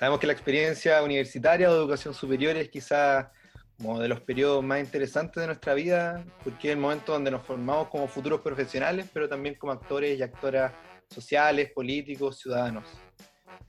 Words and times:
Sabemos 0.00 0.18
que 0.18 0.26
la 0.26 0.32
experiencia 0.32 1.02
universitaria 1.02 1.68
o 1.68 1.74
de 1.74 1.78
educación 1.78 2.14
superior 2.14 2.56
es 2.56 2.70
quizá 2.70 3.32
como 3.76 4.00
de 4.00 4.08
los 4.08 4.22
periodos 4.22 4.64
más 4.64 4.80
interesantes 4.80 5.40
de 5.42 5.46
nuestra 5.46 5.74
vida, 5.74 6.24
porque 6.42 6.68
es 6.68 6.72
el 6.72 6.80
momento 6.80 7.12
donde 7.12 7.30
nos 7.30 7.42
formamos 7.42 7.88
como 7.88 8.08
futuros 8.08 8.40
profesionales, 8.40 9.06
pero 9.12 9.28
también 9.28 9.56
como 9.56 9.72
actores 9.72 10.18
y 10.18 10.22
actoras 10.22 10.72
sociales, 11.10 11.70
políticos, 11.72 12.38
ciudadanos. 12.38 12.84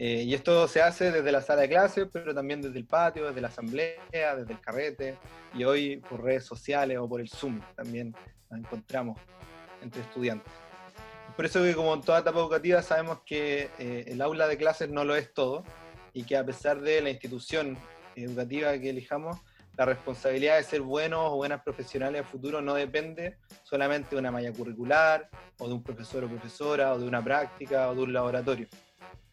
Eh, 0.04 0.24
y 0.24 0.34
esto 0.34 0.68
se 0.68 0.82
hace 0.82 1.12
desde 1.12 1.32
la 1.32 1.44
sala 1.44 1.62
de 1.62 1.70
clases, 1.70 2.08
pero 2.12 2.34
también 2.34 2.60
desde 2.60 2.80
el 2.80 2.86
patio, 2.86 3.28
desde 3.28 3.40
la 3.40 3.50
asamblea, 3.50 4.36
desde 4.36 4.54
el 4.54 4.60
carrete, 4.60 5.16
y 5.54 5.64
hoy 5.64 5.98
por 5.98 6.24
redes 6.24 6.44
sociales 6.44 6.98
o 6.98 7.08
por 7.08 7.22
el 7.22 7.30
Zoom 7.30 7.62
también 7.76 8.16
nos 8.50 8.62
encontramos 8.62 9.20
entre 9.80 10.02
estudiantes. 10.02 10.52
Por 11.36 11.46
eso 11.46 11.62
que 11.62 11.76
como 11.76 11.94
en 11.94 12.02
toda 12.02 12.22
etapa 12.22 12.40
educativa 12.40 12.82
sabemos 12.82 13.20
que 13.24 13.70
eh, 13.78 14.06
el 14.08 14.24
aula 14.24 14.48
de 14.48 14.58
clases 14.58 14.90
no 14.90 15.06
lo 15.06 15.16
es 15.16 15.36
todo, 15.36 15.64
y 16.14 16.24
que 16.24 16.36
a 16.36 16.44
pesar 16.44 16.82
de 16.82 17.00
la 17.02 17.12
institución 17.12 17.78
educativa 18.16 18.76
que 18.80 18.90
elijamos, 18.90 19.38
la 19.78 19.86
responsabilidad 19.86 20.58
de 20.58 20.64
ser 20.64 20.82
buenos 20.82 21.32
o 21.32 21.36
buenas 21.36 21.62
profesionales 21.62 22.22
a 22.22 22.24
futuro 22.24 22.60
no 22.60 22.74
depende 22.74 23.38
solamente 23.62 24.16
de 24.16 24.20
una 24.20 24.32
malla 24.32 24.52
curricular, 24.52 25.30
o 25.60 25.68
de 25.68 25.76
un 25.76 25.84
profesor 25.84 26.24
o 26.24 26.28
profesora, 26.28 26.92
o 26.92 26.98
de 26.98 27.06
una 27.06 27.24
práctica, 27.24 27.88
o 27.88 27.94
de 27.94 28.02
un 28.02 28.14
laboratorio. 28.14 28.68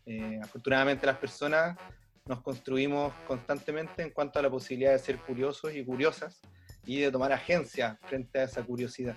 Eh, 0.08 0.40
afortunadamente 0.42 1.06
las 1.06 1.18
personas 1.18 1.76
nos 2.24 2.40
construimos 2.40 3.12
constantemente 3.26 4.02
en 4.02 4.10
cuanto 4.10 4.38
a 4.38 4.42
la 4.42 4.50
posibilidad 4.50 4.92
de 4.92 4.98
ser 4.98 5.18
curiosos 5.18 5.74
y 5.74 5.84
curiosas 5.84 6.40
y 6.86 7.00
de 7.00 7.12
tomar 7.12 7.30
agencia 7.30 7.98
frente 8.06 8.38
a 8.38 8.44
esa 8.44 8.62
curiosidad. 8.62 9.16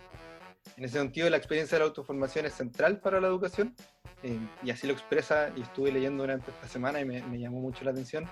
En 0.76 0.84
ese 0.84 0.99
sentido, 0.99 1.30
la 1.30 1.38
experiencia 1.38 1.77
de 1.77 1.79
la 1.79 1.88
autoformación 1.88 2.46
es 2.46 2.54
central 2.54 2.99
para 2.99 3.21
la 3.21 3.27
educación 3.27 3.74
eh, 4.24 4.38
y 4.63 4.70
así 4.70 4.85
lo 4.85 4.93
expresa, 4.93 5.51
y 5.55 5.62
estuve 5.62 5.93
leyendo 5.93 6.24
durante 6.24 6.51
esta 6.51 6.68
semana 6.68 6.99
y 6.99 7.05
me, 7.05 7.40
llamó 7.40 7.62
mucho 7.62 7.85
la 7.85 7.91
atención, 7.91 8.26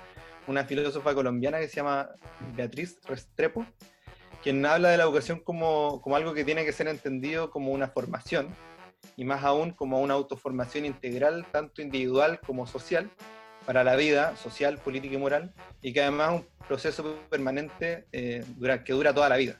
una 0.45 0.65
filósofa 0.65 1.15
colombiana 1.15 1.59
que 1.59 1.69
se 1.69 1.77
llama 1.77 2.09
Beatriz 2.55 2.99
Restrepo, 3.05 3.65
quien 4.43 4.65
habla 4.65 4.89
de 4.89 4.97
la 4.97 5.03
educación 5.03 5.39
como, 5.39 6.01
como 6.01 6.15
algo 6.15 6.33
que 6.33 6.43
tiene 6.43 6.65
que 6.65 6.73
ser 6.73 6.87
entendido 6.87 7.49
como 7.51 7.71
una 7.71 7.87
formación, 7.87 8.53
y 9.15 9.25
más 9.25 9.43
aún 9.43 9.71
como 9.71 10.01
una 10.01 10.13
autoformación 10.13 10.85
integral, 10.85 11.45
tanto 11.51 11.81
individual 11.81 12.39
como 12.39 12.67
social, 12.67 13.09
para 13.65 13.83
la 13.83 13.95
vida 13.95 14.35
social, 14.35 14.77
política 14.79 15.15
y 15.15 15.17
moral, 15.17 15.53
y 15.81 15.93
que 15.93 16.01
además 16.01 16.33
es 16.33 16.41
un 16.41 16.67
proceso 16.67 17.19
permanente 17.29 18.05
eh, 18.11 18.43
que 18.83 18.93
dura 18.93 19.13
toda 19.13 19.29
la 19.29 19.37
vida. 19.37 19.59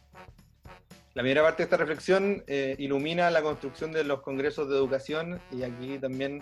La 1.13 1.23
primera 1.23 1.41
parte 1.41 1.57
de 1.57 1.63
esta 1.65 1.77
reflexión 1.77 2.43
eh, 2.47 2.75
ilumina 2.79 3.29
la 3.29 3.41
construcción 3.41 3.91
de 3.91 4.03
los 4.03 4.21
congresos 4.21 4.69
de 4.69 4.75
educación 4.77 5.41
y 5.51 5.63
aquí 5.63 5.97
también 5.99 6.41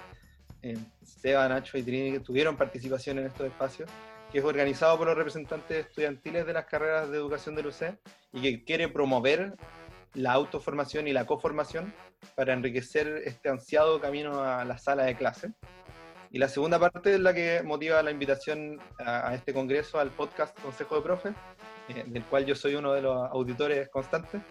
eh, 0.61 0.77
Seba, 1.03 1.47
Nacho 1.47 1.77
y 1.77 1.83
Trini 1.83 2.19
tuvieron 2.19 2.57
participación 2.57 3.19
en 3.19 3.25
estos 3.25 3.47
espacios, 3.47 3.89
que 4.31 4.39
es 4.39 4.43
organizado 4.43 4.97
por 4.97 5.07
los 5.07 5.17
representantes 5.17 5.87
estudiantiles 5.87 6.45
de 6.45 6.53
las 6.53 6.65
carreras 6.65 7.09
de 7.09 7.17
educación 7.17 7.55
del 7.55 7.67
UC 7.67 7.97
y 8.33 8.41
que 8.41 8.63
quiere 8.65 8.87
promover 8.89 9.53
la 10.13 10.33
autoformación 10.33 11.07
y 11.07 11.13
la 11.13 11.25
coformación 11.25 11.93
para 12.35 12.53
enriquecer 12.53 13.21
este 13.25 13.49
ansiado 13.49 13.99
camino 13.99 14.43
a 14.43 14.65
la 14.65 14.77
sala 14.77 15.03
de 15.03 15.15
clase. 15.15 15.51
Y 16.29 16.39
la 16.39 16.49
segunda 16.49 16.77
parte 16.77 17.13
es 17.13 17.19
la 17.19 17.33
que 17.33 17.61
motiva 17.63 18.03
la 18.03 18.11
invitación 18.11 18.79
a, 18.99 19.33
este 19.33 19.53
congreso, 19.53 19.99
al 19.99 20.11
podcast 20.11 20.59
Consejo 20.59 20.95
de 20.95 21.01
Profes, 21.01 21.33
eh, 21.89 22.03
del 22.05 22.23
cual 22.25 22.45
yo 22.45 22.55
soy 22.55 22.75
uno 22.75 22.93
de 22.93 23.01
los 23.01 23.29
auditores 23.31 23.87
constantes, 23.89 24.41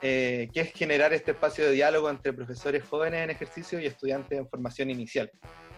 eh, 0.00 0.48
que 0.52 0.62
es 0.62 0.72
generar 0.72 1.12
este 1.12 1.30
espacio 1.30 1.64
de 1.64 1.72
diálogo 1.72 2.10
entre 2.10 2.32
profesores 2.32 2.84
jóvenes 2.84 3.22
en 3.22 3.30
ejercicio 3.30 3.78
y 3.78 3.86
estudiantes 3.86 4.36
en 4.36 4.48
formación 4.48 4.90
inicial, 4.90 5.30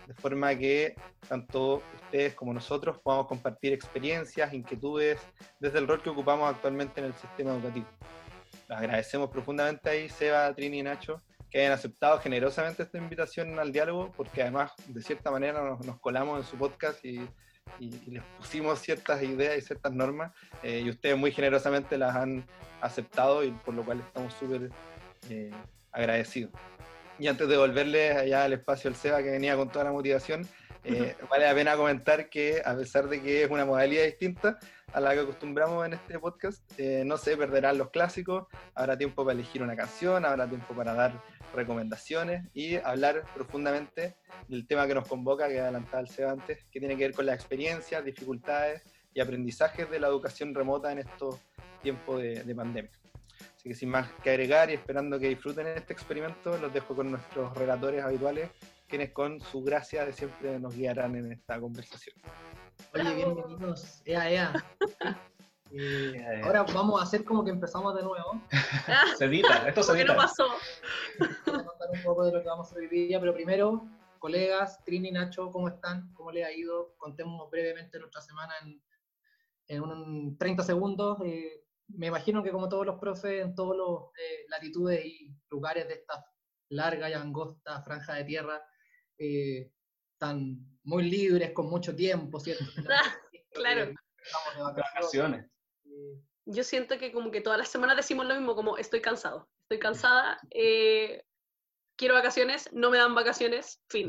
de 0.06 0.14
forma 0.14 0.56
que 0.56 0.94
tanto 1.28 1.82
ustedes 2.02 2.34
como 2.34 2.54
nosotros 2.54 2.98
podamos 3.02 3.26
compartir 3.26 3.74
experiencias, 3.74 4.54
inquietudes, 4.54 5.20
desde 5.60 5.78
el 5.78 5.86
rol 5.86 6.02
que 6.02 6.08
ocupamos 6.08 6.48
actualmente 6.48 7.00
en 7.00 7.06
el 7.06 7.14
sistema 7.14 7.52
educativo. 7.52 7.86
Agradecemos 8.74 9.30
profundamente 9.30 9.88
ahí, 9.88 10.08
Seba, 10.08 10.52
Trini 10.54 10.80
y 10.80 10.82
Nacho, 10.82 11.22
que 11.50 11.60
hayan 11.60 11.72
aceptado 11.72 12.18
generosamente 12.18 12.82
esta 12.82 12.98
invitación 12.98 13.58
al 13.58 13.72
diálogo, 13.72 14.12
porque 14.16 14.42
además, 14.42 14.72
de 14.86 15.02
cierta 15.02 15.30
manera, 15.30 15.78
nos 15.84 16.00
colamos 16.00 16.40
en 16.40 16.44
su 16.44 16.56
podcast 16.56 17.04
y 17.04 17.28
y, 17.78 17.90
les 18.10 18.22
pusimos 18.38 18.78
ciertas 18.80 19.22
ideas 19.22 19.58
y 19.58 19.60
ciertas 19.60 19.92
normas 19.92 20.32
eh, 20.62 20.82
y 20.84 20.90
ustedes 20.90 21.16
muy 21.16 21.32
generosamente 21.32 21.98
las 21.98 22.14
han 22.14 22.46
aceptado 22.80 23.44
y 23.44 23.50
por 23.50 23.74
lo 23.74 23.84
cual 23.84 24.00
estamos 24.00 24.32
súper 24.34 24.70
eh, 25.30 25.50
agradecidos. 25.92 26.52
Y 27.18 27.28
antes 27.28 27.48
de 27.48 27.56
volverle 27.56 28.12
allá 28.12 28.44
al 28.44 28.52
espacio 28.52 28.90
al 28.90 28.96
SEBA 28.96 29.22
que 29.22 29.30
venía 29.30 29.56
con 29.56 29.70
toda 29.70 29.84
la 29.84 29.92
motivación, 29.92 30.46
eh, 30.84 31.16
vale 31.30 31.46
la 31.46 31.54
pena 31.54 31.76
comentar 31.76 32.28
que 32.28 32.62
a 32.64 32.76
pesar 32.76 33.08
de 33.08 33.22
que 33.22 33.44
es 33.44 33.50
una 33.50 33.64
modalidad 33.64 34.04
distinta 34.04 34.58
a 34.92 35.00
la 35.00 35.14
que 35.14 35.20
acostumbramos 35.20 35.84
en 35.86 35.94
este 35.94 36.18
podcast, 36.18 36.62
no 37.04 37.16
se 37.16 37.36
perderán 37.36 37.78
los 37.78 37.90
clásicos, 37.90 38.46
habrá 38.76 38.96
tiempo 38.96 39.24
para 39.24 39.34
elegir 39.34 39.60
una 39.60 39.74
canción, 39.74 40.24
habrá 40.24 40.46
tiempo 40.46 40.72
para 40.72 40.94
dar 40.94 41.20
recomendaciones 41.54 42.44
y 42.52 42.76
hablar 42.76 43.24
profundamente 43.34 44.16
del 44.48 44.66
tema 44.66 44.86
que 44.86 44.94
nos 44.94 45.08
convoca, 45.08 45.48
que 45.48 45.60
adelantaba 45.60 46.00
el 46.00 46.08
SEBA 46.08 46.32
antes, 46.32 46.64
que 46.70 46.80
tiene 46.80 46.96
que 46.96 47.04
ver 47.04 47.14
con 47.14 47.26
las 47.26 47.36
experiencias, 47.36 48.04
dificultades 48.04 48.82
y 49.14 49.20
aprendizajes 49.20 49.90
de 49.90 50.00
la 50.00 50.08
educación 50.08 50.54
remota 50.54 50.92
en 50.92 50.98
estos 50.98 51.40
tiempos 51.82 52.20
de, 52.20 52.54
pandemia. 52.54 52.90
Así 53.56 53.68
que 53.68 53.74
sin 53.74 53.88
más 53.88 54.10
que 54.22 54.30
agregar 54.30 54.70
y 54.70 54.74
esperando 54.74 55.18
que 55.18 55.28
disfruten 55.28 55.66
este 55.68 55.92
experimento, 55.92 56.56
los 56.58 56.72
dejo 56.72 56.94
con 56.94 57.10
nuestros 57.10 57.56
relatores 57.56 58.02
habituales, 58.02 58.50
quienes 58.94 59.12
con 59.12 59.40
su 59.40 59.60
gracia 59.60 60.04
de 60.04 60.12
siempre 60.12 60.60
nos 60.60 60.76
guiarán 60.76 61.16
en 61.16 61.32
esta 61.32 61.60
conversación. 61.60 62.14
Oye, 62.94 63.12
bienvenidos, 63.12 64.00
ea, 64.04 64.30
ea. 64.30 64.52
Eh, 65.76 66.40
ahora 66.44 66.62
vamos 66.62 67.00
a 67.00 67.02
hacer 67.02 67.24
como 67.24 67.42
que 67.44 67.50
empezamos 67.50 67.96
de 67.96 68.04
nuevo. 68.04 68.40
se 69.18 69.24
edita, 69.24 69.66
esto 69.66 69.82
se 69.82 69.92
edita. 69.94 70.12
no 70.12 70.18
pasó? 70.18 70.46
Voy 71.18 71.28
a 71.58 71.64
contar 71.64 71.88
un 71.92 72.02
poco 72.04 72.24
de 72.26 72.32
lo 72.32 72.42
que 72.42 72.46
vamos 72.46 72.68
a 72.68 72.70
hacer 72.70 72.82
hoy 72.82 72.88
día, 72.88 73.18
pero 73.18 73.34
primero, 73.34 73.84
colegas, 74.20 74.84
Trini, 74.84 75.10
Nacho, 75.10 75.50
¿cómo 75.50 75.66
están? 75.66 76.12
¿Cómo 76.14 76.30
les 76.30 76.46
ha 76.46 76.52
ido? 76.52 76.94
Contemos 76.96 77.50
brevemente 77.50 77.98
nuestra 77.98 78.20
semana 78.20 78.54
en, 78.62 78.80
en 79.66 79.82
un 79.82 80.38
30 80.38 80.62
segundos. 80.62 81.18
Eh, 81.24 81.64
me 81.88 82.06
imagino 82.06 82.40
que 82.44 82.52
como 82.52 82.68
todos 82.68 82.86
los 82.86 83.00
profes 83.00 83.44
en 83.44 83.56
todas 83.56 83.76
las 83.76 84.24
eh, 84.24 84.44
latitudes 84.50 85.04
y 85.04 85.34
lugares 85.50 85.88
de 85.88 85.94
esta 85.94 86.24
larga 86.68 87.10
y 87.10 87.14
angosta 87.14 87.82
franja 87.82 88.14
de 88.14 88.24
tierra, 88.24 88.62
están 89.18 90.58
muy 90.84 91.10
libres, 91.10 91.52
con 91.52 91.68
mucho 91.68 91.94
tiempo, 91.94 92.38
¿cierto? 92.40 92.64
claro. 93.52 93.94
Estamos 94.22 94.74
de 94.76 94.82
vacaciones. 94.82 95.46
Yo 96.46 96.62
siento 96.62 96.98
que 96.98 97.12
como 97.12 97.30
que 97.30 97.40
todas 97.40 97.58
las 97.58 97.68
semanas 97.68 97.96
decimos 97.96 98.26
lo 98.26 98.34
mismo, 98.34 98.54
como 98.54 98.76
estoy 98.76 99.00
cansado, 99.00 99.48
estoy 99.62 99.78
cansada, 99.80 100.38
eh, 100.50 101.24
quiero 101.96 102.14
vacaciones, 102.14 102.70
no 102.72 102.90
me 102.90 102.98
dan 102.98 103.14
vacaciones, 103.14 103.80
fin. 103.88 104.08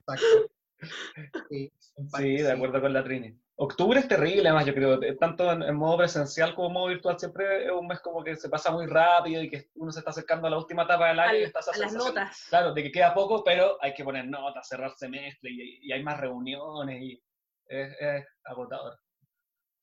Exacto. 0.00 0.50
Sí, 2.16 2.36
de 2.36 2.50
acuerdo 2.50 2.80
con 2.80 2.94
la 2.94 3.04
Trini. 3.04 3.38
Octubre 3.62 4.00
es 4.00 4.08
terrible, 4.08 4.48
además, 4.48 4.64
yo 4.64 4.74
creo, 4.74 4.98
tanto 5.18 5.52
en, 5.52 5.76
modo 5.76 5.98
presencial 5.98 6.54
como 6.54 6.68
en 6.68 6.72
modo 6.72 6.86
virtual, 6.86 7.18
siempre 7.18 7.66
es 7.66 7.70
un 7.70 7.86
mes 7.86 8.00
como 8.00 8.24
que 8.24 8.34
se 8.34 8.48
pasa 8.48 8.70
muy 8.70 8.86
rápido 8.86 9.42
y 9.42 9.50
que 9.50 9.68
uno 9.74 9.92
se 9.92 9.98
está 9.98 10.12
acercando 10.12 10.46
a 10.46 10.50
la 10.50 10.56
última 10.56 10.84
etapa 10.84 11.08
del 11.08 11.20
año 11.20 11.40
y 11.40 11.42
está 11.42 11.60
a 11.60 11.76
las 11.76 11.92
notas. 11.92 12.46
Claro, 12.48 12.72
de 12.72 12.82
que 12.82 12.90
queda 12.90 13.12
poco, 13.12 13.44
pero 13.44 13.76
hay 13.82 13.92
que 13.92 14.02
poner 14.02 14.26
notas, 14.26 14.66
cerrar 14.66 14.92
semestre 14.96 15.50
y, 15.50 15.78
y 15.82 15.92
hay 15.92 16.02
más 16.02 16.18
reuniones 16.18 17.02
y 17.02 17.22
es, 17.66 17.94
es 18.00 18.26
agotador. 18.44 18.98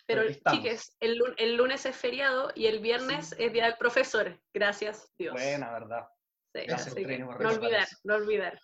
Pero, 0.08 0.24
chiques, 0.50 0.98
el, 1.00 1.22
el, 1.38 1.56
lunes 1.56 1.86
es 1.86 1.96
feriado 1.96 2.52
y 2.56 2.66
el 2.66 2.80
viernes 2.80 3.36
es 3.38 3.54
Día 3.54 3.66
del 3.66 3.78
Profesor. 3.78 4.40
Gracias, 4.56 5.14
Dios. 5.20 5.34
Buena, 5.34 5.72
verdad. 5.72 6.08
Sí, 6.56 6.66
no 7.20 7.30
olvidar, 7.50 7.88
no 8.04 8.16
olvidar. 8.16 8.60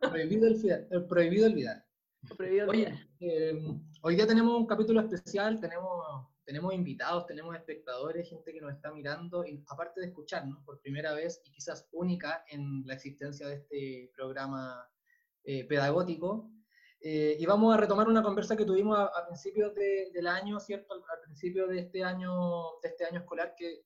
Prohibido 0.00 0.48
olvidar. 0.48 0.86
Prohibido 1.08 1.46
olvidar. 1.46 1.82
Prohibido 2.28 2.68
olvidar. 2.68 2.94
Em, 3.20 3.80
hoy 4.02 4.16
día 4.16 4.26
tenemos 4.26 4.58
un 4.58 4.66
capítulo 4.66 5.00
especial, 5.00 5.60
tenemos, 5.60 6.26
tenemos 6.44 6.72
invitados, 6.74 7.26
tenemos 7.26 7.54
espectadores, 7.54 8.28
gente 8.28 8.52
que 8.52 8.60
nos 8.60 8.72
está 8.72 8.92
mirando, 8.92 9.44
y 9.44 9.62
aparte 9.68 10.00
de 10.00 10.06
escucharnos 10.06 10.62
por 10.64 10.80
primera 10.80 11.12
vez 11.12 11.42
y 11.44 11.52
quizás 11.52 11.86
única 11.92 12.44
en 12.48 12.86
la 12.86 12.94
existencia 12.94 13.46
de 13.46 13.54
este 13.56 14.10
programa 14.16 14.88
eh, 15.44 15.64
pedagógico, 15.64 16.50
eh, 17.00 17.36
y 17.38 17.44
vamos 17.44 17.74
a 17.74 17.76
retomar 17.76 18.08
una 18.08 18.22
conversa 18.22 18.56
que 18.56 18.64
tuvimos 18.64 18.98
a, 18.98 19.26
principios 19.26 19.74
del 19.74 20.26
año, 20.26 20.58
¿cierto? 20.58 20.94
Al, 20.94 21.20
principio 21.22 21.66
de 21.66 21.80
este 21.80 22.02
año, 22.02 22.30
de 22.82 22.88
este 22.88 23.04
año 23.04 23.20
escolar, 23.20 23.54
que 23.56 23.82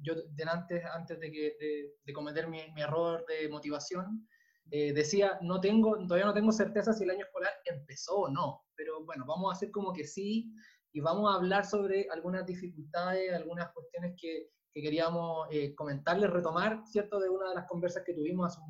yo 0.00 0.14
antes, 0.46 0.84
antes 0.84 1.20
de, 1.20 1.30
que, 1.30 1.92
de, 2.04 2.12
cometer 2.12 2.48
mi, 2.48 2.60
mi, 2.72 2.80
error 2.80 3.24
de 3.26 3.48
motivación, 3.48 4.26
eh, 4.70 4.92
decía, 4.92 5.38
no 5.42 5.60
tengo, 5.60 5.96
todavía 6.06 6.26
no 6.26 6.34
tengo 6.34 6.52
certeza 6.52 6.92
si 6.92 7.04
el 7.04 7.10
año 7.10 7.24
escolar 7.24 7.52
empezó 7.64 8.16
o 8.16 8.28
no, 8.30 8.62
pero 8.74 9.04
bueno, 9.04 9.24
vamos 9.26 9.52
a 9.52 9.56
hacer 9.56 9.70
como 9.70 9.92
que 9.92 10.04
sí, 10.04 10.52
y 10.92 11.00
vamos 11.00 11.30
a 11.30 11.36
hablar 11.36 11.64
sobre 11.64 12.06
algunas 12.10 12.46
dificultades, 12.46 13.32
algunas 13.32 13.72
cuestiones 13.72 14.14
que, 14.20 14.50
que 14.72 14.82
queríamos 14.82 15.46
eh, 15.50 15.74
comentarles, 15.74 16.30
retomar, 16.30 16.82
¿cierto?, 16.86 17.18
de 17.18 17.28
una 17.28 17.50
de 17.50 17.54
las 17.56 17.66
conversas 17.66 18.02
que 18.04 18.14
tuvimos 18.14 18.46
hace 18.46 18.60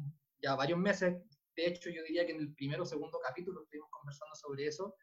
ya 0.42 0.54
varios 0.54 0.78
meses. 0.78 1.16
De 1.56 1.66
hecho, 1.66 1.90
yo 1.90 2.02
diría 2.04 2.24
que 2.24 2.32
en 2.32 2.40
el 2.40 2.54
primero 2.54 2.82
o 2.82 2.86
segundo 2.86 3.18
capítulo 3.22 3.62
estuvimos 3.62 3.90
conversando 3.90 4.34
sobre 4.34 4.66
eso, 4.66 4.94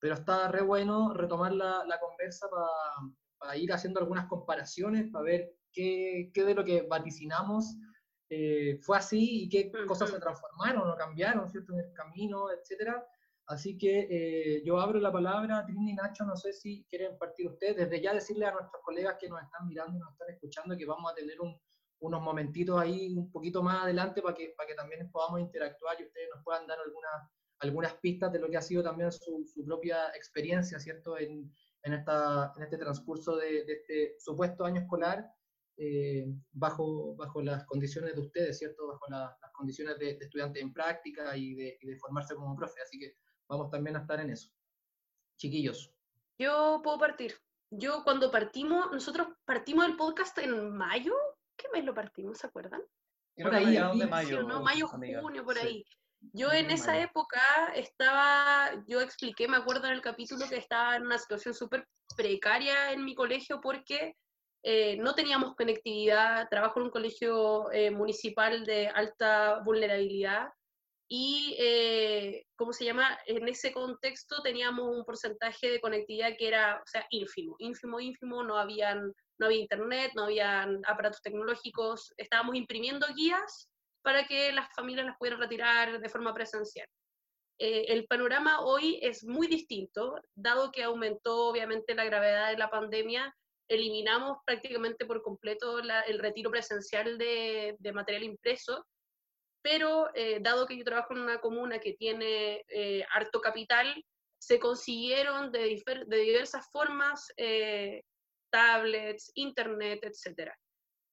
pero 0.00 0.14
está 0.14 0.48
re 0.48 0.62
bueno 0.62 1.12
retomar 1.14 1.52
la, 1.52 1.84
la 1.84 2.00
conversa 2.00 2.48
para 3.38 3.56
ir 3.56 3.72
haciendo 3.72 4.00
algunas 4.00 4.26
comparaciones, 4.26 5.10
para 5.12 5.24
ver 5.24 5.52
qué, 5.72 6.30
qué 6.32 6.44
de 6.44 6.54
lo 6.54 6.64
que 6.64 6.82
vaticinamos 6.82 7.76
eh, 8.30 8.78
fue 8.82 8.98
así 8.98 9.44
y 9.44 9.48
qué 9.48 9.72
cosas 9.86 10.10
se 10.10 10.20
transformaron 10.20 10.90
o 10.90 10.96
cambiaron, 10.96 11.48
¿cierto?, 11.48 11.72
en 11.72 11.80
el 11.80 11.92
camino, 11.92 12.50
etcétera. 12.50 13.06
Así 13.46 13.78
que 13.78 14.06
eh, 14.10 14.62
yo 14.64 14.78
abro 14.78 15.00
la 15.00 15.10
palabra, 15.10 15.64
Trini 15.64 15.92
y 15.92 15.94
Nacho, 15.94 16.24
no 16.24 16.36
sé 16.36 16.52
si 16.52 16.84
quieren 16.90 17.16
partir 17.16 17.48
ustedes, 17.48 17.76
desde 17.76 18.02
ya 18.02 18.12
decirle 18.12 18.44
a 18.44 18.52
nuestros 18.52 18.82
colegas 18.82 19.16
que 19.18 19.28
nos 19.28 19.42
están 19.42 19.66
mirando 19.66 19.96
y 19.96 20.00
nos 20.00 20.12
están 20.12 20.28
escuchando 20.28 20.76
que 20.76 20.84
vamos 20.84 21.10
a 21.10 21.14
tener 21.14 21.40
un, 21.40 21.58
unos 22.00 22.20
momentitos 22.20 22.78
ahí 22.78 23.14
un 23.16 23.32
poquito 23.32 23.62
más 23.62 23.84
adelante 23.84 24.20
para 24.20 24.34
que, 24.34 24.52
para 24.54 24.66
que 24.66 24.74
también 24.74 25.10
podamos 25.10 25.40
interactuar 25.40 25.98
y 25.98 26.04
ustedes 26.04 26.28
nos 26.34 26.44
puedan 26.44 26.66
dar 26.66 26.78
algunas, 26.84 27.30
algunas 27.60 27.94
pistas 27.94 28.30
de 28.30 28.38
lo 28.38 28.50
que 28.50 28.58
ha 28.58 28.62
sido 28.62 28.82
también 28.82 29.10
su, 29.10 29.42
su 29.46 29.64
propia 29.64 30.08
experiencia, 30.14 30.78
¿cierto?, 30.78 31.16
en, 31.16 31.50
en, 31.84 31.92
esta, 31.94 32.52
en 32.54 32.62
este 32.62 32.76
transcurso 32.76 33.36
de, 33.36 33.64
de 33.64 33.72
este 33.72 34.14
supuesto 34.18 34.66
año 34.66 34.82
escolar 34.82 35.26
eh, 35.80 36.26
bajo, 36.50 37.14
bajo 37.14 37.40
las 37.40 37.64
condiciones 37.64 38.14
de 38.16 38.20
ustedes, 38.20 38.58
¿cierto? 38.58 38.88
Bajo 38.88 39.06
las 39.08 39.52
condiciones 39.52 39.96
de, 39.98 40.18
estudiantes 40.20 40.60
en 40.60 40.72
práctica 40.72 41.36
y 41.36 41.54
de, 41.54 41.78
de, 41.80 41.96
formarse 41.96 42.34
como 42.34 42.56
profe. 42.56 42.80
Así 42.82 42.98
que 42.98 43.14
vamos 43.48 43.70
también 43.70 43.94
a 43.96 44.00
estar 44.00 44.18
en 44.18 44.30
eso. 44.30 44.50
Chiquillos. 45.36 45.94
Yo 46.36 46.80
puedo 46.82 46.98
partir. 46.98 47.34
Yo 47.70 48.02
cuando 48.02 48.30
partimos, 48.32 48.90
nosotros 48.90 49.28
partimos 49.44 49.86
el 49.86 49.96
podcast 49.96 50.36
en 50.38 50.76
mayo. 50.76 51.14
¿Qué 51.56 51.68
mes 51.72 51.84
lo 51.84 51.94
partimos? 51.94 52.38
¿Se 52.38 52.48
acuerdan? 52.48 52.82
por 53.40 53.54
ahí, 53.54 53.76
de 53.98 54.06
mayo. 54.06 54.42
¿no? 54.42 54.62
Mayo, 54.62 54.88
junio, 54.88 55.44
por 55.44 55.58
ahí. 55.58 55.84
Yo 56.32 56.50
en 56.50 56.72
esa 56.72 57.00
época 57.00 57.40
estaba, 57.76 58.70
yo 58.88 59.00
expliqué, 59.00 59.46
me 59.46 59.56
acuerdo 59.56 59.86
en 59.86 59.92
el 59.92 60.02
capítulo 60.02 60.48
que 60.48 60.56
estaba 60.56 60.96
en 60.96 61.06
una 61.06 61.18
situación 61.18 61.54
súper 61.54 61.86
precaria 62.16 62.92
en 62.92 63.04
mi 63.04 63.14
colegio 63.14 63.60
porque 63.60 64.16
eh, 64.62 64.96
no 64.96 65.14
teníamos 65.14 65.54
conectividad, 65.54 66.48
trabajo 66.48 66.80
en 66.80 66.86
un 66.86 66.90
colegio 66.90 67.70
eh, 67.70 67.90
municipal 67.90 68.64
de 68.64 68.88
alta 68.88 69.60
vulnerabilidad 69.64 70.48
y, 71.08 71.56
eh, 71.58 72.44
¿cómo 72.56 72.72
se 72.72 72.84
llama? 72.84 73.18
En 73.26 73.48
ese 73.48 73.72
contexto 73.72 74.42
teníamos 74.42 74.84
un 74.94 75.04
porcentaje 75.04 75.70
de 75.70 75.80
conectividad 75.80 76.36
que 76.36 76.48
era, 76.48 76.76
o 76.76 76.86
sea, 76.86 77.06
ínfimo, 77.10 77.56
ínfimo, 77.60 78.00
ínfimo, 78.00 78.42
no, 78.42 78.58
habían, 78.58 79.12
no 79.38 79.46
había 79.46 79.60
internet, 79.60 80.12
no 80.14 80.24
habían 80.24 80.82
aparatos 80.86 81.22
tecnológicos, 81.22 82.12
estábamos 82.16 82.56
imprimiendo 82.56 83.06
guías 83.14 83.70
para 84.02 84.26
que 84.26 84.52
las 84.52 84.68
familias 84.74 85.06
las 85.06 85.16
pudieran 85.16 85.40
retirar 85.40 86.00
de 86.00 86.08
forma 86.08 86.34
presencial. 86.34 86.86
el 87.58 88.06
panorama 88.06 88.60
hoy 88.60 88.98
es 89.02 89.24
muy 89.24 89.46
distinto, 89.46 90.20
dado 90.34 90.70
que 90.70 90.84
aumentó 90.84 91.46
obviamente 91.46 91.94
la 91.94 92.04
gravedad 92.04 92.50
de 92.50 92.58
la 92.58 92.70
pandemia, 92.70 93.34
eliminamos 93.68 94.38
prácticamente 94.44 95.06
por 95.06 95.22
completo 95.22 95.78
el 95.78 96.18
retiro 96.18 96.50
presencial 96.50 97.18
de, 97.18 97.76
material 97.92 98.24
impreso, 98.24 98.84
pero 99.62 100.08
eh, 100.14 100.38
dado 100.40 100.66
que 100.66 100.76
yo 100.76 100.84
trabajo 100.84 101.14
en 101.14 101.20
una 101.20 101.40
comuna 101.40 101.78
que 101.78 101.92
tiene 101.94 102.64
eh, 102.68 103.04
harto 103.12 103.40
capital, 103.40 104.02
se 104.40 104.58
consiguieron 104.58 105.50
de, 105.50 105.82
de 106.06 106.16
diversas 106.18 106.70
formas 106.70 107.26
eh, 107.36 108.02
tablets, 108.50 109.30
internet, 109.34 110.00
etc. 110.02 110.52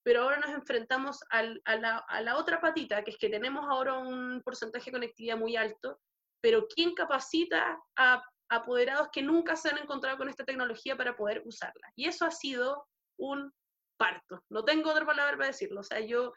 Pero 0.03 0.21
ahora 0.21 0.37
nos 0.37 0.51
enfrentamos 0.51 1.19
al, 1.29 1.61
a, 1.65 1.75
la, 1.75 1.97
a 2.07 2.21
la 2.21 2.37
otra 2.37 2.61
patita, 2.61 3.03
que 3.03 3.11
es 3.11 3.17
que 3.17 3.29
tenemos 3.29 3.65
ahora 3.67 3.97
un 3.97 4.41
porcentaje 4.43 4.85
de 4.85 4.91
conectividad 4.91 5.37
muy 5.37 5.55
alto, 5.55 5.99
pero 6.41 6.67
¿quién 6.67 6.93
capacita 6.93 7.79
a 7.97 8.23
apoderados 8.49 9.09
que 9.11 9.21
nunca 9.21 9.55
se 9.55 9.69
han 9.69 9.77
encontrado 9.77 10.17
con 10.17 10.29
esta 10.29 10.45
tecnología 10.45 10.95
para 10.95 11.15
poder 11.15 11.41
usarla. 11.45 11.87
Y 11.95 12.07
eso 12.07 12.25
ha 12.25 12.31
sido 12.31 12.85
un 13.17 13.51
parto. 13.97 14.43
No 14.49 14.63
tengo 14.63 14.91
otra 14.91 15.05
palabra 15.05 15.37
para 15.37 15.47
decirlo. 15.47 15.81
O 15.81 15.83
sea, 15.83 15.99
yo, 15.99 16.33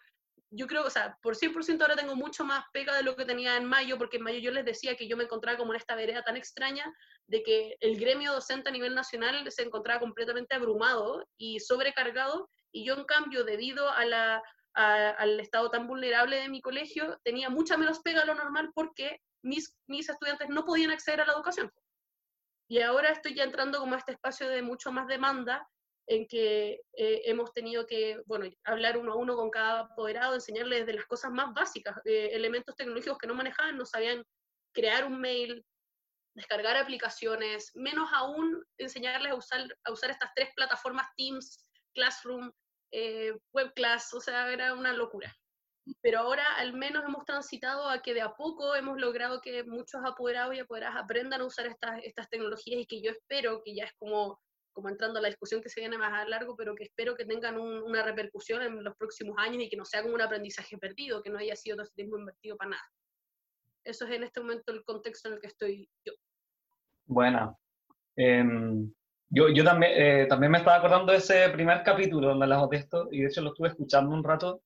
yo 0.50 0.66
creo, 0.66 0.84
o 0.84 0.90
sea, 0.90 1.16
por 1.22 1.36
100% 1.36 1.80
ahora 1.82 1.96
tengo 1.96 2.16
mucho 2.16 2.44
más 2.44 2.64
pega 2.72 2.96
de 2.96 3.02
lo 3.02 3.16
que 3.16 3.24
tenía 3.24 3.56
en 3.56 3.64
mayo, 3.64 3.98
porque 3.98 4.16
en 4.16 4.22
mayo 4.22 4.38
yo 4.38 4.50
les 4.50 4.64
decía 4.64 4.96
que 4.96 5.08
yo 5.08 5.16
me 5.16 5.24
encontraba 5.24 5.58
como 5.58 5.72
en 5.72 5.80
esta 5.80 5.94
vereda 5.94 6.22
tan 6.22 6.36
extraña 6.36 6.90
de 7.26 7.42
que 7.42 7.76
el 7.80 7.98
gremio 7.98 8.32
docente 8.32 8.68
a 8.68 8.72
nivel 8.72 8.94
nacional 8.94 9.44
se 9.50 9.62
encontraba 9.62 10.00
completamente 10.00 10.54
abrumado 10.54 11.26
y 11.36 11.60
sobrecargado, 11.60 12.48
y 12.72 12.84
yo 12.84 12.94
en 12.94 13.04
cambio, 13.04 13.44
debido 13.44 13.90
a 13.90 14.04
la, 14.04 14.42
al 14.74 15.40
estado 15.40 15.70
tan 15.70 15.86
vulnerable 15.86 16.36
de 16.36 16.48
mi 16.48 16.60
colegio, 16.60 17.18
tenía 17.24 17.50
mucha 17.50 17.76
menos 17.76 18.00
pega 18.00 18.20
de 18.20 18.26
lo 18.26 18.34
normal 18.34 18.70
porque 18.74 19.20
mis, 19.42 19.76
mis 19.86 20.08
estudiantes 20.08 20.48
no 20.48 20.64
podían 20.64 20.90
acceder 20.90 21.20
a 21.20 21.26
la 21.26 21.32
educación. 21.32 21.70
Y 22.68 22.80
ahora 22.80 23.10
estoy 23.10 23.34
ya 23.34 23.44
entrando 23.44 23.78
como 23.78 23.94
a 23.94 23.98
este 23.98 24.12
espacio 24.12 24.48
de 24.48 24.62
mucho 24.62 24.92
más 24.92 25.06
demanda 25.06 25.66
en 26.06 26.26
que 26.26 26.80
eh, 26.96 27.22
hemos 27.24 27.52
tenido 27.52 27.86
que, 27.86 28.22
hablar 28.64 28.98
uno 28.98 29.12
a 29.12 29.16
uno 29.16 29.36
con 29.36 29.50
cada 29.50 29.80
apoderado, 29.80 30.34
enseñarles 30.34 30.86
de 30.86 30.94
las 30.94 31.06
cosas 31.06 31.30
más 31.30 31.52
básicas, 31.54 31.96
eh, 32.04 32.30
elementos 32.32 32.74
tecnológicos 32.76 33.18
que 33.18 33.26
no 33.26 33.34
manejaban, 33.34 33.76
no 33.76 33.84
sabían 33.84 34.24
crear 34.72 35.04
un 35.04 35.20
mail, 35.20 35.64
descargar 36.34 36.76
aplicaciones, 36.76 37.72
menos 37.74 38.08
aún 38.12 38.64
enseñarles 38.78 39.32
a 39.32 39.34
usar, 39.34 39.66
a 39.84 39.92
usar 39.92 40.10
estas 40.10 40.30
tres 40.34 40.50
plataformas 40.54 41.08
Teams, 41.16 41.66
Classroom, 41.94 42.50
eh, 42.92 43.34
WebClass, 43.52 44.14
o 44.14 44.20
sea, 44.20 44.50
era 44.50 44.74
una 44.74 44.92
locura 44.92 45.34
pero 46.00 46.20
ahora 46.20 46.44
al 46.56 46.72
menos 46.72 47.04
hemos 47.04 47.24
transitado 47.24 47.88
a 47.88 48.02
que 48.02 48.14
de 48.14 48.20
a 48.20 48.34
poco 48.34 48.74
hemos 48.74 48.98
logrado 48.98 49.40
que 49.40 49.64
muchos 49.64 50.00
apoderados 50.04 50.54
y 50.54 50.60
apoderadas 50.60 50.96
aprendan 51.02 51.40
a 51.40 51.46
usar 51.46 51.66
estas, 51.66 52.00
estas 52.04 52.28
tecnologías 52.28 52.80
y 52.80 52.86
que 52.86 53.02
yo 53.02 53.10
espero 53.10 53.62
que 53.64 53.74
ya 53.74 53.84
es 53.84 53.92
como, 53.98 54.40
como 54.72 54.88
entrando 54.88 55.18
a 55.18 55.22
la 55.22 55.28
discusión 55.28 55.62
que 55.62 55.68
se 55.68 55.80
viene 55.80 55.98
más 55.98 56.12
a 56.12 56.28
largo, 56.28 56.56
pero 56.56 56.74
que 56.74 56.84
espero 56.84 57.14
que 57.14 57.24
tengan 57.24 57.58
una 57.58 58.02
repercusión 58.02 58.62
en 58.62 58.82
los 58.82 58.96
próximos 58.96 59.36
años 59.38 59.62
y 59.62 59.68
que 59.68 59.76
no 59.76 59.84
sea 59.84 60.02
como 60.02 60.14
un 60.14 60.22
aprendizaje 60.22 60.76
perdido, 60.78 61.22
que 61.22 61.30
no 61.30 61.38
haya 61.38 61.56
sido 61.56 61.76
todo 61.76 61.84
este 61.84 61.96
tiempo 61.96 62.18
invertido 62.18 62.56
para 62.56 62.70
nada. 62.70 62.84
Eso 63.84 64.04
es 64.06 64.12
en 64.12 64.24
este 64.24 64.40
momento 64.40 64.72
el 64.72 64.84
contexto 64.84 65.28
en 65.28 65.34
el 65.34 65.40
que 65.40 65.46
estoy 65.46 65.88
yo. 66.04 66.12
Bueno, 67.06 67.58
em, 68.16 68.92
yo, 69.30 69.48
yo 69.48 69.64
también, 69.64 69.92
eh, 69.94 70.26
también 70.26 70.52
me 70.52 70.58
estaba 70.58 70.76
acordando 70.76 71.12
de 71.12 71.18
ese 71.18 71.48
primer 71.50 71.82
capítulo 71.82 72.28
donde 72.28 72.46
de 72.46 72.76
esto 72.76 73.08
y 73.10 73.22
de 73.22 73.28
hecho 73.28 73.40
lo 73.40 73.50
estuve 73.50 73.68
escuchando 73.68 74.14
un 74.14 74.24
rato 74.24 74.62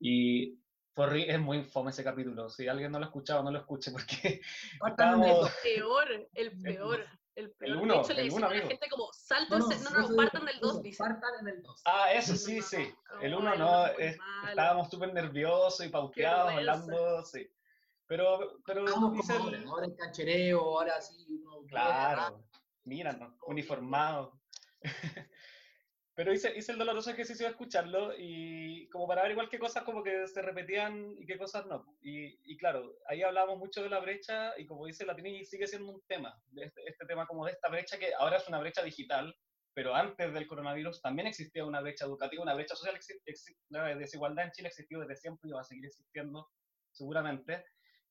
y 0.00 0.59
es 1.04 1.40
muy 1.40 1.62
fome 1.64 1.90
ese 1.90 2.04
capítulo. 2.04 2.48
Si 2.48 2.68
alguien 2.68 2.92
no 2.92 2.98
lo 2.98 3.04
ha 3.04 3.08
escuchado, 3.08 3.42
no 3.42 3.50
lo 3.50 3.58
escuche 3.58 3.90
porque 3.90 4.40
estábamos... 4.86 5.50
El 5.64 5.74
peor, 5.74 6.28
el 6.34 6.62
peor. 6.62 7.06
El, 7.34 7.50
peor. 7.52 7.70
el 7.70 7.76
uno, 7.76 7.94
de 7.94 8.00
hecho, 8.00 8.12
le 8.12 8.22
decimos 8.24 8.50
a 8.50 8.54
la 8.54 8.60
gente 8.60 8.88
como, 8.90 9.08
saltense, 9.12 9.78
no, 9.84 9.90
no, 9.90 10.08
no, 10.08 10.16
partan 10.16 10.44
del 10.44 10.60
2, 10.60 10.82
dice. 10.82 10.98
Partan 10.98 11.30
en 11.40 11.48
el 11.48 11.62
2. 11.62 11.82
Ah, 11.86 12.12
eso 12.12 12.36
sí, 12.36 12.60
sí. 12.60 12.92
El 13.22 13.34
1 13.34 13.54
no, 13.56 13.86
es, 13.86 14.18
estábamos 14.48 14.90
súper 14.90 15.14
nerviosos 15.14 15.86
y 15.86 15.88
pauteados, 15.88 16.52
hablando, 16.52 17.24
sí. 17.24 17.50
Pero, 18.06 18.58
pero 18.66 18.84
Estamos 18.84 19.26
como 19.26 19.40
ahora, 19.44 19.62
ahora 19.68 19.86
en 19.86 19.94
canchereo, 19.94 20.60
ahora 20.60 21.00
sí. 21.00 21.24
Uno 21.28 21.64
claro, 21.68 22.42
míranos, 22.84 23.32
uniformados. 23.46 24.34
Pero 26.20 26.34
hice, 26.34 26.52
hice 26.54 26.72
el 26.72 26.78
doloroso 26.78 27.10
ejercicio 27.10 27.46
de 27.46 27.52
escucharlo 27.52 28.12
y 28.14 28.86
como 28.90 29.08
para 29.08 29.22
ver 29.22 29.30
igual 29.30 29.48
qué 29.48 29.58
cosas 29.58 29.84
como 29.84 30.02
que 30.02 30.26
se 30.26 30.42
repetían 30.42 31.16
y 31.18 31.24
qué 31.24 31.38
cosas 31.38 31.64
no. 31.64 31.96
Y, 32.02 32.38
y 32.44 32.58
claro, 32.58 32.98
ahí 33.06 33.22
hablamos 33.22 33.58
mucho 33.58 33.82
de 33.82 33.88
la 33.88 34.00
brecha 34.00 34.52
y 34.58 34.66
como 34.66 34.84
dice 34.84 35.06
la 35.06 35.16
Trini, 35.16 35.46
sigue 35.46 35.66
siendo 35.66 35.90
un 35.90 36.02
tema, 36.06 36.38
este, 36.56 36.82
este, 36.86 37.06
tema 37.06 37.26
como 37.26 37.46
de 37.46 37.52
esta 37.52 37.70
brecha 37.70 37.98
que 37.98 38.12
ahora 38.12 38.36
es 38.36 38.46
una 38.48 38.60
brecha 38.60 38.82
digital, 38.82 39.34
pero 39.72 39.94
antes 39.94 40.34
del 40.34 40.46
coronavirus 40.46 41.00
también 41.00 41.26
existía 41.26 41.64
una 41.64 41.80
brecha 41.80 42.04
educativa, 42.04 42.42
una 42.42 42.52
brecha 42.52 42.76
social, 42.76 43.00
la 43.70 43.94
desigualdad 43.94 44.44
en 44.44 44.52
Chile 44.52 44.68
existió 44.68 45.00
desde 45.00 45.16
siempre 45.16 45.48
y 45.48 45.54
va 45.54 45.62
a 45.62 45.64
seguir 45.64 45.86
existiendo 45.86 46.50
seguramente. 46.90 47.64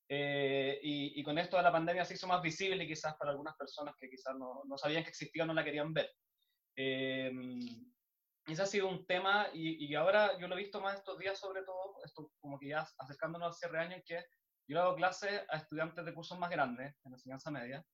Eh, 0.07 0.79
y, 0.81 1.19
y, 1.21 1.23
con 1.23 1.37
esto 1.37 1.57
de 1.57 1.61
la 1.61 1.71
pandemia 1.71 2.05
se 2.05 2.15
hizo 2.15 2.25
más 2.25 2.41
visible 2.41 2.87
quizás 2.87 3.15
para 3.17 3.29
algunas 3.29 3.55
personas 3.55 3.93
que 3.99 4.09
quizás 4.09 4.35
no, 4.35 4.63
no 4.65 4.79
sabían 4.79 5.03
que 5.03 5.11
existía 5.11 5.43
o 5.43 5.45
no 5.45 5.53
la 5.53 5.63
querían 5.63 5.93
ver. 5.93 6.09
Eh, 6.75 7.31
ese 8.53 8.61
ha 8.61 8.65
sido 8.65 8.87
un 8.87 9.05
tema 9.05 9.47
y, 9.53 9.85
y, 9.85 9.95
ahora 9.95 10.37
yo 10.39 10.47
lo 10.47 10.55
he 10.55 10.59
visto 10.63 10.81
más 10.81 10.95
estos 10.95 11.17
días 11.17 11.39
sobre 11.39 11.63
todo, 11.63 11.95
esto 12.03 12.31
como 12.39 12.59
que 12.59 12.69
ya 12.69 12.87
acercándonos 12.97 13.47
al 13.47 13.53
cierre 13.53 13.77
de 13.77 13.83
año, 13.83 14.03
que 14.05 14.25
yo 14.67 14.75
le 14.75 14.79
hago 14.79 14.95
clases 14.95 15.43
a 15.49 15.57
estudiantes 15.57 16.05
de 16.05 16.13
cursos 16.13 16.37
más 16.37 16.49
grandes, 16.49 16.95
en 17.03 17.13
enseñanza 17.13 17.51
media, 17.51 17.85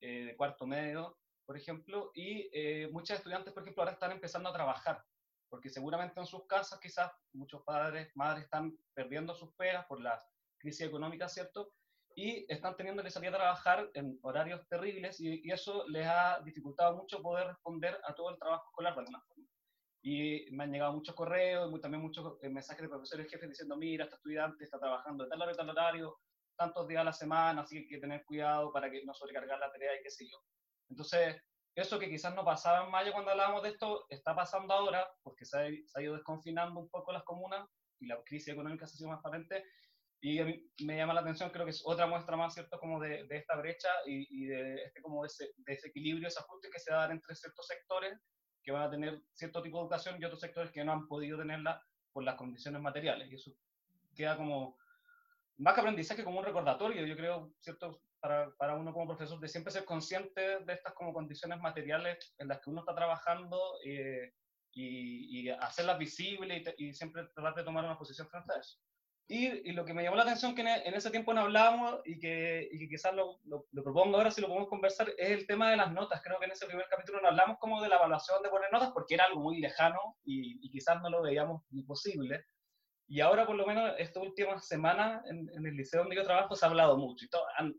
eh, 0.00 0.24
de 0.24 0.36
cuarto 0.36 0.66
medio, 0.66 1.18
por 1.46 1.56
ejemplo, 1.56 2.10
y 2.14 2.48
eh, 2.52 2.88
muchos 2.92 3.18
estudiantes, 3.18 3.52
por 3.52 3.62
ejemplo, 3.62 3.82
ahora 3.82 3.92
están 3.92 4.12
empezando 4.12 4.48
a 4.48 4.54
trabajar, 4.54 5.02
porque 5.48 5.68
seguramente 5.68 6.18
en 6.18 6.26
sus 6.26 6.46
casas 6.46 6.80
quizás 6.80 7.12
muchos 7.32 7.62
padres, 7.64 8.10
madres 8.14 8.44
están 8.44 8.76
perdiendo 8.94 9.34
sus 9.34 9.54
pegas 9.54 9.84
por 9.86 10.00
la 10.00 10.18
crisis 10.58 10.86
económica, 10.86 11.28
¿cierto? 11.28 11.72
y 12.16 12.46
están 12.52 12.76
teniendo 12.76 13.02
que 13.02 13.10
salir 13.10 13.30
a 13.30 13.38
trabajar 13.38 13.90
en 13.94 14.18
horarios 14.22 14.66
terribles 14.68 15.20
y, 15.20 15.50
eso 15.50 15.86
les 15.88 16.06
ha 16.06 16.40
dificultado 16.44 16.96
mucho 16.96 17.20
poder 17.20 17.48
responder 17.48 17.98
a 18.04 18.14
todo 18.14 18.30
el 18.30 18.38
trabajo 18.38 18.64
escolar 18.68 18.94
de 18.94 19.00
alguna 19.00 19.20
forma. 19.20 19.33
Y 20.06 20.50
me 20.50 20.64
han 20.64 20.70
llegado 20.70 20.92
muchos 20.92 21.14
correos 21.14 21.80
también 21.80 22.02
muchos 22.02 22.36
eh, 22.42 22.50
mensajes 22.50 22.82
de 22.82 22.90
profesores 22.90 23.26
jefes 23.26 23.48
diciendo, 23.48 23.74
mira, 23.74 24.04
este 24.04 24.16
estudiante 24.16 24.62
está 24.62 24.78
trabajando 24.78 25.24
de 25.24 25.30
tal 25.30 25.40
hora 25.40 25.52
y 25.52 25.56
tal 25.56 25.70
horario, 25.70 26.18
tantos 26.58 26.86
días 26.86 27.00
a 27.00 27.04
la 27.04 27.12
semana, 27.14 27.62
así 27.62 27.76
que 27.76 27.80
hay 27.80 27.88
que 27.88 27.98
tener 27.98 28.22
cuidado 28.26 28.70
para 28.70 28.90
que 28.90 29.02
no 29.06 29.14
sobrecargar 29.14 29.58
la 29.58 29.72
tarea 29.72 29.98
y 29.98 30.02
qué 30.02 30.10
sé 30.10 30.26
yo. 30.30 30.36
Entonces, 30.90 31.40
eso 31.74 31.98
que 31.98 32.10
quizás 32.10 32.34
no 32.34 32.44
pasaba 32.44 32.84
en 32.84 32.90
mayo 32.90 33.12
cuando 33.14 33.30
hablábamos 33.30 33.62
de 33.62 33.70
esto, 33.70 34.04
está 34.10 34.36
pasando 34.36 34.74
ahora, 34.74 35.08
porque 35.22 35.46
se 35.46 35.56
ha, 35.58 36.02
ido 36.02 36.12
desconfinando 36.12 36.78
un 36.80 36.90
poco 36.90 37.10
las 37.10 37.24
comunas 37.24 37.66
y 37.98 38.06
la 38.06 38.22
crisis 38.24 38.52
económica 38.52 38.86
se 38.86 38.96
ha 38.96 38.98
sido 38.98 39.08
más 39.08 39.22
patente. 39.22 39.64
Y 40.20 40.38
a 40.38 40.44
mí 40.44 40.70
me 40.82 40.98
llama 40.98 41.14
la 41.14 41.22
atención, 41.22 41.48
creo 41.48 41.64
que 41.64 41.70
es 41.70 41.82
otra 41.82 42.06
muestra 42.06 42.36
más, 42.36 42.52
¿cierto?, 42.52 42.78
como 42.78 43.00
de, 43.00 43.26
de 43.26 43.38
esta 43.38 43.56
brecha 43.56 43.88
y, 44.04 44.44
y, 44.44 44.46
de 44.48 44.82
este 44.84 45.00
como 45.00 45.24
ese 45.24 45.48
desequilibrio, 45.56 46.28
ese 46.28 46.40
ajuste 46.40 46.68
que 46.70 46.78
se 46.78 46.92
va 46.92 46.98
a 46.98 47.00
dar 47.02 47.12
entre 47.12 47.34
ciertos 47.34 47.66
sectores 47.66 48.18
que 48.64 48.72
van 48.72 48.82
a 48.82 48.90
tener 48.90 49.22
cierto 49.34 49.62
tipo 49.62 49.78
de 49.78 49.84
educación 49.84 50.16
y 50.18 50.24
otros 50.24 50.40
sectores 50.40 50.72
que 50.72 50.82
no 50.84 50.92
han 50.92 51.06
podido 51.06 51.38
tenerla 51.38 51.84
por 52.12 52.24
las 52.24 52.36
condiciones 52.36 52.80
materiales. 52.80 53.30
Y 53.30 53.34
eso 53.34 53.52
queda 54.14 54.36
como, 54.36 54.78
más 55.58 55.74
que 55.74 55.80
aprendizaje, 55.80 56.24
como 56.24 56.38
un 56.38 56.44
recordatorio, 56.44 57.04
yo 57.06 57.16
creo, 57.16 57.52
¿cierto? 57.60 58.00
Para, 58.20 58.50
para, 58.52 58.74
uno 58.74 58.92
como 58.94 59.06
profesor, 59.06 59.38
de 59.38 59.48
siempre 59.48 59.70
ser 59.70 59.84
consciente 59.84 60.60
de 60.60 60.72
estas 60.72 60.94
como 60.94 61.12
condiciones 61.12 61.60
materiales 61.60 62.34
en 62.38 62.48
las 62.48 62.60
que 62.60 62.70
uno 62.70 62.80
está 62.80 62.94
trabajando 62.94 63.60
eh, 63.84 64.32
y, 64.72 65.42
y, 65.42 65.50
hacerlas 65.50 65.98
visibles 65.98 66.66
y, 66.78 66.86
y, 66.86 66.94
siempre 66.94 67.26
tratar 67.34 67.54
de 67.54 67.64
tomar 67.64 67.84
una 67.84 67.98
posición 67.98 68.26
frente 68.28 68.54
a 68.54 68.60
eso. 68.60 68.78
Y, 69.26 69.72
lo 69.72 69.86
que 69.86 69.94
me 69.94 70.02
llamó 70.02 70.16
la 70.16 70.24
atención 70.24 70.54
que 70.54 70.60
en, 70.60 70.94
ese 70.94 71.10
tiempo 71.10 71.32
no 71.32 71.42
hablábamos 71.42 72.00
y 72.04 72.18
que, 72.18 72.68
y 72.70 72.78
que 72.78 72.88
quizás 72.88 73.14
lo, 73.14 73.40
lo, 73.44 73.64
propongo 73.82 74.18
ahora 74.18 74.30
si 74.30 74.42
lo 74.42 74.48
podemos 74.48 74.68
conversar 74.68 75.08
es 75.16 75.30
el 75.30 75.46
tema 75.46 75.70
de 75.70 75.78
las 75.78 75.92
notas. 75.92 76.20
Creo 76.22 76.38
que 76.38 76.44
en 76.44 76.52
ese 76.52 76.66
primer 76.66 76.86
capítulo 76.90 77.20
no 77.22 77.28
hablamos 77.28 77.56
como 77.58 77.80
de 77.80 77.88
la 77.88 77.96
evaluación 77.96 78.42
de 78.42 78.50
poner 78.50 78.70
notas 78.70 78.90
porque 78.92 79.14
era 79.14 79.24
algo 79.24 79.40
muy 79.40 79.60
lejano 79.60 79.98
y, 80.24 80.68
quizás 80.70 81.00
no 81.00 81.08
lo 81.08 81.22
veíamos 81.22 81.62
imposible. 81.70 82.44
Y 83.06 83.20
ahora, 83.20 83.46
por 83.46 83.56
lo 83.56 83.66
menos, 83.66 83.94
estas 83.98 84.22
últimas 84.22 84.66
semanas 84.66 85.22
en, 85.30 85.48
en, 85.54 85.66
el 85.66 85.76
liceo 85.76 86.00
donde 86.00 86.16
yo 86.16 86.24
trabajo 86.24 86.54
se 86.54 86.66
ha 86.66 86.68
hablado 86.68 86.98
mucho 86.98 87.24
y 87.24 87.28
todo, 87.28 87.44
han, 87.56 87.74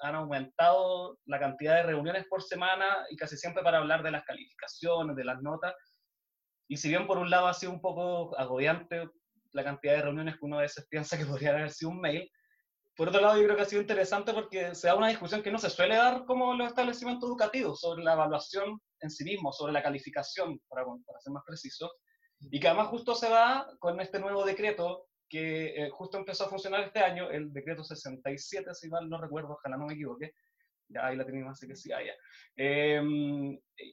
han 0.00 0.14
aumentado 0.14 1.18
la 1.26 1.38
cantidad 1.38 1.76
de 1.76 1.82
reuniones 1.82 2.26
por 2.28 2.42
semana 2.42 3.04
y 3.10 3.16
casi 3.16 3.36
siempre 3.36 3.62
para 3.62 3.78
hablar 3.78 4.02
de 4.02 4.10
las 4.10 4.24
calificaciones, 4.24 5.16
de 5.16 5.24
las 5.24 5.42
notas. 5.42 5.74
Y 6.66 6.76
si 6.78 6.88
bien 6.88 7.06
por 7.06 7.18
un 7.18 7.28
lado 7.28 7.46
ha 7.46 7.54
sido 7.54 7.72
un 7.72 7.80
poco 7.80 8.38
agobiante 8.38 9.08
la 9.52 9.64
cantidad 9.64 9.94
de 9.94 10.02
reuniones 10.02 10.34
que 10.34 10.44
uno 10.44 10.58
a 10.58 10.62
veces 10.62 10.86
piensa 10.88 11.16
que 11.18 11.26
podría 11.26 11.50
haber 11.50 11.70
sido 11.70 11.90
un 11.90 12.00
mail. 12.00 12.30
Por 12.96 13.08
otro 13.08 13.20
lado, 13.20 13.36
yo 13.36 13.44
creo 13.44 13.56
que 13.56 13.62
ha 13.62 13.66
sido 13.66 13.82
interesante 13.82 14.32
porque 14.32 14.74
se 14.74 14.88
da 14.88 14.96
una 14.96 15.08
discusión 15.08 15.42
que 15.42 15.52
no 15.52 15.58
se 15.58 15.70
suele 15.70 15.94
dar 15.94 16.24
como 16.24 16.54
los 16.54 16.66
establecimientos 16.66 17.28
educativos 17.28 17.80
sobre 17.80 18.02
la 18.02 18.14
evaluación 18.14 18.80
en 19.00 19.10
sí 19.10 19.24
mismo, 19.24 19.52
sobre 19.52 19.72
la 19.72 19.82
calificación, 19.82 20.60
para, 20.68 20.84
para 20.84 21.20
ser 21.20 21.32
más 21.32 21.44
preciso, 21.46 21.90
y 22.40 22.58
que 22.58 22.66
además 22.66 22.88
justo 22.88 23.14
se 23.14 23.28
va 23.28 23.68
con 23.78 24.00
este 24.00 24.18
nuevo 24.18 24.44
decreto 24.44 25.06
que 25.28 25.66
eh, 25.76 25.90
justo 25.90 26.18
empezó 26.18 26.46
a 26.46 26.48
funcionar 26.48 26.80
este 26.80 27.00
año, 27.00 27.30
el 27.30 27.52
decreto 27.52 27.84
67, 27.84 28.74
si 28.74 28.88
mal 28.88 29.08
no 29.08 29.20
recuerdo, 29.20 29.52
ojalá 29.52 29.76
no 29.76 29.86
me 29.86 29.94
equivoque, 29.94 30.32
ya 30.88 31.06
ahí 31.06 31.16
la 31.16 31.24
tenemos, 31.24 31.52
así 31.52 31.66
que 31.66 31.76
sí, 31.76 31.92
ahí 31.92 32.06
ya. 32.06 32.12
Eh, 32.56 33.00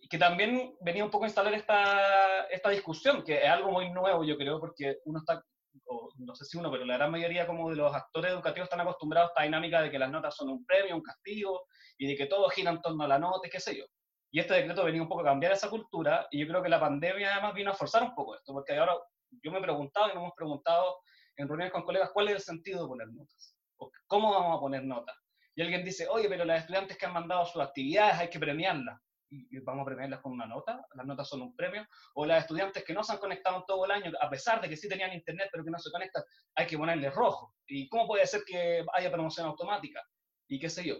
que 0.10 0.18
también 0.18 0.76
venía 0.82 1.04
un 1.04 1.12
poco 1.12 1.26
a 1.26 1.28
instalar 1.28 1.54
esta, 1.54 2.46
esta 2.46 2.70
discusión, 2.70 3.24
que 3.24 3.44
es 3.44 3.50
algo 3.50 3.72
muy 3.72 3.92
nuevo, 3.92 4.24
yo 4.24 4.38
creo, 4.38 4.60
porque 4.60 4.98
uno 5.06 5.20
está, 5.20 5.44
o 5.86 6.10
no 6.18 6.36
sé 6.36 6.46
si 6.46 6.58
uno, 6.58 6.72
pero 6.72 6.86
la 6.86 6.96
gran 6.96 7.12
mayoría 7.12 7.46
como 7.46 7.70
de 7.70 7.76
los 7.76 7.94
actores 7.94 8.32
educativos 8.32 8.68
están 8.68 8.82
acostumbrados 8.82 9.30
a 9.30 9.32
esta 9.32 9.44
dinámica 9.44 9.82
de 9.82 9.92
que 9.92 10.00
las 10.00 10.10
notas 10.10 10.36
son 10.36 10.50
un 10.50 10.66
premio, 10.66 10.96
un 10.96 11.04
castigo, 11.04 11.66
y 11.98 12.08
de 12.08 12.16
que 12.16 12.28
todo 12.28 12.50
gira 12.50 12.72
en 12.72 12.82
torno 12.82 13.04
a 13.04 13.08
la 13.08 13.20
nota, 13.20 13.50
qué 13.50 13.60
sé 13.60 13.78
yo. 13.78 13.86
Y 14.32 14.40
este 14.40 14.54
decreto 14.54 14.84
venía 14.84 15.02
un 15.02 15.08
poco 15.08 15.22
a 15.22 15.26
cambiar 15.26 15.52
esa 15.52 15.70
cultura, 15.70 16.28
y 16.32 16.40
yo 16.40 16.48
creo 16.48 16.64
que 16.64 16.70
la 16.70 16.80
pandemia 16.80 17.34
además 17.34 17.54
vino 17.54 17.72
a 17.72 17.76
forzar 17.76 18.04
un 18.04 18.16
poco 18.16 18.36
esto, 18.36 18.54
porque 18.54 18.78
ahora 18.78 18.98
yo 19.44 19.52
me 19.52 19.60
he 19.60 19.62
preguntado 19.62 20.08
y 20.08 20.10
nos 20.10 20.18
hemos 20.18 20.34
preguntado 20.36 20.98
en 21.38 21.48
reuniones 21.48 21.74
con 21.74 21.84
colegas 21.84 22.12
cuál 22.14 22.30
es 22.30 22.36
el 22.36 22.42
sentido 22.42 22.84
de 22.84 22.88
poner 22.88 23.08
notas, 23.10 23.58
o 23.78 23.92
cómo 24.08 24.32
vamos 24.32 24.58
a 24.58 24.62
poner 24.62 24.84
notas 24.84 25.16
y 25.56 25.62
alguien 25.62 25.86
dice, 25.86 26.08
oye, 26.10 26.28
pero 26.28 26.44
las 26.44 26.62
estudiantes 26.62 26.98
que 26.98 27.06
han 27.06 27.14
mandado 27.14 27.46
sus 27.46 27.62
actividades 27.62 28.20
hay 28.20 28.30
que 28.30 28.40
premiarlas. 28.40 29.00
Y, 29.30 29.60
vamos 29.60 29.84
a 29.84 29.86
premiarlas 29.86 30.22
con 30.22 30.34
una 30.34 30.46
nota, 30.46 30.86
las 30.94 31.06
notas 31.06 31.28
son 31.28 31.42
un 31.42 31.56
premio. 31.56 31.86
O 32.14 32.26
las 32.26 32.44
estudiantes 32.44 32.84
que 32.84 32.94
no 32.94 33.04
se 33.04 33.14
han 33.14 33.20
conectado 33.20 33.64
todo 33.66 33.86
el 33.86 33.92
año, 33.92 34.12
a 34.20 34.30
pesar 34.30 34.62
de 34.62 34.70
que 34.70 34.78
sí 34.78 34.90
tenían 34.90 35.14
internet, 35.14 35.50
pero 35.52 35.64
que 35.64 35.72
no 35.72 35.80
se 35.80 35.92
conectan, 35.92 36.24
hay 36.56 36.68
que 36.68 36.78
ponerles 36.78 37.14
rojo. 37.14 37.56
¿Y 37.68 37.88
cómo 37.88 38.08
puede 38.08 38.28
ser 38.28 38.44
que 38.46 38.86
haya 38.94 39.12
promoción 39.12 39.48
automática? 39.48 40.02
Y 40.48 40.60
qué 40.60 40.70
sé 40.70 40.86
yo. 40.86 40.96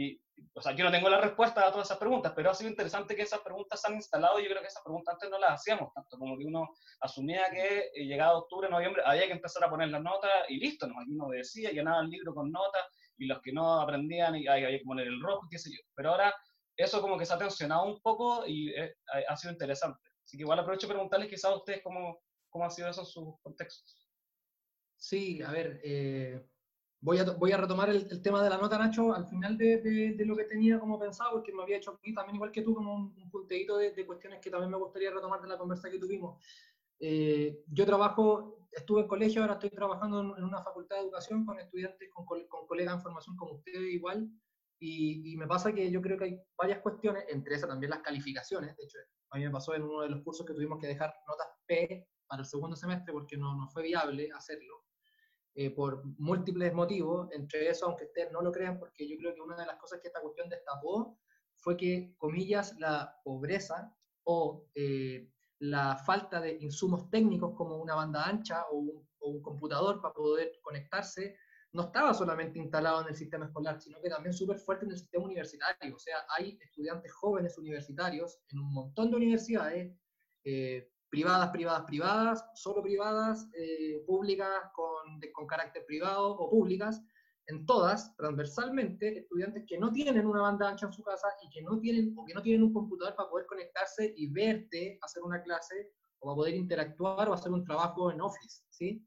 Y, 0.00 0.18
o 0.54 0.62
sea, 0.62 0.72
yo 0.72 0.82
no 0.84 0.90
tengo 0.90 1.10
la 1.10 1.20
respuesta 1.20 1.66
a 1.66 1.70
todas 1.70 1.88
esas 1.88 1.98
preguntas, 1.98 2.32
pero 2.34 2.50
ha 2.50 2.54
sido 2.54 2.70
interesante 2.70 3.14
que 3.14 3.22
esas 3.22 3.40
preguntas 3.40 3.80
se 3.80 3.88
han 3.88 3.96
instalado. 3.96 4.40
Yo 4.40 4.48
creo 4.48 4.62
que 4.62 4.68
esas 4.68 4.82
preguntas 4.82 5.12
antes 5.12 5.28
no 5.28 5.38
las 5.38 5.60
hacíamos 5.60 5.92
tanto, 5.92 6.16
como 6.18 6.38
que 6.38 6.46
uno 6.46 6.70
asumía 7.00 7.50
que 7.50 7.90
eh, 7.94 8.06
llegado 8.06 8.38
octubre, 8.38 8.70
noviembre, 8.70 9.02
había 9.04 9.26
que 9.26 9.32
empezar 9.32 9.62
a 9.64 9.68
poner 9.68 9.88
las 9.88 10.02
notas 10.02 10.30
y 10.48 10.58
listo, 10.58 10.86
¿no? 10.86 10.98
Aquí 10.98 11.12
uno 11.12 11.28
decía, 11.28 11.70
llenaba 11.70 12.00
el 12.00 12.08
libro 12.08 12.34
con 12.34 12.50
notas 12.50 12.82
y 13.18 13.26
los 13.26 13.42
que 13.42 13.52
no 13.52 13.78
aprendían 13.80 14.36
y 14.36 14.46
había 14.46 14.70
que 14.70 14.80
poner 14.84 15.06
el 15.06 15.20
rojo, 15.20 15.46
qué 15.50 15.58
sé 15.58 15.70
yo. 15.70 15.82
Pero 15.94 16.10
ahora 16.10 16.34
eso 16.76 17.02
como 17.02 17.18
que 17.18 17.26
se 17.26 17.34
ha 17.34 17.38
tensionado 17.38 17.84
un 17.84 18.00
poco 18.00 18.46
y 18.46 18.70
eh, 18.70 18.94
ha, 19.28 19.36
sido 19.36 19.52
interesante. 19.52 20.00
Así 20.24 20.38
que 20.38 20.44
igual 20.44 20.58
aprovecho 20.58 20.88
preguntarles 20.88 21.28
quizás 21.28 21.50
a 21.50 21.56
ustedes 21.56 21.82
cómo, 21.82 22.22
cómo 22.48 22.64
ha 22.64 22.70
sido 22.70 22.88
eso 22.88 23.02
en 23.02 23.06
sus 23.06 23.34
contextos. 23.42 24.06
Sí, 24.96 25.42
a 25.42 25.50
ver, 25.50 25.80
eh, 25.84 26.42
voy, 27.00 27.18
a, 27.18 27.24
voy 27.24 27.52
a 27.52 27.56
retomar 27.56 27.90
el, 27.90 28.22
tema 28.22 28.42
de 28.42 28.50
la 28.50 28.58
nota, 28.58 28.78
Nacho, 28.78 29.14
al 29.14 29.26
final 29.26 29.56
de, 29.56 29.78
de, 29.78 30.24
lo 30.24 30.36
que 30.36 30.44
tenía 30.44 30.78
como 30.78 30.98
pensado, 30.98 31.32
porque 31.32 31.52
me 31.52 31.62
había 31.62 31.78
hecho 31.78 31.92
aquí 31.92 32.12
también, 32.14 32.36
igual 32.36 32.52
que 32.52 32.62
tú, 32.62 32.74
como 32.74 32.94
un, 32.94 33.14
un 33.16 33.30
punteíto 33.30 33.76
de, 33.76 33.92
de, 33.92 34.06
cuestiones 34.06 34.40
que 34.40 34.50
también 34.50 34.70
me 34.70 34.76
gustaría 34.76 35.10
retomar 35.10 35.40
de 35.40 35.48
la 35.48 35.58
conversa 35.58 35.90
que 35.90 35.98
tuvimos. 35.98 36.44
Eh, 36.98 37.62
yo 37.68 37.86
trabajo, 37.86 38.66
estuve 38.70 39.02
en 39.02 39.08
colegio, 39.08 39.40
ahora 39.40 39.54
estoy 39.54 39.70
trabajando 39.70 40.20
en, 40.20 40.44
una 40.44 40.62
facultad 40.62 40.96
de 40.96 41.02
educación 41.02 41.46
con 41.46 41.58
estudiantes, 41.58 42.08
con, 42.12 42.26
con 42.26 42.66
colegas 42.66 42.94
en 42.94 43.02
formación 43.02 43.36
como 43.36 43.54
ustedes 43.54 43.90
igual, 43.90 44.28
y, 44.78 45.32
y, 45.32 45.36
me 45.36 45.46
pasa 45.46 45.74
que 45.74 45.90
yo 45.90 46.00
creo 46.00 46.16
que 46.16 46.24
hay 46.24 46.40
varias 46.56 46.80
cuestiones, 46.80 47.24
entre 47.28 47.54
esas 47.54 47.68
también 47.68 47.90
las 47.90 48.00
calificaciones, 48.00 48.76
de 48.76 48.84
hecho, 48.84 48.98
a 49.30 49.38
mí 49.38 49.44
me 49.44 49.50
pasó 49.50 49.74
en 49.74 49.82
uno 49.82 50.02
de 50.02 50.08
los 50.08 50.22
cursos 50.22 50.46
que 50.46 50.54
tuvimos 50.54 50.78
que 50.78 50.86
dejar 50.86 51.14
notas 51.28 51.48
P 51.66 52.08
para 52.26 52.40
el 52.40 52.46
segundo 52.46 52.76
semestre 52.76 53.12
porque 53.12 53.36
no, 53.36 53.54
no 53.56 53.68
fue 53.68 53.82
viable 53.82 54.30
hacerlo, 54.32 54.84
eh, 55.54 55.70
por 55.70 56.04
múltiples 56.18 56.72
motivos, 56.72 57.28
entre 57.32 57.68
eso, 57.68 57.86
aunque 57.86 58.04
ustedes 58.04 58.30
no 58.32 58.40
lo 58.40 58.52
crean, 58.52 58.78
porque 58.78 59.08
yo 59.08 59.16
creo 59.16 59.34
que 59.34 59.40
una 59.40 59.56
de 59.56 59.66
las 59.66 59.76
cosas 59.78 60.00
que 60.00 60.08
esta 60.08 60.20
cuestión 60.20 60.48
destapó 60.48 61.18
fue 61.56 61.76
que, 61.76 62.14
comillas, 62.18 62.78
la 62.78 63.20
pobreza 63.24 63.94
o 64.24 64.66
eh, 64.74 65.28
la 65.60 65.96
falta 65.96 66.40
de 66.40 66.56
insumos 66.60 67.10
técnicos 67.10 67.54
como 67.54 67.76
una 67.76 67.94
banda 67.94 68.24
ancha 68.24 68.64
o 68.70 68.78
un, 68.78 69.10
computador 69.42 70.00
para 70.00 70.14
poder 70.14 70.58
conectarse, 70.62 71.36
no 71.72 71.82
estaba 71.82 72.14
solamente 72.14 72.58
instalado 72.58 73.02
en 73.02 73.08
el 73.08 73.14
sistema 73.14 73.44
escolar, 73.44 73.80
sino 73.80 74.00
que 74.00 74.08
también 74.08 74.32
súper 74.32 74.58
fuerte 74.58 74.86
en 74.86 74.92
el 74.92 74.98
sistema 74.98 75.24
universitario. 75.24 75.94
O 75.94 75.98
sea, 75.98 76.16
hay 76.36 76.58
estudiantes 76.60 77.12
jóvenes 77.12 77.56
universitarios 77.58 78.40
en 78.48 78.58
un 78.60 78.72
montón 78.72 79.10
de 79.10 79.16
universidades, 79.18 79.94
eh, 80.42 80.90
privadas, 81.10 81.50
privadas, 81.50 81.84
privadas, 81.86 82.44
solo 82.54 82.82
privadas, 82.82 83.48
eh, 83.54 84.02
públicas 84.06 84.48
con, 84.74 85.20
con 85.32 85.46
carácter 85.46 85.84
privado 85.86 86.36
o 86.36 86.50
públicas, 86.50 87.02
en 87.46 87.66
todas, 87.66 88.14
transversalmente, 88.16 89.18
estudiantes 89.18 89.64
que 89.66 89.76
no 89.76 89.90
tienen 89.90 90.24
una 90.24 90.42
banda 90.42 90.68
ancha 90.68 90.86
en 90.86 90.92
su 90.92 91.02
casa 91.02 91.26
y 91.42 91.50
que 91.50 91.62
no 91.62 91.80
tienen, 91.80 92.14
o 92.16 92.24
que 92.24 92.32
no 92.32 92.42
tienen 92.42 92.62
un 92.62 92.72
computador 92.72 93.16
para 93.16 93.28
poder 93.28 93.46
conectarse 93.46 94.14
y 94.16 94.28
verte 94.28 94.98
hacer 95.02 95.22
una 95.24 95.42
clase, 95.42 95.90
o 96.20 96.28
para 96.28 96.36
poder 96.36 96.54
interactuar 96.54 97.28
o 97.28 97.34
hacer 97.34 97.50
un 97.50 97.64
trabajo 97.64 98.12
en 98.12 98.20
Office, 98.20 98.62
¿sí? 98.70 99.04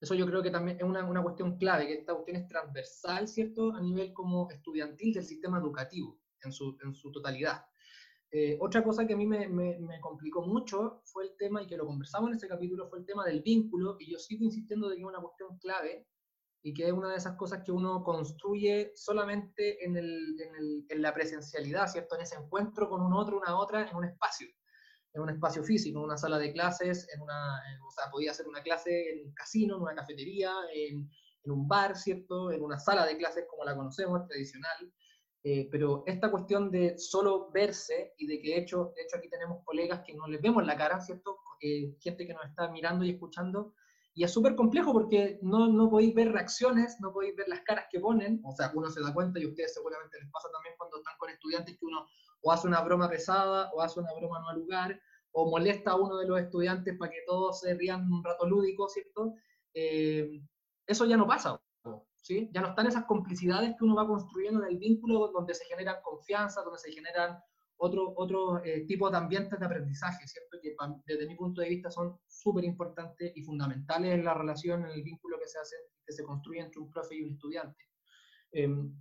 Eso 0.00 0.14
yo 0.14 0.26
creo 0.26 0.42
que 0.42 0.50
también 0.50 0.78
es 0.78 0.82
una, 0.82 1.04
una 1.04 1.22
cuestión 1.22 1.56
clave, 1.56 1.86
que 1.86 1.94
esta 1.94 2.14
cuestión 2.14 2.36
es 2.36 2.48
transversal, 2.48 3.26
¿cierto?, 3.26 3.72
a 3.74 3.80
nivel 3.80 4.12
como 4.12 4.50
estudiantil 4.50 5.14
del 5.14 5.24
sistema 5.24 5.58
educativo, 5.58 6.18
en 6.42 6.52
su, 6.52 6.76
en 6.82 6.94
su 6.94 7.10
totalidad. 7.10 7.64
Eh, 8.32 8.56
otra 8.60 8.84
cosa 8.84 9.06
que 9.06 9.14
a 9.14 9.16
mí 9.16 9.26
me, 9.26 9.48
me, 9.48 9.78
me, 9.78 10.00
complicó 10.00 10.42
mucho 10.42 11.02
fue 11.04 11.24
el 11.24 11.36
tema, 11.36 11.62
y 11.62 11.66
que 11.66 11.76
lo 11.76 11.86
conversamos 11.86 12.28
en 12.28 12.34
este 12.34 12.46
capítulo, 12.46 12.88
fue 12.88 13.00
el 13.00 13.04
tema 13.04 13.24
del 13.24 13.42
vínculo, 13.42 13.96
y 13.98 14.12
yo 14.12 14.18
sigo 14.18 14.44
insistiendo 14.44 14.88
de 14.88 14.96
que 14.96 15.02
es 15.02 15.08
una 15.08 15.20
cuestión 15.20 15.58
clave, 15.58 16.06
y 16.62 16.74
que 16.74 16.86
es 16.86 16.92
una 16.92 17.10
de 17.10 17.16
esas 17.16 17.36
cosas 17.36 17.62
que 17.64 17.72
uno 17.72 18.04
construye 18.04 18.92
solamente 18.94 19.84
en, 19.84 19.96
el, 19.96 20.40
en, 20.40 20.54
el, 20.54 20.86
en, 20.88 21.02
la 21.02 21.14
presencialidad, 21.14 21.88
¿cierto? 21.88 22.16
En 22.16 22.22
ese 22.22 22.36
encuentro 22.36 22.88
con 22.88 23.02
un 23.02 23.14
otro, 23.14 23.38
una 23.38 23.56
otra, 23.58 23.88
en 23.88 23.96
un 23.96 24.04
espacio, 24.04 24.46
en 25.14 25.22
un 25.22 25.30
espacio 25.30 25.64
físico, 25.64 25.98
en 25.98 26.04
una 26.04 26.18
sala 26.18 26.38
de 26.38 26.52
clases, 26.52 27.08
en 27.14 27.22
una, 27.22 27.60
o 27.86 27.90
sea, 27.90 28.10
podía 28.10 28.32
hacer 28.32 28.46
una 28.46 28.62
clase 28.62 29.12
en 29.12 29.26
un 29.26 29.34
casino, 29.34 29.76
en 29.76 29.82
una 29.82 29.94
cafetería, 29.94 30.52
en, 30.74 31.10
en 31.44 31.50
un 31.50 31.66
bar, 31.66 31.96
¿cierto? 31.96 32.52
En 32.52 32.62
una 32.62 32.78
sala 32.78 33.06
de 33.06 33.16
clases 33.16 33.46
como 33.48 33.64
la 33.64 33.74
conocemos, 33.74 34.26
tradicional. 34.28 34.92
Eh, 35.42 35.68
pero 35.70 36.04
esta 36.06 36.30
cuestión 36.30 36.70
de 36.70 36.98
solo 36.98 37.50
verse 37.50 38.12
y 38.18 38.26
de 38.26 38.42
que 38.42 38.48
de 38.50 38.58
hecho, 38.58 38.92
de 38.94 39.02
hecho 39.02 39.16
aquí 39.16 39.28
tenemos 39.30 39.64
colegas 39.64 40.02
que 40.04 40.14
no 40.14 40.26
les 40.26 40.42
vemos 40.42 40.66
la 40.66 40.76
cara, 40.76 41.00
¿cierto? 41.00 41.38
Eh, 41.60 41.96
gente 42.00 42.26
que 42.26 42.34
nos 42.34 42.44
está 42.44 42.70
mirando 42.70 43.04
y 43.04 43.10
escuchando, 43.10 43.74
y 44.12 44.24
es 44.24 44.32
súper 44.32 44.54
complejo 44.54 44.92
porque 44.92 45.38
no, 45.40 45.68
no 45.68 45.88
podéis 45.88 46.14
ver 46.14 46.32
reacciones, 46.32 46.96
no 47.00 47.12
podéis 47.12 47.36
ver 47.36 47.48
las 47.48 47.62
caras 47.62 47.86
que 47.90 48.00
ponen, 48.00 48.40
o 48.44 48.52
sea, 48.52 48.70
uno 48.74 48.90
se 48.90 49.00
da 49.00 49.14
cuenta 49.14 49.38
y 49.38 49.44
a 49.44 49.48
ustedes 49.48 49.72
seguramente 49.72 50.18
les 50.20 50.30
pasa 50.30 50.48
también 50.52 50.74
cuando 50.76 50.98
están 50.98 51.14
con 51.18 51.30
estudiantes 51.30 51.78
que 51.78 51.86
uno 51.86 52.06
o 52.42 52.52
hace 52.52 52.66
una 52.66 52.82
broma 52.82 53.08
pesada 53.08 53.70
o 53.72 53.80
hace 53.80 54.00
una 54.00 54.12
broma 54.14 54.40
no 54.40 54.48
al 54.48 54.58
lugar 54.58 55.00
o 55.32 55.50
molesta 55.50 55.92
a 55.92 55.96
uno 55.96 56.18
de 56.18 56.26
los 56.26 56.40
estudiantes 56.40 56.98
para 56.98 57.12
que 57.12 57.22
todos 57.26 57.60
se 57.60 57.74
rían 57.74 58.12
un 58.12 58.24
rato 58.24 58.46
lúdico, 58.46 58.88
¿cierto? 58.88 59.34
Eh, 59.72 60.42
eso 60.86 61.06
ya 61.06 61.16
no 61.16 61.26
pasa, 61.26 61.60
¿sí? 62.20 62.50
Ya 62.52 62.60
no 62.60 62.68
están 62.68 62.86
esas 62.86 63.04
complicidades 63.04 63.74
que 63.76 63.84
uno 63.84 63.96
va 63.96 64.06
construyendo 64.06 64.62
en 64.62 64.70
el 64.70 64.78
vínculo 64.78 65.28
donde 65.28 65.54
se 65.54 65.64
generan 65.64 65.96
confianza, 66.02 66.62
donde 66.62 66.78
se 66.78 66.92
generan 66.92 67.38
otros 67.82 68.12
otro, 68.16 68.62
eh, 68.62 68.84
tipos 68.86 69.10
de 69.10 69.16
ambientes 69.16 69.58
de 69.58 69.64
aprendizaje, 69.64 70.26
¿cierto? 70.28 70.58
Que 70.62 70.74
desde 71.06 71.26
mi 71.26 71.34
punto 71.34 71.62
de 71.62 71.70
vista 71.70 71.90
son 71.90 72.18
súper 72.26 72.64
importantes 72.64 73.32
y 73.34 73.42
fundamentales 73.42 74.12
en 74.12 74.24
la 74.24 74.34
relación, 74.34 74.84
en 74.84 74.90
el 74.90 75.02
vínculo 75.02 75.38
que 75.40 75.48
se 75.48 75.58
hace, 75.58 75.76
que 76.04 76.12
se 76.12 76.22
construye 76.22 76.60
entre 76.60 76.80
un 76.80 76.90
profe 76.90 77.16
y 77.16 77.22
un 77.22 77.32
estudiante. 77.32 77.82
Em, 78.52 78.94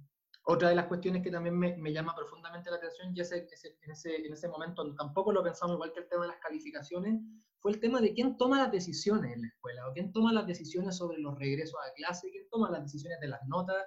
otra 0.44 0.70
de 0.70 0.76
las 0.76 0.88
cuestiones 0.88 1.22
que 1.22 1.32
también 1.32 1.58
me, 1.58 1.78
me 1.78 1.94
llama 1.94 2.16
profundamente 2.16 2.70
la 2.70 2.78
atención, 2.78 3.16
y 3.16 3.20
ese, 3.20 3.38
en, 3.38 3.92
ese, 3.92 4.16
en, 4.26 4.34
ese, 4.34 4.48
momento 4.48 4.96
tampoco 4.96 5.32
lo 5.32 5.44
pensamos 5.44 5.76
igual 5.76 5.92
que 5.94 6.00
el 6.00 6.08
tema 6.08 6.24
de 6.24 6.30
las 6.30 6.40
calificaciones, 6.40 7.22
fue 7.60 7.72
el 7.72 7.80
tema 7.80 8.00
de 8.02 8.14
quién 8.14 8.38
toma 8.38 8.58
las 8.58 8.72
decisiones 8.72 9.34
en 9.34 9.42
la 9.42 9.48
escuela, 9.48 9.88
o 9.88 9.94
quién 9.94 10.12
toma 10.12 10.34
las 10.34 10.48
decisiones 10.48 10.98
sobre 10.98 11.20
los 11.20 11.38
regresos 11.38 11.80
a 11.86 11.94
clase, 11.94 12.30
quién 12.32 12.48
toma 12.50 12.72
las 12.72 12.84
decisiones 12.84 13.20
de 13.20 13.28
las 13.28 13.42
notas, 13.48 13.86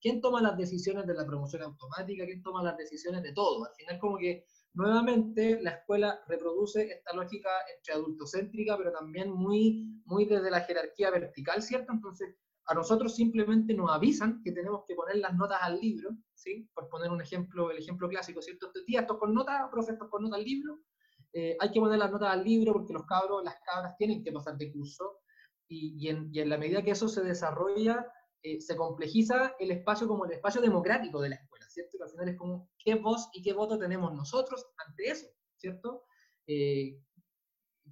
quién 0.00 0.20
toma 0.20 0.40
las 0.40 0.56
decisiones 0.56 1.06
de 1.06 1.14
la 1.14 1.26
promoción 1.26 1.62
automática, 1.62 2.24
quién 2.24 2.42
toma 2.42 2.62
las 2.62 2.76
decisiones 2.76 3.22
de 3.22 3.32
todo. 3.32 3.64
Al 3.64 3.74
final 3.74 3.98
como 3.98 4.18
que 4.18 4.44
nuevamente 4.74 5.60
la 5.60 5.70
escuela 5.70 6.20
reproduce 6.28 6.88
esta 6.90 7.12
lógica 7.14 7.50
entre 7.76 7.94
adultocéntrica, 7.94 8.76
pero 8.76 8.92
también 8.92 9.32
muy, 9.32 10.00
muy 10.04 10.24
desde 10.24 10.50
la 10.50 10.60
jerarquía 10.60 11.10
vertical, 11.10 11.62
¿cierto? 11.62 11.92
Entonces, 11.92 12.36
a 12.68 12.74
nosotros 12.74 13.16
simplemente 13.16 13.72
nos 13.72 13.90
avisan 13.90 14.42
que 14.42 14.52
tenemos 14.52 14.84
que 14.86 14.94
poner 14.94 15.16
las 15.16 15.34
notas 15.34 15.58
al 15.62 15.80
libro, 15.80 16.10
¿sí? 16.34 16.68
Por 16.74 16.88
poner 16.88 17.10
un 17.10 17.22
ejemplo, 17.22 17.70
el 17.70 17.78
ejemplo 17.78 18.08
clásico, 18.08 18.42
¿cierto? 18.42 18.66
Este 18.66 18.84
día 18.86 19.00
esto 19.00 19.18
con 19.18 19.32
notas, 19.32 19.68
profe, 19.70 19.92
esto 19.92 20.10
con 20.10 20.22
notas 20.22 20.38
al 20.40 20.44
libro. 20.44 20.80
Eh, 21.32 21.56
hay 21.58 21.70
que 21.70 21.80
poner 21.80 21.98
las 21.98 22.10
notas 22.10 22.30
al 22.30 22.44
libro 22.44 22.74
porque 22.74 22.92
los 22.92 23.06
cabros, 23.06 23.42
las 23.42 23.56
cabras 23.64 23.96
tienen 23.96 24.22
que 24.22 24.32
pasar 24.32 24.56
de 24.58 24.70
curso 24.70 25.20
y, 25.66 25.96
y, 25.98 26.08
en, 26.08 26.28
y 26.30 26.40
en, 26.40 26.50
la 26.50 26.58
medida 26.58 26.82
que 26.82 26.90
eso 26.90 27.08
se 27.08 27.22
desarrolla, 27.22 28.06
eh, 28.42 28.60
se 28.60 28.76
complejiza 28.76 29.54
el 29.58 29.70
espacio 29.70 30.06
como 30.06 30.26
el 30.26 30.32
espacio 30.32 30.60
democrático 30.60 31.20
de 31.20 31.30
la 31.30 31.36
escuela, 31.36 31.66
¿cierto? 31.70 31.96
Que 31.96 32.04
al 32.04 32.10
final 32.10 32.28
es 32.28 32.36
como 32.36 32.70
qué 32.78 32.94
voz 32.94 33.28
y 33.32 33.42
qué 33.42 33.52
voto 33.52 33.78
tenemos 33.78 34.14
nosotros 34.14 34.66
ante 34.86 35.10
eso, 35.10 35.26
¿cierto? 35.56 36.04
Eh, 36.46 37.00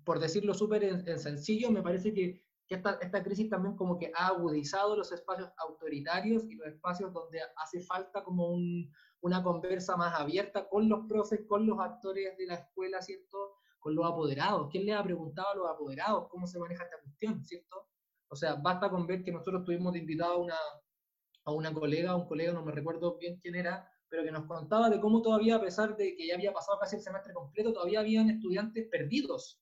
por 0.05 0.21
decirlo 0.21 0.55
súper 0.55 0.85
en, 0.85 1.19
sencillo, 1.19 1.71
me 1.71 1.83
parece 1.83 2.13
que, 2.13 2.46
que 2.67 2.75
esta, 2.75 2.99
esta, 3.01 3.23
crisis 3.23 3.49
también 3.49 3.77
como 3.77 3.99
que 3.99 4.11
ha 4.15 4.29
agudizado 4.29 4.97
los 4.97 5.13
espacios 5.13 5.51
autoritarios 5.59 6.45
y 6.45 6.57
los 6.57 6.67
espacios 6.67 7.13
donde 7.13 7.41
hace 7.57 7.81
falta 7.81 8.25
como 8.25 8.49
un, 8.49 8.93
una 9.21 9.43
conversa 9.43 9.97
más 9.97 10.19
abierta 10.19 10.69
con 10.69 10.89
los 10.89 11.07
profes, 11.07 11.41
con 11.49 11.67
los 11.67 11.79
actores 11.79 12.37
de 12.37 12.47
la 12.47 12.55
escuela, 12.55 13.01
¿cierto? 13.03 13.57
Con 13.79 13.95
los 13.95 14.05
apoderados. 14.05 14.69
¿Quién 14.71 14.87
le 14.87 14.95
ha 14.95 15.03
preguntado 15.03 15.49
a 15.49 15.55
los 15.55 15.71
apoderados 15.71 16.29
cómo 16.29 16.47
se 16.47 16.59
maneja 16.59 16.85
esta 16.85 17.01
cuestión, 17.03 17.45
¿cierto? 17.45 17.87
O 18.29 18.37
sea, 18.37 18.55
basta 18.55 18.91
con 18.91 19.07
ver 19.07 19.23
que 19.23 19.33
nosotros 19.33 19.65
tuvimos 19.65 19.93
de 19.93 20.01
invitado 20.01 20.33
a 20.33 20.39
una, 20.39 20.59
a 21.45 21.53
una 21.53 21.73
colega, 21.73 22.11
a 22.11 22.17
un 22.17 22.27
colega, 22.27 22.53
no 22.53 22.65
me 22.65 22.73
recuerdo 22.73 23.17
bien 23.19 23.39
quién 23.41 23.55
era, 23.55 23.89
pero 24.09 24.25
que 24.25 24.33
nos 24.33 24.47
contaba 24.47 24.91
de 24.91 25.01
cómo 25.01 25.23
todavía, 25.23 25.57
a 25.57 25.61
pesar 25.61 25.97
de 25.97 26.17
que 26.17 26.27
ya 26.27 26.35
había 26.35 26.53
pasado 26.53 26.79
casi 26.79 26.97
el 26.97 27.03
semestre 27.03 27.33
completo, 27.33 27.73
todavía 27.73 28.01
habían 28.01 28.31
estudiantes 28.31 28.89
perdidos. 28.89 29.61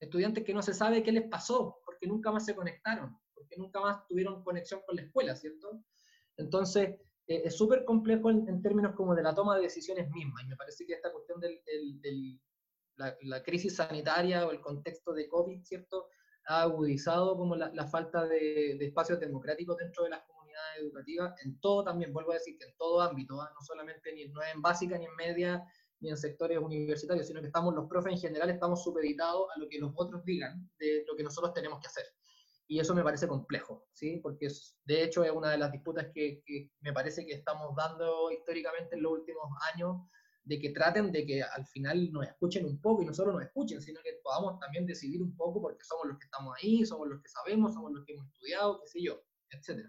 Estudiantes 0.00 0.44
que 0.44 0.54
no 0.54 0.62
se 0.62 0.74
sabe 0.74 1.02
qué 1.02 1.12
les 1.12 1.28
pasó, 1.28 1.80
porque 2.04 2.12
nunca 2.12 2.30
más 2.30 2.44
se 2.44 2.54
conectaron, 2.54 3.18
porque 3.34 3.56
nunca 3.56 3.80
más 3.80 4.06
tuvieron 4.06 4.42
conexión 4.44 4.82
con 4.86 4.96
la 4.96 5.02
escuela, 5.02 5.34
¿cierto? 5.34 5.82
Entonces, 6.36 6.96
eh, 7.26 7.42
es 7.44 7.56
súper 7.56 7.84
complejo 7.84 8.30
en, 8.30 8.62
términos 8.62 8.94
como 8.94 9.14
de 9.14 9.22
la 9.22 9.34
toma 9.34 9.56
de 9.56 9.62
decisiones 9.62 10.10
mismas, 10.10 10.44
y 10.44 10.48
me 10.48 10.56
parece 10.56 10.84
que 10.84 10.94
esta 10.94 11.10
cuestión 11.12 11.40
de 11.40 11.62
la, 12.96 13.16
la, 13.22 13.42
crisis 13.42 13.76
sanitaria 13.76 14.46
o 14.46 14.50
el 14.50 14.60
contexto 14.60 15.14
de 15.14 15.28
COVID, 15.28 15.62
¿cierto? 15.64 16.08
ha 16.46 16.62
agudizado 16.62 17.38
como 17.38 17.56
la, 17.56 17.70
la 17.72 17.86
falta 17.86 18.26
de, 18.26 18.76
de, 18.78 18.86
espacios 18.86 19.18
democráticos 19.18 19.78
dentro 19.78 20.04
de 20.04 20.10
las 20.10 20.22
comunidades 20.24 20.82
educativas, 20.82 21.34
en 21.42 21.58
todo 21.60 21.84
también, 21.84 22.12
vuelvo 22.12 22.32
a 22.32 22.34
decir 22.34 22.58
que 22.58 22.66
en 22.66 22.76
todo 22.76 23.00
ámbito, 23.00 23.42
¿eh? 23.42 23.48
no 23.54 23.60
solamente 23.62 24.12
ni, 24.12 24.28
no 24.28 24.42
en 24.42 24.60
básica, 24.60 24.98
ni 24.98 25.06
en 25.06 25.16
media, 25.16 25.64
ni 26.04 26.10
en 26.10 26.16
sectores 26.16 26.58
universitarios, 26.58 27.26
sino 27.26 27.40
que 27.40 27.46
estamos 27.46 27.74
los 27.74 27.88
profes 27.88 28.12
en 28.12 28.18
general 28.18 28.50
estamos 28.50 28.84
supeditados 28.84 29.48
a 29.54 29.58
lo 29.58 29.68
que 29.68 29.78
los 29.78 29.92
otros 29.96 30.24
digan 30.24 30.70
de 30.78 31.04
lo 31.08 31.16
que 31.16 31.22
nosotros 31.24 31.52
tenemos 31.54 31.80
que 31.80 31.88
hacer. 31.88 32.04
Y 32.66 32.78
eso 32.78 32.94
me 32.94 33.02
parece 33.02 33.26
complejo, 33.26 33.86
¿sí? 33.92 34.20
Porque 34.22 34.46
es, 34.46 34.78
de 34.84 35.02
hecho 35.02 35.24
es 35.24 35.30
una 35.30 35.50
de 35.50 35.58
las 35.58 35.72
disputas 35.72 36.06
que, 36.14 36.42
que 36.46 36.70
me 36.80 36.92
parece 36.92 37.26
que 37.26 37.32
estamos 37.32 37.74
dando 37.74 38.30
históricamente 38.30 38.96
en 38.96 39.02
los 39.02 39.12
últimos 39.12 39.44
años 39.72 39.96
de 40.44 40.58
que 40.58 40.70
traten 40.70 41.10
de 41.10 41.24
que 41.24 41.42
al 41.42 41.66
final 41.66 42.12
nos 42.12 42.26
escuchen 42.26 42.66
un 42.66 42.80
poco 42.80 43.02
y 43.02 43.06
no 43.06 43.14
solo 43.14 43.32
nos 43.32 43.42
escuchen, 43.42 43.80
sino 43.80 44.00
que 44.02 44.20
podamos 44.22 44.60
también 44.60 44.86
decidir 44.86 45.22
un 45.22 45.34
poco 45.34 45.60
porque 45.62 45.84
somos 45.84 46.06
los 46.06 46.18
que 46.18 46.26
estamos 46.26 46.54
ahí, 46.58 46.84
somos 46.84 47.08
los 47.08 47.22
que 47.22 47.28
sabemos, 47.28 47.72
somos 47.72 47.92
los 47.92 48.04
que 48.04 48.12
hemos 48.12 48.26
estudiado, 48.26 48.80
qué 48.82 48.88
sé 48.88 49.02
yo, 49.02 49.24
etc. 49.50 49.88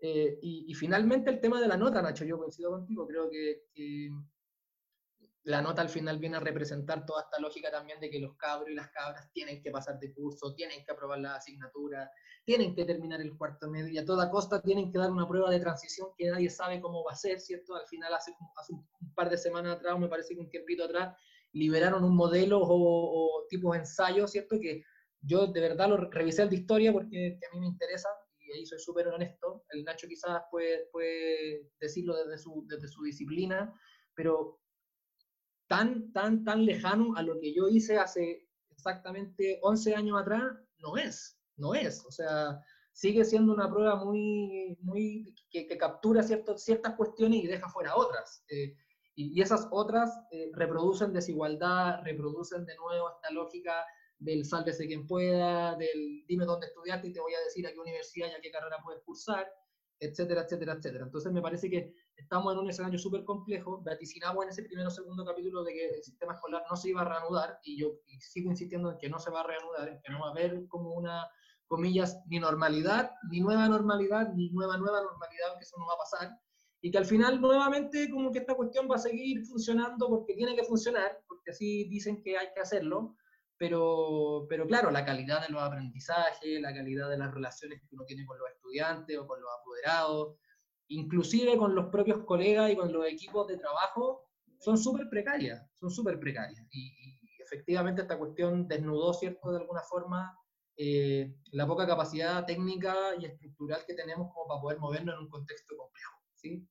Eh, 0.00 0.38
y, 0.42 0.64
y, 0.68 0.74
finalmente 0.74 1.28
el 1.28 1.40
tema 1.40 1.60
de 1.60 1.66
la 1.66 1.76
nota, 1.76 2.00
Nacho, 2.00 2.24
yo 2.24 2.38
coincido 2.38 2.70
contigo, 2.70 3.04
creo 3.08 3.28
que, 3.28 3.64
que, 3.74 4.10
la 5.44 5.62
nota 5.62 5.82
al 5.82 5.88
final 5.88 6.18
viene 6.18 6.36
a 6.36 6.40
representar 6.40 7.06
toda 7.06 7.22
esta 7.22 7.40
lógica 7.40 7.70
también 7.70 8.00
de 8.00 8.10
que 8.10 8.18
los 8.18 8.36
cabros 8.36 8.68
y 8.70 8.74
las 8.74 8.90
cabras 8.90 9.30
tienen 9.32 9.62
que 9.62 9.70
pasar 9.70 9.98
de 9.98 10.12
curso, 10.12 10.54
tienen 10.54 10.84
que 10.84 10.92
aprobar 10.92 11.20
la 11.20 11.36
asignatura, 11.36 12.10
tienen 12.44 12.74
que 12.74 12.84
terminar 12.84 13.20
el 13.20 13.36
cuarto 13.36 13.68
medio 13.68 13.88
y 13.88 13.98
a 13.98 14.04
toda 14.04 14.30
costa 14.30 14.60
tienen 14.60 14.90
que 14.90 14.98
dar 14.98 15.10
una 15.10 15.26
prueba 15.26 15.50
de 15.50 15.60
transición 15.60 16.08
que 16.16 16.30
nadie 16.30 16.50
sabe 16.50 16.80
cómo 16.80 17.04
va 17.04 17.12
a 17.12 17.16
ser, 17.16 17.40
¿cierto? 17.40 17.74
Al 17.74 17.86
final, 17.86 18.12
hace, 18.12 18.32
un 18.70 19.14
par 19.14 19.30
de 19.30 19.38
semanas 19.38 19.76
atrás, 19.76 19.98
me 19.98 20.08
parece 20.08 20.34
que 20.34 20.40
un 20.40 20.50
tiempito 20.50 20.84
atrás, 20.84 21.16
liberaron 21.52 22.04
un 22.04 22.14
modelo 22.14 22.58
o, 22.60 22.66
o 22.68 23.46
tipos 23.48 23.74
ensayos, 23.76 24.30
¿cierto? 24.30 24.58
Que 24.60 24.82
yo 25.22 25.46
de 25.46 25.60
verdad 25.60 25.88
lo 25.88 25.96
revisé 25.96 26.42
el 26.42 26.50
de 26.50 26.56
historia 26.56 26.92
porque 26.92 27.38
a 27.50 27.54
mí 27.54 27.60
me 27.60 27.66
interesa 27.66 28.08
y 28.38 28.52
ahí 28.52 28.66
soy 28.66 28.78
súper 28.78 29.08
honesto. 29.08 29.64
El 29.70 29.84
Nacho 29.84 30.06
quizás 30.08 30.42
puede, 30.50 30.86
puede 30.92 31.70
decirlo 31.80 32.16
desde 32.16 32.38
su, 32.38 32.64
desde 32.66 32.88
su 32.88 33.02
disciplina, 33.02 33.74
pero 34.14 34.60
tan, 35.68 36.12
tan, 36.12 36.44
tan 36.44 36.64
lejano 36.64 37.14
a 37.16 37.22
lo 37.22 37.38
que 37.38 37.54
yo 37.54 37.68
hice 37.68 37.98
hace 37.98 38.48
exactamente 38.70 39.58
11 39.62 39.94
años 39.94 40.20
atrás, 40.20 40.42
no 40.78 40.96
es 40.96 41.38
no 41.58 41.74
es. 41.74 42.04
O 42.06 42.10
sea, 42.10 42.60
sigue 42.92 43.24
siendo 43.24 43.52
una 43.52 43.70
prueba 43.70 43.96
muy, 43.96 44.78
muy 44.80 45.34
que, 45.50 45.66
que 45.66 45.76
captura 45.76 46.22
ciertas 46.22 46.64
ciertas 46.64 46.94
cuestiones 46.94 47.44
y 47.44 47.46
deja 47.46 47.68
fuera 47.68 47.94
otras. 47.94 48.42
Eh, 48.48 48.74
y, 49.14 49.38
y, 49.38 49.42
esas 49.42 49.68
otras 49.70 50.10
eh, 50.30 50.50
reproducen 50.54 51.12
desigualdad, 51.12 52.00
reproducen 52.04 52.64
de 52.64 52.76
nuevo 52.76 53.10
esta 53.10 53.30
lógica 53.32 53.84
del 54.18 54.44
sálvese 54.44 54.86
quien 54.86 55.06
pueda, 55.06 55.76
del 55.76 56.24
dime 56.26 56.44
dónde 56.44 56.68
estudiaste 56.68 57.08
y 57.08 57.12
te 57.12 57.20
voy 57.20 57.34
a 57.34 57.40
decir 57.40 57.66
a 57.66 57.72
qué 57.72 57.78
universidad 57.78 58.28
y 58.28 58.34
a 58.34 58.40
qué 58.40 58.50
carrera 58.50 58.78
puedes 58.82 59.02
cursar, 59.02 59.48
etcétera, 60.00 60.42
etcétera, 60.42 60.74
etcétera. 60.74 61.04
Entonces 61.04 61.32
me 61.32 61.42
parece 61.42 61.68
que 61.68 61.94
estamos 62.16 62.52
en 62.52 62.60
un 62.60 62.70
escenario 62.70 62.98
súper 62.98 63.24
complejo, 63.24 63.82
vaticinamos 63.82 64.44
en 64.44 64.50
ese 64.50 64.62
primero 64.62 64.88
o 64.88 64.90
segundo 64.90 65.24
capítulo 65.24 65.64
de 65.64 65.72
que 65.72 65.88
el 65.96 66.02
sistema 66.02 66.34
escolar 66.34 66.62
no 66.68 66.76
se 66.76 66.90
iba 66.90 67.02
a 67.02 67.04
reanudar, 67.04 67.58
y 67.64 67.80
yo 67.80 68.00
y 68.06 68.20
sigo 68.20 68.50
insistiendo 68.50 68.92
en 68.92 68.98
que 68.98 69.08
no 69.08 69.18
se 69.18 69.30
va 69.30 69.40
a 69.40 69.46
reanudar, 69.46 69.88
en 69.88 70.00
que 70.00 70.12
no 70.12 70.20
va 70.20 70.28
a 70.28 70.30
haber 70.30 70.66
como 70.68 70.92
una 70.92 71.26
comillas, 71.66 72.18
ni 72.26 72.38
normalidad, 72.38 73.12
ni 73.30 73.40
nueva 73.40 73.68
normalidad, 73.68 74.32
ni 74.34 74.50
nueva 74.50 74.78
nueva 74.78 75.02
normalidad, 75.02 75.58
que 75.58 75.64
eso 75.64 75.76
no 75.78 75.86
va 75.86 75.94
a 75.94 75.98
pasar, 75.98 76.30
y 76.80 76.90
que 76.90 76.98
al 76.98 77.04
final 77.04 77.40
nuevamente 77.40 78.10
como 78.10 78.32
que 78.32 78.38
esta 78.38 78.54
cuestión 78.54 78.88
va 78.90 78.96
a 78.96 79.00
seguir 79.00 79.44
funcionando 79.44 80.08
porque 80.08 80.34
tiene 80.34 80.56
que 80.56 80.64
funcionar, 80.64 81.20
porque 81.28 81.50
así 81.50 81.84
dicen 81.88 82.22
que 82.22 82.38
hay 82.38 82.48
que 82.54 82.60
hacerlo, 82.60 83.16
pero, 83.58 84.46
pero 84.48 84.66
claro, 84.66 84.90
la 84.90 85.04
calidad 85.04 85.42
de 85.42 85.52
los 85.52 85.62
aprendizajes, 85.62 86.60
la 86.60 86.72
calidad 86.72 87.10
de 87.10 87.18
las 87.18 87.34
relaciones 87.34 87.80
que 87.80 87.94
uno 87.94 88.04
tiene 88.04 88.24
con 88.24 88.38
los 88.38 88.48
estudiantes 88.50 89.18
o 89.18 89.26
con 89.26 89.40
los 89.40 89.50
apoderados, 89.60 90.36
inclusive 90.88 91.56
con 91.56 91.74
los 91.74 91.86
propios 91.86 92.24
colegas 92.24 92.70
y 92.70 92.76
con 92.76 92.92
los 92.92 93.06
equipos 93.06 93.48
de 93.48 93.58
trabajo, 93.58 94.30
son 94.58 94.78
súper 94.78 95.08
precarias, 95.08 95.62
son 95.74 95.90
súper 95.90 96.18
precarias. 96.18 96.64
Y, 96.70 96.86
y, 96.86 97.18
efectivamente 97.42 98.02
esta 98.02 98.18
cuestión 98.18 98.68
desnudó, 98.68 99.14
¿cierto?, 99.14 99.50
de 99.50 99.58
alguna 99.58 99.80
forma 99.80 100.38
eh, 100.76 101.34
la 101.52 101.66
poca 101.66 101.86
capacidad 101.86 102.44
técnica 102.46 102.94
y 103.18 103.24
estructural 103.24 103.84
que 103.84 103.94
tenemos 103.94 104.32
como 104.32 104.46
para 104.46 104.60
poder 104.60 104.78
movernos 104.78 105.14
en 105.14 105.22
un 105.22 105.28
contexto 105.28 105.76
complejo. 105.76 106.12
¿sí? 106.34 106.68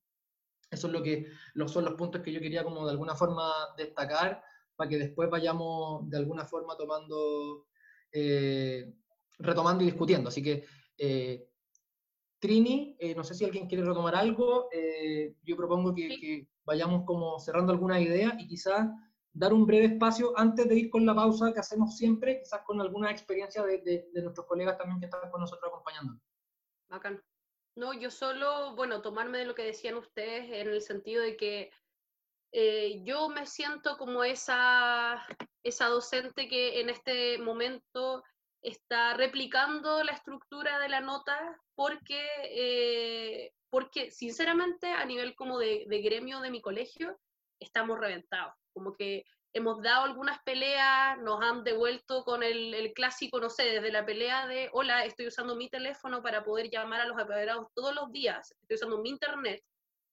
Eso 0.70 0.86
es 0.86 0.92
lo 0.92 1.02
que 1.02 1.26
los, 1.52 1.70
son 1.70 1.84
los 1.84 1.94
puntos 1.94 2.22
que 2.22 2.32
yo 2.32 2.40
quería 2.40 2.64
como 2.64 2.86
de 2.86 2.92
alguna 2.92 3.14
forma 3.14 3.52
destacar 3.76 4.42
para 4.78 4.88
que 4.88 4.96
después 4.96 5.28
vayamos 5.28 6.08
de 6.08 6.18
alguna 6.18 6.44
forma 6.44 6.76
tomando, 6.76 7.66
eh, 8.12 8.94
retomando 9.40 9.82
y 9.82 9.86
discutiendo. 9.86 10.28
Así 10.28 10.40
que, 10.40 10.64
eh, 10.96 11.48
Trini, 12.38 12.96
eh, 13.00 13.12
no 13.16 13.24
sé 13.24 13.34
si 13.34 13.44
alguien 13.44 13.66
quiere 13.66 13.82
retomar 13.84 14.14
algo, 14.14 14.68
eh, 14.72 15.34
yo 15.42 15.56
propongo 15.56 15.92
que, 15.92 16.08
que, 16.20 16.48
vayamos 16.64 17.04
como 17.06 17.40
cerrando 17.40 17.72
alguna 17.72 17.98
idea 17.98 18.36
y 18.38 18.46
quizás 18.46 18.86
dar 19.32 19.52
un 19.52 19.66
breve 19.66 19.86
espacio 19.86 20.32
antes 20.36 20.68
de 20.68 20.78
ir 20.78 20.90
con 20.90 21.04
la 21.04 21.14
pausa 21.14 21.52
que 21.52 21.58
hacemos 21.58 21.96
siempre, 21.96 22.38
quizás 22.38 22.60
con 22.64 22.80
alguna 22.80 23.10
experiencia 23.10 23.64
de, 23.64 23.78
de, 23.78 24.22
nuestros 24.22 24.46
colegas 24.46 24.78
también 24.78 25.00
que 25.00 25.06
están 25.06 25.28
con 25.28 25.40
nosotros 25.40 25.72
acompañando. 25.72 26.20
Bacán. 26.88 27.20
No, 27.74 27.94
yo 27.94 28.12
solo, 28.12 28.76
bueno, 28.76 29.02
tomarme 29.02 29.38
de 29.38 29.46
lo 29.46 29.56
que 29.56 29.64
decían 29.64 29.96
ustedes 29.96 30.44
en 30.52 30.68
el 30.68 30.82
sentido 30.82 31.22
de 31.22 31.36
que 31.36 31.72
eh, 32.52 33.02
yo 33.04 33.28
me 33.28 33.46
siento 33.46 33.96
como 33.98 34.24
esa, 34.24 35.26
esa 35.62 35.86
docente 35.88 36.48
que 36.48 36.80
en 36.80 36.88
este 36.88 37.38
momento 37.38 38.22
está 38.62 39.14
replicando 39.14 40.02
la 40.02 40.12
estructura 40.12 40.78
de 40.78 40.88
la 40.88 41.00
nota 41.00 41.60
porque, 41.74 42.26
eh, 42.44 43.52
porque 43.70 44.10
sinceramente 44.10 44.88
a 44.92 45.04
nivel 45.04 45.34
como 45.36 45.58
de, 45.58 45.84
de, 45.86 46.00
gremio 46.00 46.40
de 46.40 46.50
mi 46.50 46.60
colegio 46.60 47.18
estamos 47.60 47.98
reventados, 47.98 48.54
como 48.72 48.94
que 48.94 49.24
hemos 49.52 49.82
dado 49.82 50.04
algunas 50.04 50.42
peleas, 50.42 51.18
nos 51.18 51.42
han 51.42 51.64
devuelto 51.64 52.24
con 52.24 52.42
el, 52.42 52.74
el, 52.74 52.92
clásico, 52.92 53.40
no 53.40 53.50
sé, 53.50 53.64
desde 53.64 53.90
la 53.90 54.04
pelea 54.04 54.46
de, 54.46 54.68
hola, 54.72 55.04
estoy 55.04 55.26
usando 55.26 55.56
mi 55.56 55.68
teléfono 55.68 56.22
para 56.22 56.44
poder 56.44 56.70
llamar 56.70 57.00
a 57.00 57.06
los 57.06 57.18
apoderados 57.18 57.68
todos 57.74 57.94
los 57.94 58.10
días, 58.12 58.54
estoy 58.62 58.76
usando 58.76 58.98
mi 58.98 59.10
internet, 59.10 59.62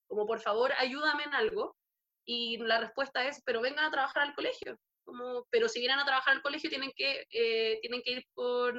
como 0.07 0.25
por 0.25 0.39
favor 0.39 0.71
ayúdame 0.77 1.23
en 1.23 1.33
algo, 1.33 1.75
y 2.25 2.57
la 2.57 2.79
respuesta 2.79 3.25
es, 3.27 3.41
pero 3.45 3.61
vengan 3.61 3.85
a 3.85 3.91
trabajar 3.91 4.23
al 4.23 4.35
colegio, 4.35 4.77
como, 5.03 5.45
pero 5.51 5.69
si 5.69 5.79
vienen 5.79 5.99
a 5.99 6.05
trabajar 6.05 6.35
al 6.35 6.41
colegio 6.41 6.69
tienen 6.69 6.91
que, 6.95 7.25
eh, 7.29 7.79
tienen 7.81 8.01
que 8.01 8.11
ir 8.11 8.25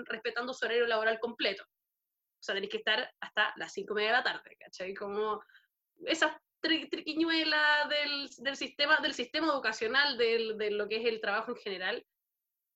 respetando 0.06 0.52
su 0.52 0.64
horario 0.64 0.86
laboral 0.86 1.20
completo. 1.20 1.62
O 1.64 2.42
sea, 2.42 2.54
tenéis 2.54 2.72
que 2.72 2.78
estar 2.78 3.10
hasta 3.20 3.52
las 3.56 3.72
cinco 3.72 3.94
y 3.94 3.96
media 3.96 4.10
de 4.10 4.16
la 4.18 4.24
tarde, 4.24 4.56
¿cachai? 4.58 4.94
Como 4.94 5.42
esas 6.04 6.36
triquiñuelas 6.60 7.88
del, 7.88 8.28
del, 8.38 8.56
sistema, 8.56 8.98
del 8.98 9.14
sistema 9.14 9.48
educacional, 9.48 10.18
del, 10.18 10.58
de 10.58 10.70
lo 10.72 10.88
que 10.88 10.96
es 10.96 11.06
el 11.06 11.20
trabajo 11.20 11.52
en 11.52 11.56
general, 11.56 12.04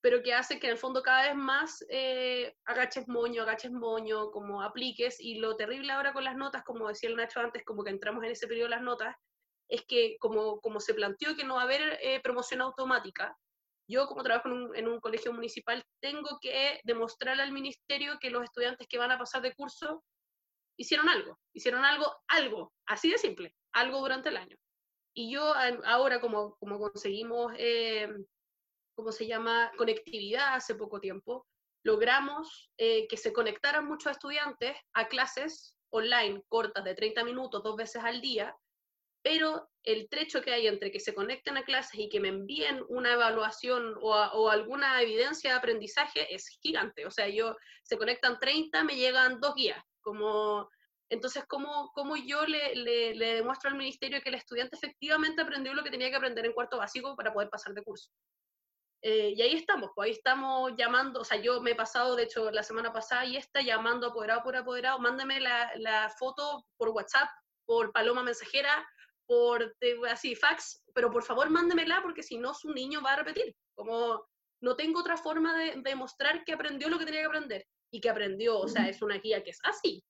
pero 0.01 0.23
que 0.23 0.33
hace 0.33 0.59
que 0.59 0.67
en 0.67 0.73
el 0.73 0.79
fondo 0.79 1.03
cada 1.03 1.27
vez 1.27 1.35
más 1.35 1.85
eh, 1.89 2.55
agaches 2.65 3.07
moño, 3.07 3.43
agaches 3.43 3.71
moño, 3.71 4.31
como 4.31 4.61
apliques, 4.61 5.19
y 5.19 5.35
lo 5.35 5.55
terrible 5.55 5.91
ahora 5.91 6.13
con 6.13 6.23
las 6.23 6.35
notas, 6.35 6.63
como 6.63 6.87
decía 6.87 7.09
el 7.09 7.15
Nacho 7.15 7.39
antes, 7.39 7.63
como 7.63 7.83
que 7.83 7.91
entramos 7.91 8.23
en 8.23 8.31
ese 8.31 8.47
periodo 8.47 8.69
de 8.69 8.75
las 8.75 8.81
notas, 8.81 9.15
es 9.71 9.85
que 9.85 10.17
como, 10.19 10.59
como 10.59 10.79
se 10.81 10.93
planteó 10.93 11.35
que 11.35 11.45
no 11.45 11.55
va 11.55 11.61
a 11.61 11.63
haber 11.63 11.97
eh, 12.01 12.19
promoción 12.21 12.61
automática, 12.61 13.37
yo 13.89 14.05
como 14.05 14.21
trabajo 14.21 14.49
en 14.49 14.53
un, 14.53 14.75
en 14.75 14.87
un, 14.87 14.99
colegio 14.99 15.33
municipal 15.33 15.83
tengo 16.01 16.39
que 16.41 16.81
demostrarle 16.83 17.41
al 17.41 17.53
ministerio 17.53 18.19
que 18.19 18.29
los 18.29 18.43
estudiantes 18.43 18.87
que 18.87 18.97
van 18.97 19.11
a 19.11 19.17
pasar 19.17 19.41
de 19.41 19.55
curso 19.55 20.03
hicieron 20.77 21.07
algo, 21.07 21.39
hicieron 21.53 21.85
algo, 21.85 22.13
algo, 22.27 22.73
así 22.85 23.09
de 23.11 23.17
simple, 23.17 23.55
algo 23.73 23.99
durante 23.99 24.29
el 24.29 24.37
año. 24.37 24.57
Y 25.15 25.31
yo 25.31 25.53
ahora 25.85 26.19
como, 26.19 26.55
como 26.57 26.77
conseguimos, 26.77 27.53
eh, 27.57 28.09
¿cómo 28.95 29.11
se 29.13 29.25
llama?, 29.25 29.71
conectividad 29.77 30.55
hace 30.55 30.75
poco 30.75 30.99
tiempo, 30.99 31.47
logramos 31.83 32.69
eh, 32.77 33.07
que 33.07 33.17
se 33.17 33.31
conectaran 33.31 33.85
muchos 33.85 34.11
estudiantes 34.11 34.75
a 34.93 35.07
clases 35.07 35.75
online 35.91 36.43
cortas 36.49 36.83
de 36.83 36.95
30 36.95 37.23
minutos 37.23 37.63
dos 37.63 37.75
veces 37.75 38.03
al 38.03 38.21
día, 38.21 38.55
pero 39.23 39.69
el 39.83 40.09
trecho 40.09 40.41
que 40.41 40.51
hay 40.51 40.67
entre 40.67 40.91
que 40.91 40.99
se 40.99 41.13
conecten 41.13 41.57
a 41.57 41.63
clases 41.63 41.99
y 41.99 42.09
que 42.09 42.19
me 42.19 42.29
envíen 42.29 42.83
una 42.89 43.13
evaluación 43.13 43.95
o, 44.01 44.49
alguna 44.49 45.01
evidencia 45.01 45.51
de 45.51 45.57
aprendizaje 45.57 46.33
es 46.33 46.47
gigante. 46.61 47.05
O 47.05 47.11
sea, 47.11 47.27
yo 47.27 47.55
se 47.83 47.97
conectan 47.97 48.39
30, 48.39 48.83
me 48.83 48.95
llegan 48.95 49.39
dos 49.39 49.55
guías. 49.55 49.83
Como, 50.01 50.69
entonces, 51.09 51.43
¿cómo, 51.47 51.91
cómo 51.93 52.15
yo 52.15 52.45
le, 52.45 52.75
le, 52.75 53.35
demuestro 53.35 53.69
al 53.69 53.77
ministerio 53.77 54.21
que 54.21 54.29
el 54.29 54.35
estudiante 54.35 54.75
efectivamente 54.75 55.41
aprendió 55.41 55.73
lo 55.73 55.83
que 55.83 55.91
tenía 55.91 56.09
que 56.09 56.15
aprender 56.15 56.45
en 56.45 56.53
cuarto 56.53 56.77
básico 56.77 57.15
para 57.15 57.33
poder 57.33 57.49
pasar 57.49 57.73
de 57.73 57.83
curso? 57.83 58.11
Eh, 59.03 59.33
y 59.35 59.41
ahí 59.41 59.55
estamos, 59.55 59.89
pues 59.95 60.05
ahí 60.05 60.11
estamos 60.11 60.73
llamando, 60.77 61.21
o 61.21 61.23
sea, 61.23 61.37
yo 61.37 61.59
me 61.59 61.71
he 61.71 61.75
pasado, 61.75 62.15
de 62.15 62.23
hecho, 62.23 62.51
la 62.51 62.61
semana 62.61 62.93
pasada 62.93 63.25
y 63.25 63.35
está 63.35 63.59
llamando 63.61 64.07
apoderado 64.07 64.43
por 64.43 64.55
apoderado, 64.55 64.99
mándame 64.99 65.39
la, 65.39 65.71
la 65.77 66.09
foto 66.19 66.67
por 66.77 66.89
WhatsApp, 66.89 67.27
por 67.65 67.91
paloma 67.91 68.21
mensajera, 68.21 68.87
por 69.31 69.73
así, 70.09 70.35
fax, 70.35 70.83
pero 70.93 71.09
por 71.09 71.23
favor 71.23 71.49
mándemela 71.49 72.01
porque 72.03 72.21
si 72.21 72.37
no 72.37 72.53
su 72.53 72.73
niño 72.73 73.01
va 73.01 73.13
a 73.13 73.23
repetir. 73.23 73.55
Como 73.73 74.27
no 74.59 74.75
tengo 74.75 74.99
otra 74.99 75.15
forma 75.15 75.57
de 75.57 75.81
demostrar 75.81 76.43
que 76.43 76.51
aprendió 76.51 76.89
lo 76.89 76.99
que 76.99 77.05
tenía 77.05 77.21
que 77.21 77.27
aprender 77.27 77.65
y 77.93 78.01
que 78.01 78.09
aprendió, 78.09 78.59
o 78.59 78.67
sea, 78.67 78.89
es 78.89 79.01
una 79.01 79.19
guía 79.19 79.41
que 79.41 79.51
es 79.51 79.59
así. 79.63 80.03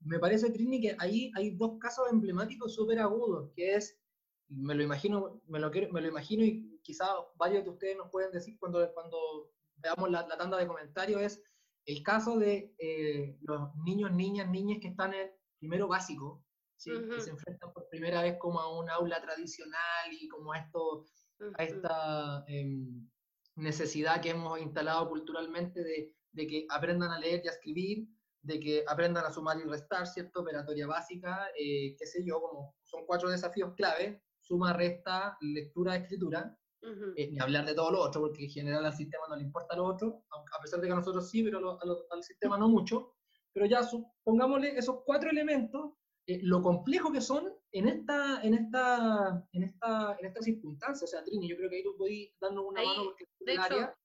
Me 0.00 0.18
parece, 0.18 0.50
Trini, 0.50 0.80
que 0.80 0.96
ahí 0.98 1.30
hay 1.34 1.50
dos 1.50 1.78
casos 1.78 2.10
emblemáticos 2.10 2.74
súper 2.74 2.98
agudos, 2.98 3.52
que 3.54 3.74
es, 3.74 4.00
me 4.48 4.74
lo 4.74 4.82
imagino, 4.82 5.38
me 5.48 5.58
lo, 5.58 5.70
me 5.70 6.00
lo 6.00 6.08
imagino 6.08 6.42
y 6.42 6.80
quizá 6.82 7.08
varios 7.34 7.62
de 7.62 7.70
ustedes 7.70 7.98
nos 7.98 8.10
pueden 8.10 8.32
decir 8.32 8.58
cuando, 8.58 8.90
cuando 8.94 9.52
veamos 9.76 10.10
la, 10.10 10.26
tanda 10.26 10.56
de 10.56 10.66
comentarios, 10.66 11.20
es 11.20 11.42
el 11.84 12.02
caso 12.02 12.38
de 12.38 12.74
eh, 12.78 13.36
los 13.42 13.76
niños, 13.84 14.12
niñas, 14.12 14.48
niñas 14.48 14.78
que 14.80 14.88
están 14.88 15.12
en 15.12 15.30
primero 15.58 15.88
básico, 15.88 16.45
que 16.82 17.20
se 17.20 17.30
enfrentan 17.30 17.72
por 17.72 17.88
primera 17.88 18.22
vez 18.22 18.36
como 18.38 18.60
a 18.60 18.78
un 18.78 18.88
aula 18.90 19.20
tradicional 19.20 20.12
y 20.12 20.28
como 20.28 20.52
a, 20.52 20.58
esto, 20.58 21.04
a 21.54 21.64
esta 21.64 22.44
em, 22.48 23.08
necesidad 23.56 24.20
que 24.20 24.30
hemos 24.30 24.60
instalado 24.60 25.08
culturalmente 25.08 25.82
de, 25.82 26.14
de, 26.32 26.46
que 26.46 26.66
aprendan 26.68 27.10
a 27.10 27.18
leer 27.18 27.42
y 27.44 27.48
a 27.48 27.52
escribir, 27.52 28.08
de 28.42 28.60
que 28.60 28.84
aprendan 28.86 29.24
a 29.24 29.32
sumar 29.32 29.58
y 29.58 29.64
restar, 29.64 30.06
¿cierto? 30.06 30.40
Operatoria 30.40 30.86
básica, 30.86 31.48
eh, 31.58 31.96
qué 31.98 32.06
sé 32.06 32.24
yo, 32.24 32.40
como 32.40 32.76
son 32.84 33.04
cuatro 33.06 33.28
desafíos 33.28 33.74
clave, 33.74 34.22
suma, 34.40 34.72
resta, 34.72 35.36
lectura, 35.40 35.96
escritura, 35.96 36.56
eh, 37.16 37.30
ni 37.32 37.40
hablar 37.40 37.66
de 37.66 37.74
todo 37.74 37.90
lo 37.90 38.00
otro, 38.00 38.20
porque 38.20 38.44
en 38.44 38.50
general 38.50 38.86
al 38.86 38.94
sistema 38.94 39.24
no 39.28 39.34
le 39.34 39.42
importa 39.42 39.74
lo 39.74 39.86
otro, 39.86 40.22
a 40.30 40.62
pesar 40.62 40.80
de 40.80 40.86
que 40.86 40.92
a 40.92 40.96
nosotros 40.96 41.28
sí, 41.28 41.42
pero 41.42 41.78
al 41.82 42.22
sistema 42.22 42.56
no 42.56 42.68
mucho, 42.68 43.16
pero 43.52 43.66
ya 43.66 43.80
pongámosle 44.22 44.78
esos 44.78 45.02
cuatro 45.04 45.30
elementos 45.30 45.94
eh, 46.26 46.40
lo 46.42 46.60
complejo 46.60 47.12
que 47.12 47.20
son 47.20 47.52
en 47.70 47.88
esta, 47.88 48.42
en 48.42 48.54
esta, 48.54 49.46
en 49.52 49.62
esta, 49.62 50.16
en 50.18 50.26
esta 50.26 50.42
circunstancia. 50.42 51.04
O 51.04 51.08
sea, 51.08 51.22
Trini, 51.22 51.48
yo 51.48 51.56
creo 51.56 51.70
que 51.70 51.76
ahí 51.76 51.82
tú 51.84 51.96
podés 51.96 52.32
darnos 52.40 52.64
una 52.66 52.82
mano 52.82 53.04
porque 53.04 53.24
es 53.24 53.30
el 53.46 53.60
área. 53.60 53.96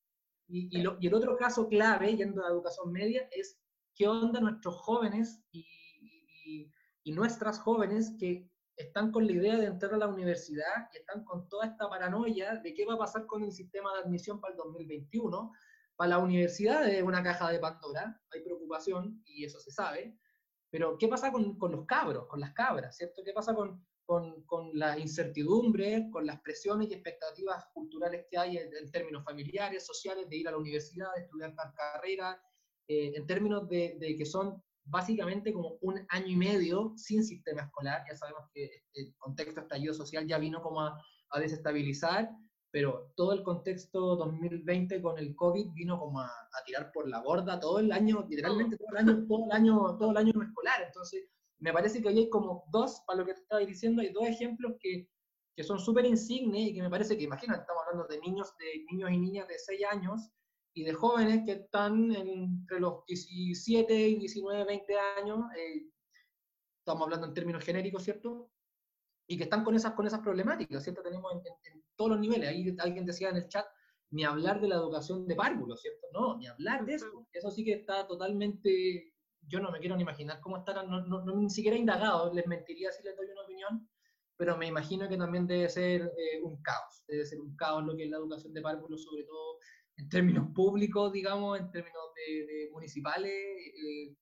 Y, 0.48 0.68
y, 0.78 0.84
y, 1.00 1.08
el 1.08 1.14
otro 1.14 1.38
caso 1.38 1.68
clave, 1.68 2.16
yendo 2.16 2.46
a 2.46 2.50
educación 2.50 2.92
media, 2.92 3.28
es 3.32 3.58
qué 3.96 4.08
onda 4.08 4.40
nuestros 4.40 4.76
jóvenes 4.76 5.42
y, 5.52 5.66
y, 7.04 7.12
nuestras 7.12 7.60
jóvenes 7.60 8.14
que 8.20 8.50
están 8.76 9.12
con 9.12 9.26
la 9.26 9.34
idea 9.34 9.58
de 9.58 9.66
entrar 9.66 9.94
a 9.94 9.98
la 9.98 10.08
universidad 10.08 10.90
y 10.94 10.98
están 10.98 11.24
con 11.24 11.50
toda 11.50 11.66
esta 11.66 11.90
paranoia 11.90 12.56
de 12.58 12.74
qué 12.74 12.86
va 12.86 12.94
a 12.94 13.00
pasar 13.00 13.26
con 13.26 13.44
el 13.44 13.52
sistema 13.52 13.94
de 13.94 14.02
admisión 14.02 14.40
para 14.40 14.54
el 14.54 14.58
2021. 14.58 15.52
Para 15.96 16.10
la 16.10 16.20
universidad 16.20 16.88
es 16.88 17.04
una 17.04 17.24
caja 17.24 17.50
de 17.50 17.60
Pandora, 17.60 18.22
hay 18.32 18.42
preocupación 18.42 19.22
y 19.26 19.46
eso 19.46 19.60
se 19.60 19.72
sabe, 19.72 20.18
pero, 20.72 20.98
¿qué 20.98 21.08
pasa 21.10 21.32
con, 21.32 21.58
con 21.58 21.74
los 21.74 21.86
cabros, 21.86 22.28
con 22.28 22.40
las 22.40 22.54
cabras, 22.54 22.96
¿cierto? 22.96 23.22
¿Qué 23.26 23.34
pasa 23.34 23.54
con, 23.54 23.86
con, 24.06 24.44
con 24.46 24.72
la 24.74 24.98
incertidumbre, 24.98 26.10
con 26.10 26.26
las 26.26 26.40
presiones 26.42 26.90
y 26.90 26.94
expectativas 26.94 27.66
culturales 27.74 28.26
que 28.30 28.38
hay 28.38 28.58
en, 28.58 28.90
términos 28.90 29.26
familiares, 29.26 29.86
sociales, 29.86 30.30
de 30.30 30.38
ir 30.38 30.48
a 30.48 30.52
la 30.52 30.58
universidad, 30.58 31.14
de 31.16 31.24
estudiar 31.24 31.54
tal 31.56 31.74
carrera, 31.74 32.42
eh, 32.88 33.12
en 33.16 33.28
términos 33.28 33.68
de, 33.68 33.98
de, 34.00 34.16
que 34.16 34.26
son 34.26 34.64
básicamente 34.86 35.52
como 35.52 35.78
un 35.82 36.06
año 36.10 36.28
y 36.28 36.36
medio 36.38 36.94
sin 36.96 37.24
sistema 37.24 37.64
escolar. 37.64 38.04
Ya 38.10 38.16
sabemos 38.16 38.50
que 38.54 38.84
el 38.94 39.14
contexto 39.18 39.60
estallido 39.60 39.94
social 39.94 40.26
ya 40.26 40.38
vino 40.38 40.62
como 40.62 40.82
a, 40.82 40.98
a 41.32 41.40
desestabilizar 41.40 42.30
pero 42.72 43.12
todo 43.16 43.34
el 43.34 43.44
contexto 43.44 44.16
2020 44.16 45.02
con 45.02 45.18
el 45.18 45.36
COVID 45.36 45.74
vino 45.74 46.00
como 46.00 46.22
a, 46.22 46.32
tirar 46.66 46.92
por 46.94 47.08
la 47.08 47.22
borda 47.22 47.60
todo 47.60 47.80
el 47.80 47.92
año, 47.92 48.26
literalmente 48.30 48.78
todo 48.78 48.88
el 48.92 48.98
año, 48.98 49.28
todo 49.28 49.46
el 49.46 49.52
año, 49.52 49.98
todo 49.98 50.12
el 50.12 50.18
año 50.18 50.32
escolar. 50.42 50.82
Entonces, 50.86 51.30
me 51.60 51.74
parece 51.74 52.02
que 52.02 52.08
hoy 52.08 52.20
hay 52.20 52.30
como 52.30 52.64
dos, 52.72 53.04
para 53.06 53.20
lo 53.20 53.26
que 53.26 53.34
te 53.34 53.42
estaba 53.42 53.62
diciendo, 53.62 54.02
hay 54.02 54.14
dos 54.14 54.26
ejemplos 54.26 54.74
que, 54.80 55.10
que 55.56 55.64
son 55.64 55.80
súper 55.80 56.06
insignes 56.06 56.70
y 56.70 56.74
que 56.74 56.82
me 56.82 56.90
parece 56.90 57.18
que, 57.18 57.24
imagínate, 57.24 57.62
estamos 57.62 57.84
hablando 57.86 58.08
de 58.08 58.20
niños, 58.22 58.56
de 58.58 58.86
niños 58.90 59.12
y 59.12 59.18
niñas 59.18 59.48
de 59.50 59.60
6 59.60 59.82
años 59.92 60.32
y 60.74 60.86
de 60.86 60.94
jóvenes 60.94 61.44
que 61.46 61.52
están 61.52 62.16
entre 62.16 62.80
los 62.80 63.06
17 63.06 63.94
y 63.94 64.16
19, 64.16 64.64
20 64.64 64.98
años, 65.20 65.40
eh, 65.58 65.90
estamos 66.80 67.04
hablando 67.04 67.28
en 67.28 67.34
términos 67.34 67.64
genéricos, 67.66 68.04
¿cierto? 68.04 68.50
y 69.32 69.38
que 69.38 69.46
están 69.46 69.64
con 69.64 69.74
esas, 69.74 69.94
con 69.94 70.06
esas 70.06 70.20
problemáticas, 70.20 70.84
¿cierto? 70.84 71.02
Tenemos 71.02 71.32
en, 71.34 71.82
todos 72.02 72.14
los 72.14 72.20
niveles, 72.20 72.50
ahí 72.50 72.76
alguien 72.80 73.06
decía 73.06 73.30
en 73.30 73.36
el 73.36 73.48
chat, 73.48 73.68
ni 74.10 74.24
hablar 74.24 74.60
de 74.60 74.68
la 74.68 74.76
educación 74.78 75.28
de 75.28 75.36
párvulos, 75.36 75.80
¿cierto? 75.80 76.08
No, 76.12 76.36
ni 76.40 76.48
hablar 76.48 76.84
de 76.84 76.96
eso, 76.96 77.28
eso 77.32 77.52
sí 77.52 77.64
que 77.64 77.74
está 77.74 78.08
totalmente, 78.08 79.14
yo 79.48 79.60
no 79.60 79.72
me 79.72 79.80
quiero 79.80 79.96
ni 79.96 80.02
imaginar 80.02 80.40
cómo 80.42 80.58
estarán, 80.58 80.90
no, 80.90 81.02
no, 81.06 81.36
ni 81.36 81.50
siquiera 81.52 81.78
indagado, 81.78 82.34
les 82.34 82.48
mentiría 82.48 82.92
si 82.92 83.04
les 83.04 83.16
doy 83.16 83.28
una 83.28 83.44
opinión, 83.44 83.88
pero 84.36 84.58
me 84.58 84.66
imagino 84.66 85.08
que 85.08 85.16
también 85.16 85.46
debe 85.46 85.70
ser 85.70 86.02
eh, 86.02 86.42
un 86.42 86.60
caos, 86.64 87.04
debe 87.08 87.24
ser 87.24 87.40
un 87.40 87.56
caos 87.56 87.86
lo 87.86 87.96
que 87.96 88.06
es 88.06 88.10
la 88.10 88.18
educación 88.18 88.52
de 88.52 88.64
párvulos, 88.64 89.04
sobre 89.04 89.24
todo 89.24 89.60
en 89.98 90.10
términos 90.10 90.48
públicos, 90.56 91.12
digamos, 91.12 91.60
en 91.60 91.70
términos 91.70 92.02
de, 92.16 92.68
municipales, 92.72 93.32
eh, 93.32 94.16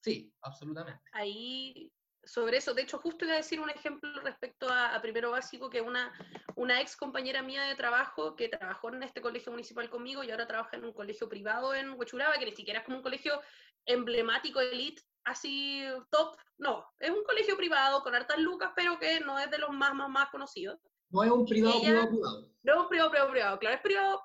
sí, 0.00 0.34
absolutamente. 0.42 1.04
Ahí 1.12 1.92
sobre 2.24 2.58
eso. 2.58 2.74
De 2.74 2.82
hecho, 2.82 2.98
justo 2.98 3.24
iba 3.24 3.34
a 3.34 3.38
decir 3.38 3.60
un 3.60 3.70
ejemplo 3.70 4.08
respecto 4.20 4.68
a, 4.68 5.00
primero 5.00 5.30
básico, 5.30 5.70
que 5.70 5.80
una, 5.80 6.12
una 6.56 6.80
ex 6.80 6.96
compañera 6.96 7.42
mía 7.42 7.62
de 7.64 7.74
trabajo 7.74 8.36
que 8.36 8.48
trabajó 8.48 8.88
en 8.90 9.02
este 9.02 9.20
colegio 9.20 9.52
municipal 9.52 9.90
conmigo 9.90 10.22
y 10.22 10.30
ahora 10.30 10.46
trabaja 10.46 10.76
en 10.76 10.84
un 10.84 10.92
colegio 10.92 11.28
privado 11.28 11.74
en 11.74 11.98
Huechuraba, 11.98 12.38
que 12.38 12.46
ni 12.46 12.56
siquiera 12.56 12.80
es 12.80 12.84
como 12.84 12.98
un 12.98 13.02
colegio 13.02 13.40
emblemático, 13.86 14.60
elite, 14.60 15.02
así 15.24 15.84
top, 16.10 16.36
no, 16.58 16.86
es 16.98 17.10
un 17.10 17.24
colegio 17.24 17.56
privado 17.56 18.02
con 18.02 18.14
hartas 18.14 18.38
lucas, 18.38 18.70
pero 18.76 18.98
que 18.98 19.20
no 19.20 19.38
es 19.38 19.50
de 19.50 19.58
los 19.58 19.70
más, 19.70 19.94
más, 19.94 20.08
más 20.08 20.30
conocidos. 20.30 20.78
No 21.10 21.24
es 21.24 21.30
un 21.30 21.44
privado, 21.44 21.80
privado, 21.80 22.08
privado. 22.08 22.48
No 22.62 22.72
es 22.72 22.78
un 22.78 22.88
privado, 22.88 23.10
privado, 23.10 23.30
privado, 23.30 23.58
claro, 23.58 23.76
es 23.76 23.82
privado, 23.82 24.22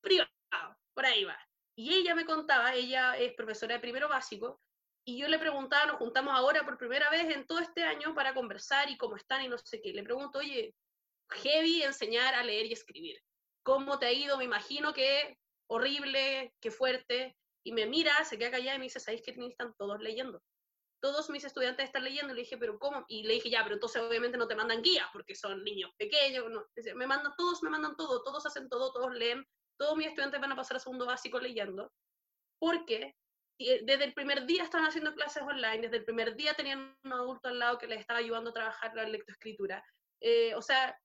privado, 0.00 0.30
por 0.94 1.04
ahí 1.04 1.24
va. 1.24 1.36
Y 1.78 1.92
ella 1.92 2.14
me 2.14 2.24
contaba, 2.24 2.74
ella 2.74 3.18
es 3.18 3.34
profesora 3.34 3.74
de 3.74 3.80
primero 3.80 4.08
básico, 4.08 4.62
y 5.08 5.16
yo 5.16 5.28
le 5.28 5.38
preguntaba, 5.38 5.86
nos 5.86 5.98
juntamos 5.98 6.34
ahora 6.34 6.64
por 6.64 6.76
primera 6.76 7.08
vez 7.10 7.32
en 7.32 7.46
todo 7.46 7.60
este 7.60 7.84
año 7.84 8.12
para 8.12 8.34
conversar 8.34 8.90
y 8.90 8.96
cómo 8.96 9.14
están 9.14 9.44
y 9.44 9.48
no 9.48 9.56
sé 9.56 9.80
qué. 9.80 9.92
Le 9.92 10.02
pregunto, 10.02 10.40
oye, 10.40 10.74
heavy 11.30 11.84
enseñar 11.84 12.34
a 12.34 12.42
leer 12.42 12.66
y 12.66 12.72
escribir. 12.72 13.16
¿Cómo 13.62 14.00
te 14.00 14.06
ha 14.06 14.12
ido? 14.12 14.36
Me 14.36 14.44
imagino 14.44 14.92
que 14.92 15.38
horrible, 15.68 16.52
que 16.60 16.72
fuerte. 16.72 17.36
Y 17.64 17.70
me 17.70 17.86
mira, 17.86 18.24
se 18.24 18.36
queda 18.36 18.50
callada 18.50 18.74
y 18.74 18.78
me 18.80 18.86
dice, 18.86 18.98
¿sabéis 18.98 19.22
que 19.22 19.30
están 19.30 19.74
todos 19.78 20.00
leyendo? 20.00 20.42
Todos 21.00 21.30
mis 21.30 21.44
estudiantes 21.44 21.86
están 21.86 22.02
leyendo. 22.02 22.34
Le 22.34 22.40
dije, 22.40 22.58
¿pero 22.58 22.76
cómo? 22.76 23.04
Y 23.06 23.22
le 23.22 23.34
dije, 23.34 23.48
ya, 23.48 23.62
pero 23.62 23.76
entonces 23.76 24.02
obviamente 24.02 24.36
no 24.36 24.48
te 24.48 24.56
mandan 24.56 24.82
guías 24.82 25.06
porque 25.12 25.36
son 25.36 25.62
niños 25.62 25.92
pequeños. 25.96 26.46
Me 26.96 27.06
mandan 27.06 27.32
todos, 27.36 27.62
me 27.62 27.70
mandan 27.70 27.94
todo, 27.94 28.24
todos 28.24 28.44
hacen 28.44 28.68
todo, 28.68 28.92
todos 28.92 29.14
leen. 29.14 29.46
Todos 29.78 29.96
mis 29.96 30.08
estudiantes 30.08 30.40
van 30.40 30.50
a 30.50 30.56
pasar 30.56 30.78
a 30.78 30.80
segundo 30.80 31.06
básico 31.06 31.38
leyendo. 31.38 31.92
Porque 32.58 33.14
desde 33.58 34.04
el 34.04 34.12
primer 34.12 34.46
día 34.46 34.64
estaban 34.64 34.86
haciendo 34.86 35.14
clases 35.14 35.42
online, 35.42 35.82
desde 35.82 35.98
el 35.98 36.04
primer 36.04 36.36
día 36.36 36.54
tenían 36.54 36.94
un 37.04 37.12
adulto 37.12 37.48
al 37.48 37.58
lado 37.58 37.78
que 37.78 37.86
les 37.86 38.00
estaba 38.00 38.18
ayudando 38.18 38.50
a 38.50 38.54
trabajar 38.54 38.94
la 38.94 39.08
lectoescritura. 39.08 39.82
Eh, 40.20 40.54
o 40.54 40.62
sea, 40.62 40.98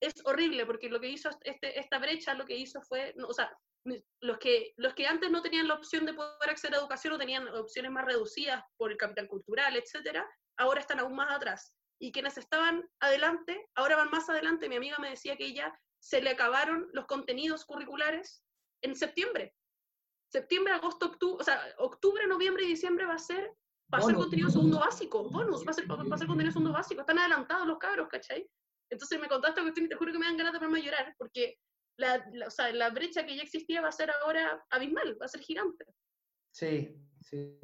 es 0.00 0.14
horrible 0.24 0.66
porque 0.66 0.88
lo 0.88 1.00
que 1.00 1.08
hizo 1.08 1.30
este, 1.42 1.78
esta 1.78 1.98
brecha, 1.98 2.34
lo 2.34 2.44
que 2.44 2.56
hizo 2.56 2.80
fue, 2.82 3.14
o 3.26 3.32
sea, 3.32 3.50
los 4.20 4.38
que, 4.38 4.72
los 4.76 4.94
que 4.94 5.06
antes 5.06 5.30
no 5.30 5.42
tenían 5.42 5.68
la 5.68 5.74
opción 5.74 6.06
de 6.06 6.14
poder 6.14 6.50
acceder 6.50 6.74
a 6.74 6.78
educación 6.78 7.14
o 7.14 7.18
tenían 7.18 7.48
opciones 7.48 7.90
más 7.90 8.04
reducidas 8.04 8.62
por 8.76 8.90
el 8.90 8.96
capital 8.96 9.28
cultural, 9.28 9.76
etcétera, 9.76 10.28
ahora 10.58 10.80
están 10.80 11.00
aún 11.00 11.14
más 11.14 11.32
atrás. 11.32 11.74
Y 12.00 12.12
quienes 12.12 12.36
estaban 12.36 12.88
adelante, 13.00 13.68
ahora 13.74 13.96
van 13.96 14.10
más 14.10 14.28
adelante. 14.28 14.68
Mi 14.68 14.76
amiga 14.76 14.98
me 14.98 15.10
decía 15.10 15.36
que 15.36 15.46
ella 15.46 15.72
se 15.98 16.20
le 16.20 16.30
acabaron 16.30 16.88
los 16.92 17.06
contenidos 17.06 17.64
curriculares 17.64 18.44
en 18.82 18.94
septiembre 18.94 19.54
septiembre, 20.28 20.72
agosto, 20.72 21.06
octubre, 21.06 21.40
o 21.40 21.44
sea, 21.44 21.60
octubre, 21.78 22.26
noviembre 22.26 22.64
y 22.64 22.68
diciembre 22.68 23.06
va 23.06 23.14
a 23.14 23.18
ser, 23.18 23.52
va 23.92 23.98
a 23.98 24.02
ser 24.02 24.14
contenido 24.14 24.50
segundo 24.50 24.80
básico, 24.80 25.28
bonus, 25.30 25.66
va 25.66 25.70
a 25.70 25.74
ser, 25.74 25.90
va 25.90 26.14
a 26.14 26.18
ser 26.18 26.26
contenido 26.26 26.52
segundo 26.52 26.72
básico, 26.72 27.00
están 27.00 27.18
adelantados 27.18 27.66
los 27.66 27.78
cabros, 27.78 28.08
¿cachai? 28.08 28.48
Entonces 28.90 29.20
me 29.20 29.28
contaste 29.28 29.62
cuestión 29.62 29.86
y 29.86 29.88
te 29.88 29.96
juro 29.96 30.12
que 30.12 30.18
me 30.18 30.26
dan 30.26 30.36
ganas 30.36 30.52
de 30.52 30.58
ponerme 30.58 30.80
a 30.80 30.84
llorar, 30.84 31.14
porque 31.18 31.58
la, 31.98 32.24
o 32.46 32.50
sea, 32.50 32.72
la 32.72 32.90
brecha 32.90 33.24
que 33.24 33.36
ya 33.36 33.42
existía 33.42 33.80
va 33.80 33.88
a 33.88 33.92
ser 33.92 34.10
ahora 34.22 34.64
abismal, 34.70 35.16
va 35.20 35.26
a 35.26 35.28
ser 35.28 35.40
gigante. 35.40 35.84
Sí, 36.52 36.94
sí. 37.20 37.58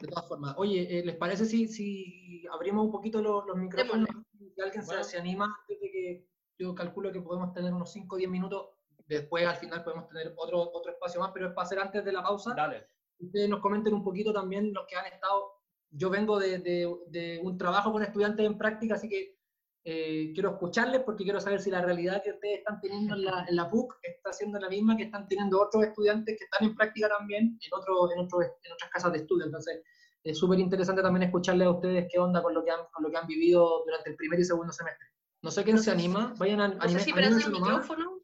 De 0.00 0.08
todas 0.08 0.28
formas. 0.28 0.54
Oye, 0.58 0.98
eh, 0.98 1.04
¿les 1.04 1.16
parece 1.16 1.44
si, 1.46 1.68
si 1.68 2.44
abrimos 2.52 2.84
un 2.86 2.92
poquito 2.92 3.22
los, 3.22 3.46
los 3.46 3.56
micrófonos? 3.56 4.08
Si 4.54 4.60
alguien 4.60 4.84
se, 4.84 5.04
se, 5.04 5.18
anima, 5.18 5.56
desde 5.68 5.90
que 5.90 6.28
yo 6.58 6.74
calculo 6.74 7.12
que 7.12 7.20
podemos 7.20 7.52
tener 7.54 7.72
unos 7.72 7.92
5 7.92 8.14
o 8.14 8.18
10 8.18 8.30
minutos 8.30 8.66
después 9.08 9.46
al 9.46 9.56
final 9.56 9.82
podemos 9.82 10.08
tener 10.08 10.34
otro, 10.36 10.70
otro 10.72 10.92
espacio 10.92 11.20
más, 11.20 11.30
pero 11.32 11.48
es 11.48 11.54
para 11.54 11.66
hacer 11.66 11.78
antes 11.78 12.04
de 12.04 12.12
la 12.12 12.22
pausa. 12.22 12.54
Dale. 12.54 12.86
Ustedes 13.18 13.48
nos 13.48 13.60
comenten 13.60 13.94
un 13.94 14.04
poquito 14.04 14.32
también 14.32 14.72
los 14.72 14.86
que 14.86 14.96
han 14.96 15.06
estado. 15.06 15.50
Yo 15.90 16.10
vengo 16.10 16.38
de, 16.38 16.58
de, 16.58 17.40
un 17.42 17.56
trabajo 17.56 17.90
con 17.90 18.02
estudiantes 18.02 18.44
en 18.44 18.58
práctica, 18.58 18.94
así 18.94 19.08
que 19.08 19.38
eh, 19.84 20.32
quiero 20.34 20.50
escucharles 20.50 21.00
porque 21.02 21.24
quiero 21.24 21.40
saber 21.40 21.60
si 21.60 21.70
la 21.70 21.80
realidad 21.80 22.22
que 22.22 22.32
ustedes 22.32 22.58
están 22.58 22.78
teniendo 22.80 23.14
en 23.14 23.24
la, 23.24 23.46
en 23.48 23.56
la 23.56 23.70
PUC 23.70 23.94
está 24.02 24.32
siendo 24.32 24.58
la 24.60 24.68
misma 24.68 24.96
que 24.96 25.04
están 25.04 25.26
teniendo 25.26 25.62
otros 25.62 25.84
estudiantes 25.84 26.36
que 26.36 26.44
están 26.44 26.68
en 26.68 26.74
práctica 26.74 27.08
también 27.08 27.58
en, 27.58 27.70
otro, 27.72 28.12
en, 28.12 28.18
otro, 28.18 28.42
en 28.42 28.72
otras 28.72 28.90
casas 28.92 29.12
de 29.12 29.18
estudio. 29.18 29.46
Entonces, 29.46 29.82
es 30.22 30.38
súper 30.38 30.58
interesante 30.58 31.00
también 31.00 31.22
escucharles 31.22 31.66
a 31.66 31.70
ustedes 31.70 32.06
qué 32.12 32.18
onda 32.18 32.42
con 32.42 32.52
lo 32.52 32.62
que 32.62 32.70
han, 32.70 32.80
con 32.92 33.02
lo 33.02 33.10
que 33.10 33.16
han 33.16 33.26
vivido 33.26 33.82
durante 33.86 34.10
el 34.10 34.16
primer 34.16 34.38
y 34.38 34.44
segundo 34.44 34.72
semestre. 34.72 35.06
No 35.42 35.50
sé 35.50 35.64
quién 35.64 35.78
se 35.78 35.90
anima, 35.90 36.34
vayan 36.36 36.60
a, 36.60 36.68
no 36.68 36.88
sé 36.88 37.00
si 37.00 37.10
el 37.10 37.50
micrófono 37.52 38.18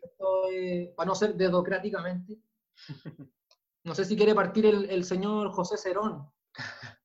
para 0.97 1.07
no 1.07 1.15
ser 1.15 1.35
dedocráticamente. 1.35 2.39
No 3.87 3.95
sé 3.95 4.07
si 4.07 4.17
quiere 4.17 4.35
partir 4.35 4.65
el, 4.65 5.05
señor 5.05 5.51
José 5.51 5.77
Cerón. 5.77 6.27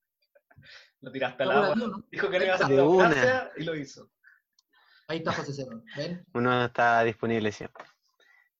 Lo 1.02 1.12
tiraste 1.12 1.44
al 1.44 1.52
agua. 1.52 2.02
Dijo 2.10 2.30
que 2.30 2.40
le 2.40 2.46
iba 2.46 2.54
a 2.54 3.08
hacer 3.08 3.52
y 3.58 3.64
lo 3.66 3.76
hizo. 3.76 4.10
Ahí 5.10 5.18
está 5.18 5.34
José 5.34 5.54
Cerón. 5.54 5.84
Uno 6.34 6.64
está 6.64 7.04
disponible 7.04 7.52
siempre. 7.52 7.84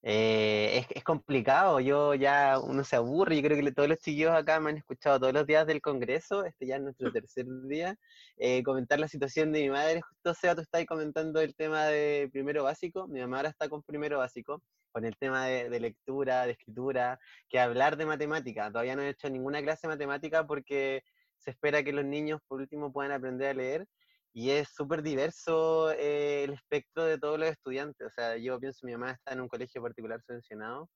Eh, 0.02 0.86
es, 0.96 1.04
complicado, 1.04 1.82
yo 1.82 2.14
ya 2.16 2.58
uno 2.60 2.86
se 2.86 2.96
aburre, 2.96 3.36
yo 3.36 3.42
creo 3.44 3.62
que 3.62 3.72
todos 3.74 3.90
los 3.90 3.98
chiquillos 3.98 4.32
acá 4.32 4.60
me 4.62 4.70
han 4.70 4.78
escuchado 4.78 5.20
todos 5.20 5.34
los 5.34 5.46
días 5.46 5.68
del 5.68 5.82
Congreso, 5.82 6.46
este 6.46 6.68
ya 6.68 6.78
es 6.78 6.82
nuestro 6.82 7.12
tercer 7.14 7.46
día, 7.68 7.98
eh, 8.38 8.64
comentar 8.64 8.98
la 9.00 9.10
situación 9.10 9.52
de 9.52 9.62
mi 9.62 9.70
madre, 9.70 10.02
justo 10.02 10.34
sea 10.34 10.56
tú 10.56 10.62
estás 10.62 10.86
comentando 10.86 11.42
el 11.42 11.54
tema 11.54 11.86
de 11.88 12.30
primero 12.32 12.64
básico, 12.64 13.08
mi 13.10 13.20
mamá 13.20 13.38
ahora 13.38 13.50
está 13.50 13.68
con 13.68 13.84
primero 13.84 14.20
básico, 14.20 14.62
con 14.94 15.04
el 15.04 15.18
tema 15.18 15.46
de, 15.48 15.70
de 15.70 15.80
lectura, 15.82 16.46
de 16.46 16.54
escritura, 16.54 17.20
que 17.50 17.60
hablar 17.60 17.98
de 17.98 18.06
matemática, 18.06 18.72
todavía 18.72 18.96
no 18.96 19.02
he 19.02 19.10
hecho 19.10 19.30
ninguna 19.30 19.62
clase 19.62 19.88
de 19.88 19.94
matemática 19.94 20.48
porque 20.48 21.04
se 21.38 21.52
espera 21.52 21.84
que 21.84 21.92
los 21.92 22.06
niños 22.06 22.40
por 22.48 22.62
último 22.62 22.94
puedan 22.94 23.12
aprender 23.12 23.50
a 23.50 23.54
leer, 23.54 23.88
y 24.34 24.52
es 24.52 24.70
súper 24.70 25.02
diverso 25.02 25.92
eh, 25.92 26.44
el 26.44 26.54
espectro 26.54 27.04
de 27.06 27.18
todos 27.18 27.40
los 27.40 27.50
estudiantes. 27.50 28.08
O 28.08 28.12
sea, 28.12 28.38
yo 28.38 28.60
pienso, 28.60 28.86
mi 28.86 28.94
mamá 28.94 29.12
está 29.12 29.34
en 29.34 29.42
un 29.42 29.48
colegio 29.48 29.82
particular 29.82 30.22
subvencionado 30.22 30.90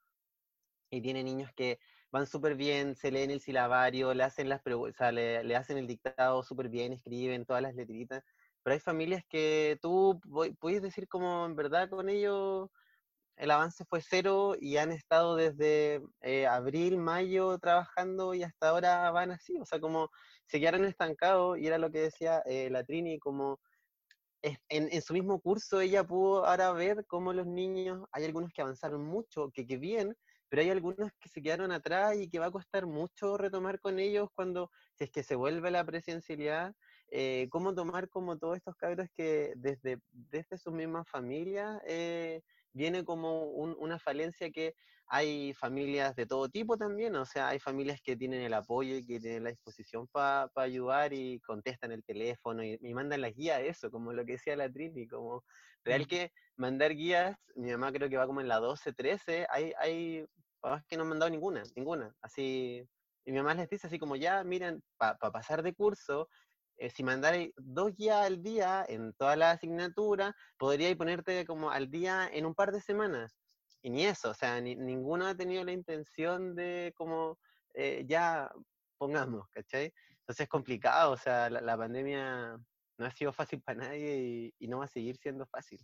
y 0.92 1.02
tiene 1.02 1.24
niños 1.24 1.52
que 1.56 1.80
van 2.12 2.28
súper 2.28 2.56
bien, 2.56 2.96
se 2.96 3.12
leen 3.12 3.32
el 3.32 3.42
silabario, 3.42 4.14
le 4.14 4.24
hacen, 4.24 4.48
las 4.50 4.62
o 4.66 4.92
sea, 4.94 5.12
le, 5.12 5.56
hacen 5.56 5.78
el 5.78 5.88
dictado 5.88 6.44
súper 6.44 6.70
bien, 6.70 6.94
escriben 6.94 7.46
todas 7.46 7.64
las 7.64 7.74
letritas, 7.76 8.24
pero 8.62 8.76
hay 8.76 8.80
familias 8.80 9.24
que 9.28 9.80
tú 9.82 10.20
puedes 10.60 10.82
decir 10.84 11.08
como 11.08 11.46
en 11.48 11.56
verdad 11.56 11.90
con 11.90 12.10
ellos 12.10 12.70
el 13.38 13.50
avance 13.50 13.84
fue 13.86 14.02
cero 14.02 14.56
y 14.60 14.78
han 14.78 14.92
estado 14.92 15.36
desde 15.36 16.02
eh, 16.22 16.46
abril, 16.46 16.98
mayo 16.98 17.58
trabajando 17.58 18.36
y 18.36 18.44
hasta 18.44 18.70
ahora 18.70 19.10
van 19.12 19.32
así, 19.32 19.58
o 19.60 19.66
sea, 19.66 19.80
como 19.80 20.10
se 20.54 20.60
quedaron 20.60 20.86
estancados 20.86 21.58
y 21.58 21.66
era 21.66 21.80
lo 21.80 21.90
que 21.90 22.02
decía 22.02 22.44
eh, 22.46 22.70
la 22.70 22.84
Trini, 22.84 23.18
como 23.18 23.60
en, 24.44 24.60
en, 24.70 25.02
su 25.02 25.14
mismo 25.14 25.40
curso 25.40 25.82
ella 25.82 26.04
pudo 26.04 26.46
ahora 26.46 26.72
ver 26.74 27.08
cómo 27.08 27.34
los 27.34 27.48
niños, 27.48 28.06
hay 28.12 28.26
algunos 28.26 28.54
que 28.54 28.62
avanzaron 28.62 29.04
mucho, 29.04 29.50
que, 29.52 29.66
que 29.66 29.78
bien, 29.78 30.16
pero 30.50 30.62
hay 30.62 30.70
algunos 30.70 31.10
que 31.20 31.28
se 31.28 31.42
quedaron 31.42 31.72
atrás 31.72 32.18
y 32.18 32.30
que 32.30 32.38
va 32.38 32.46
a 32.46 32.52
costar 32.52 32.86
mucho 32.86 33.36
retomar 33.36 33.80
con 33.80 33.98
ellos 33.98 34.30
cuando, 34.36 34.70
es 35.00 35.10
que 35.10 35.24
se 35.24 35.34
vuelve 35.34 35.72
la 35.72 35.84
presencialidad, 35.84 36.76
eh, 37.10 37.48
cómo 37.50 37.74
tomar 37.74 38.08
como 38.08 38.38
todos 38.38 38.58
estos 38.58 38.76
cabros 38.76 39.08
que 39.16 39.54
desde, 39.56 39.98
desde 40.12 40.60
sus 40.60 40.72
mismas 40.72 41.10
familias 41.10 41.82
eh, 41.88 42.44
viene 42.74 43.06
como 43.06 43.44
una 43.46 44.00
falencia 44.00 44.52
que 44.52 44.76
hay 45.08 45.54
familias 45.54 46.16
de 46.16 46.26
todo 46.26 46.50
tipo 46.50 46.78
también, 46.78 47.16
o 47.16 47.26
sea, 47.26 47.50
hay 47.50 47.60
familias 47.60 48.02
que 48.02 48.16
tienen 48.16 48.42
el 48.42 48.54
apoyo 48.54 48.96
y 48.96 49.06
que 49.06 49.20
tienen 49.20 49.44
la 49.44 49.52
disposición 49.52 50.08
para 50.08 50.50
ayudar 50.56 51.14
y 51.14 51.40
contestan 51.42 51.92
el 51.92 52.04
teléfono 52.04 52.64
y, 52.64 52.78
mandan 52.94 53.22
las 53.22 53.36
guías, 53.36 53.62
eso, 53.62 53.92
como 53.92 54.12
lo 54.14 54.26
que 54.26 54.34
decía 54.34 54.56
la 54.56 54.72
Trini, 54.72 55.08
como 55.08 55.44
real 55.84 56.08
que 56.08 56.32
mandar 56.56 56.96
guías, 56.96 57.38
mi 57.56 57.72
mamá 57.72 57.92
creo 57.92 58.10
que 58.10 58.18
va 58.18 58.26
como 58.26 58.42
en 58.42 58.48
la 58.48 58.60
12, 58.60 58.94
13, 58.94 59.46
hay, 59.50 59.74
hay 59.78 60.26
papás 60.60 60.84
que 60.88 60.96
no 60.96 61.04
han 61.04 61.10
mandado 61.10 61.30
ninguna, 61.30 61.62
ninguna, 61.76 62.16
así, 62.22 62.84
y 63.26 63.32
mi 63.32 63.38
mamá 63.38 63.54
les 63.54 63.70
dice 63.70 63.88
así 63.88 64.00
como 64.00 64.16
ya, 64.16 64.44
miren, 64.44 64.82
para 64.98 65.18
pasar 65.18 65.62
de 65.62 65.74
curso, 65.74 66.28
eh, 66.78 66.90
si 66.90 67.04
mandáis 67.04 67.52
dos 67.58 67.94
guías 67.96 68.26
al 68.26 68.42
día 68.42 68.86
en 68.88 69.14
toda 69.14 69.36
la 69.36 69.52
asignatura, 69.52 70.36
podríais 70.58 70.96
ponerte 70.96 71.46
como 71.46 71.70
al 71.70 71.90
día 71.90 72.30
en 72.32 72.46
un 72.46 72.56
par 72.56 72.72
de 72.72 72.82
semanas. 72.82 73.36
Y 73.82 73.90
ni 73.90 74.06
eso, 74.06 74.30
o 74.30 74.34
sea, 74.34 74.62
ninguno 74.62 75.28
ha 75.28 75.36
tenido 75.36 75.64
la 75.64 75.74
intención 75.74 76.56
de 76.56 76.94
como 76.96 77.38
eh, 77.74 78.06
ya 78.08 78.50
pongamos, 78.98 79.48
¿cachai? 79.50 79.94
Entonces 80.20 80.46
es 80.46 80.50
complicado, 80.50 81.12
o 81.12 81.18
sea, 81.18 81.50
la, 81.50 81.78
pandemia 81.78 82.58
no 82.98 83.06
ha 83.06 83.12
sido 83.12 83.34
fácil 83.34 83.62
para 83.62 83.80
nadie 83.80 84.54
y, 84.58 84.68
no 84.68 84.80
va 84.80 84.86
a 84.86 84.88
seguir 84.88 85.18
siendo 85.18 85.46
fácil. 85.48 85.80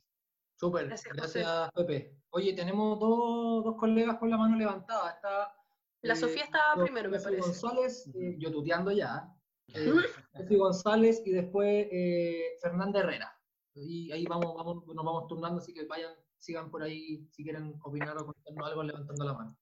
Súper, 0.56 0.88
gracias, 0.88 1.70
Pepe. 1.76 2.16
Oye, 2.30 2.54
tenemos 2.54 3.00
dos, 3.00 3.66
dos, 3.66 3.76
colegas 3.78 4.18
con 4.18 4.30
la 4.30 4.38
mano 4.38 4.56
levantada. 4.56 5.12
Está, 5.12 5.54
la 6.02 6.16
Sofía 6.16 6.44
estaba 6.46 6.82
primero, 6.82 7.10
me 7.10 7.20
parece. 7.20 7.42
González, 7.42 8.10
yo 8.38 8.52
tuteando 8.52 8.92
ya 8.92 9.30
eh, 9.74 10.58
González 10.58 11.22
y 11.26 11.32
después 11.32 11.88
eh, 11.92 12.58
Fernanda 12.62 13.00
Herrera. 13.00 13.36
Y 13.74 14.12
ahí 14.12 14.26
vamos, 14.26 14.56
vamos, 14.56 14.86
nos 14.88 15.06
vamos 15.06 15.28
turnando, 15.28 15.60
así 15.60 15.74
que 15.74 15.86
vayan, 15.86 16.14
sigan 16.38 16.70
por 16.70 16.84
ahí 16.84 17.28
si 17.32 17.44
quieren 17.44 17.76
opinar 17.84 18.18
o 18.18 18.26
contarnos 18.26 18.68
algo 18.68 18.84
levantando 18.84 19.26
la 19.26 19.34
mano. 19.34 19.58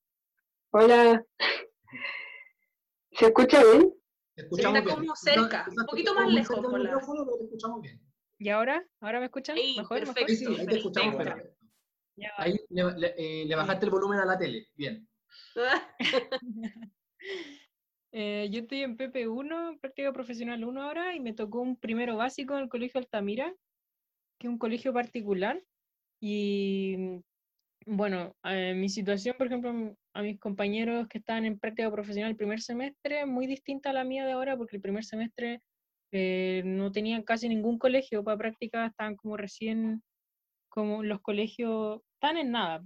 Hola. 0.71 1.25
¿Se 3.11 3.25
escucha 3.25 3.63
bien? 3.63 3.93
Está 4.35 4.83
como 4.83 5.15
cerca, 5.15 5.65
un 5.67 5.85
poquito 5.85 6.13
más 6.13 6.31
lejos. 6.31 6.59
Por 6.59 6.79
la... 6.79 6.91
te 6.91 7.43
escuchamos 7.43 7.81
bien. 7.81 8.01
¿Y 8.39 8.49
ahora? 8.49 8.85
¿Ahora 8.99 9.19
me 9.19 9.25
escuchan? 9.25 9.55
¿Mejor? 9.55 9.99
Perfecto, 9.99 10.33
Sí, 10.33 10.45
ahí 10.45 10.65
te 10.67 10.77
escuchamos 10.77 11.15
perfecto. 11.15 11.57
Ahí 12.37 12.59
le, 12.69 12.83
le, 12.97 13.13
eh, 13.17 13.45
le, 13.45 13.55
bajaste 13.55 13.85
el 13.85 13.91
volumen 13.91 14.19
a 14.19 14.25
la 14.25 14.37
tele. 14.37 14.67
Bien. 14.75 15.07
eh, 18.19 18.49
yo 18.49 18.61
estoy 18.61 18.81
en 18.81 18.97
PP1, 18.97 19.79
práctica 19.79 20.11
profesional 20.11 20.63
1 20.63 20.81
ahora, 20.81 21.13
y 21.13 21.19
me 21.19 21.33
tocó 21.33 21.61
un 21.61 21.75
primero 21.75 22.17
básico 22.17 22.55
en 22.55 22.63
el 22.63 22.69
Colegio 22.69 22.99
Altamira, 22.99 23.53
que 24.39 24.47
es 24.47 24.51
un 24.51 24.57
colegio 24.57 24.91
particular. 24.91 25.61
Y 26.19 27.21
bueno, 27.85 28.35
eh, 28.43 28.73
mi 28.75 28.89
situación, 28.89 29.35
por 29.37 29.45
ejemplo, 29.45 29.95
a 30.15 30.21
mis 30.23 30.39
compañeros 30.39 31.07
que 31.07 31.19
estaban 31.19 31.45
en 31.45 31.59
práctica 31.59 31.91
profesional 31.91 32.31
el 32.31 32.37
primer 32.37 32.59
semestre, 32.59 33.27
muy 33.27 33.45
distinta 33.45 33.91
a 33.91 33.93
la 33.93 34.03
mía 34.03 34.25
de 34.25 34.31
ahora, 34.31 34.57
porque 34.57 34.77
el 34.77 34.81
primer 34.81 35.05
semestre 35.05 35.61
eh, 36.11 36.63
no 36.65 36.91
tenían 36.91 37.21
casi 37.21 37.47
ningún 37.47 37.77
colegio 37.77 38.23
para 38.23 38.39
práctica, 38.39 38.87
estaban 38.87 39.15
como 39.15 39.37
recién, 39.37 40.01
como 40.69 41.03
los 41.03 41.21
colegios, 41.21 42.01
están 42.15 42.37
en 42.37 42.49
nada, 42.49 42.83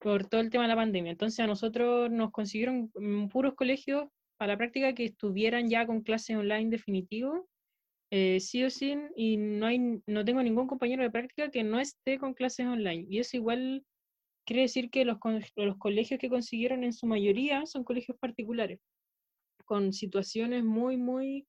por 0.00 0.26
todo 0.28 0.42
el 0.42 0.50
tema 0.50 0.64
de 0.64 0.68
la 0.68 0.76
pandemia. 0.76 1.12
Entonces 1.12 1.40
a 1.40 1.46
nosotros 1.46 2.10
nos 2.10 2.30
consiguieron 2.30 2.92
mm, 2.94 3.28
puros 3.28 3.54
colegios 3.54 4.08
para 4.36 4.54
la 4.54 4.58
práctica 4.58 4.94
que 4.94 5.04
estuvieran 5.04 5.68
ya 5.68 5.86
con 5.86 6.02
clases 6.02 6.36
online 6.36 6.70
definitivo, 6.70 7.48
eh, 8.10 8.40
sí 8.40 8.64
o 8.64 8.70
sí, 8.70 8.96
y 9.16 9.36
no, 9.36 9.66
hay, 9.66 10.00
no 10.06 10.24
tengo 10.24 10.42
ningún 10.42 10.66
compañero 10.66 11.02
de 11.02 11.10
práctica 11.10 11.50
que 11.50 11.64
no 11.64 11.80
esté 11.80 12.18
con 12.18 12.34
clases 12.34 12.66
online. 12.66 13.06
Y 13.08 13.18
eso 13.18 13.36
igual 13.36 13.84
quiere 14.46 14.62
decir 14.62 14.90
que 14.90 15.04
los, 15.04 15.18
los 15.56 15.76
colegios 15.78 16.20
que 16.20 16.28
consiguieron 16.28 16.84
en 16.84 16.92
su 16.92 17.06
mayoría 17.06 17.66
son 17.66 17.84
colegios 17.84 18.18
particulares, 18.18 18.80
con 19.64 19.92
situaciones 19.92 20.64
muy, 20.64 20.96
muy 20.96 21.46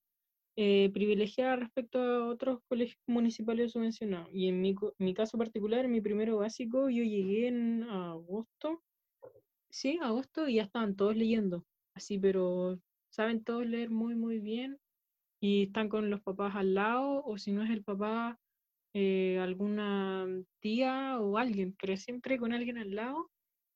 eh, 0.57 0.89
privilegiadas 0.93 1.59
respecto 1.59 1.99
a 1.99 2.27
otros 2.27 2.59
colegios 2.67 2.97
municipales 3.07 3.73
subvencionados. 3.73 4.29
Y 4.33 4.47
en 4.47 4.61
mi, 4.61 4.73
mi, 4.97 5.13
caso 5.13 5.37
particular, 5.37 5.85
en 5.85 5.91
mi 5.91 6.01
primero 6.01 6.37
básico, 6.37 6.89
yo 6.89 7.03
llegué 7.03 7.47
en 7.47 7.83
agosto, 7.83 8.81
sí, 9.69 9.99
agosto, 10.01 10.47
y 10.47 10.55
ya 10.55 10.63
estaban 10.63 10.95
todos 10.95 11.15
leyendo, 11.15 11.65
así, 11.95 12.19
pero 12.19 12.79
saben 13.09 13.43
todos 13.43 13.65
leer 13.65 13.89
muy, 13.89 14.15
muy 14.15 14.39
bien, 14.39 14.77
y 15.41 15.63
están 15.63 15.89
con 15.89 16.09
los 16.09 16.21
papás 16.21 16.55
al 16.55 16.73
lado, 16.73 17.23
o 17.25 17.37
si 17.37 17.51
no 17.51 17.63
es 17.63 17.69
el 17.69 17.83
papá, 17.83 18.39
eh, 18.93 19.39
alguna 19.39 20.25
tía 20.61 21.19
o 21.19 21.37
alguien, 21.37 21.75
pero 21.79 21.97
siempre 21.97 22.37
con 22.37 22.53
alguien 22.53 22.77
al 22.77 22.91
lado 22.95 23.29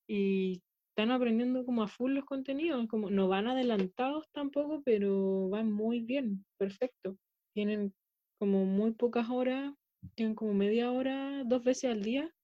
y 0.08 0.62
están 0.90 1.10
aprendiendo 1.10 1.64
como 1.64 1.82
a 1.82 1.88
full 1.88 2.12
los 2.12 2.24
contenidos, 2.24 2.88
como 2.88 3.10
no 3.10 3.28
van 3.28 3.46
adelantados 3.46 4.26
tampoco, 4.32 4.82
pero 4.82 5.48
van 5.50 5.70
muy 5.70 6.00
bien, 6.00 6.44
perfecto. 6.58 7.16
Tienen 7.54 7.94
como 8.38 8.64
muy 8.64 8.92
pocas 8.92 9.28
horas, 9.30 9.74
tienen 10.14 10.34
como 10.34 10.54
media 10.54 10.90
hora, 10.90 11.44
dos 11.44 11.62
veces 11.62 11.90
al 11.90 12.02
día, 12.02 12.34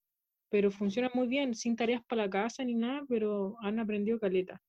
pero 0.50 0.70
funciona 0.70 1.10
muy 1.14 1.26
bien, 1.28 1.54
sin 1.54 1.76
tareas 1.76 2.04
para 2.04 2.24
la 2.24 2.30
casa 2.30 2.62
ni 2.62 2.74
nada, 2.74 3.04
pero 3.08 3.56
han 3.62 3.78
aprendido 3.80 4.20
caleta. 4.20 4.62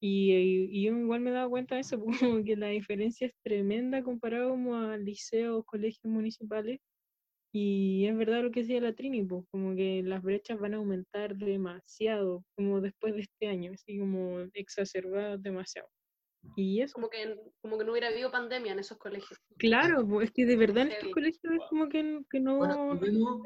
Y, 0.00 0.32
y, 0.70 0.84
yo 0.84 0.96
igual 0.96 1.20
me 1.20 1.30
he 1.30 1.32
dado 1.32 1.50
cuenta 1.50 1.74
de 1.74 1.80
eso, 1.80 1.98
como 2.40 2.44
que 2.44 2.56
la 2.56 2.68
diferencia 2.68 3.26
es 3.26 3.34
tremenda 3.42 4.02
comparado 4.02 4.50
como 4.50 4.76
a 4.76 4.96
liceos, 4.96 5.64
colegios 5.64 6.04
municipales, 6.04 6.80
y 7.52 8.06
es 8.06 8.16
verdad 8.16 8.42
lo 8.42 8.50
que 8.50 8.60
decía 8.60 8.80
la 8.80 8.92
Trini, 8.92 9.24
pues, 9.24 9.44
como 9.50 9.74
que 9.74 10.02
las 10.04 10.22
brechas 10.22 10.58
van 10.58 10.74
a 10.74 10.76
aumentar 10.76 11.36
demasiado, 11.36 12.44
como 12.54 12.80
después 12.80 13.14
de 13.14 13.22
este 13.22 13.48
año, 13.48 13.72
así 13.72 13.98
como 13.98 14.40
exacerbadas 14.52 15.42
demasiado. 15.42 15.88
Y 16.56 16.82
eso. 16.82 16.94
Como 16.94 17.08
que, 17.08 17.36
como 17.62 17.78
que 17.78 17.84
no 17.84 17.92
hubiera 17.92 18.08
habido 18.08 18.30
pandemia 18.30 18.72
en 18.72 18.78
esos 18.78 18.98
colegios. 18.98 19.40
Claro, 19.56 20.06
pues, 20.06 20.28
es 20.28 20.34
que 20.34 20.44
de 20.44 20.56
verdad 20.56 20.84
en 20.84 20.92
estos 20.92 21.12
colegios 21.12 21.52
es 21.54 21.60
como 21.70 21.88
que, 21.88 22.20
que 22.30 22.38
no... 22.38 22.58
Bueno, 22.58 22.98
tuvimos, 22.98 23.42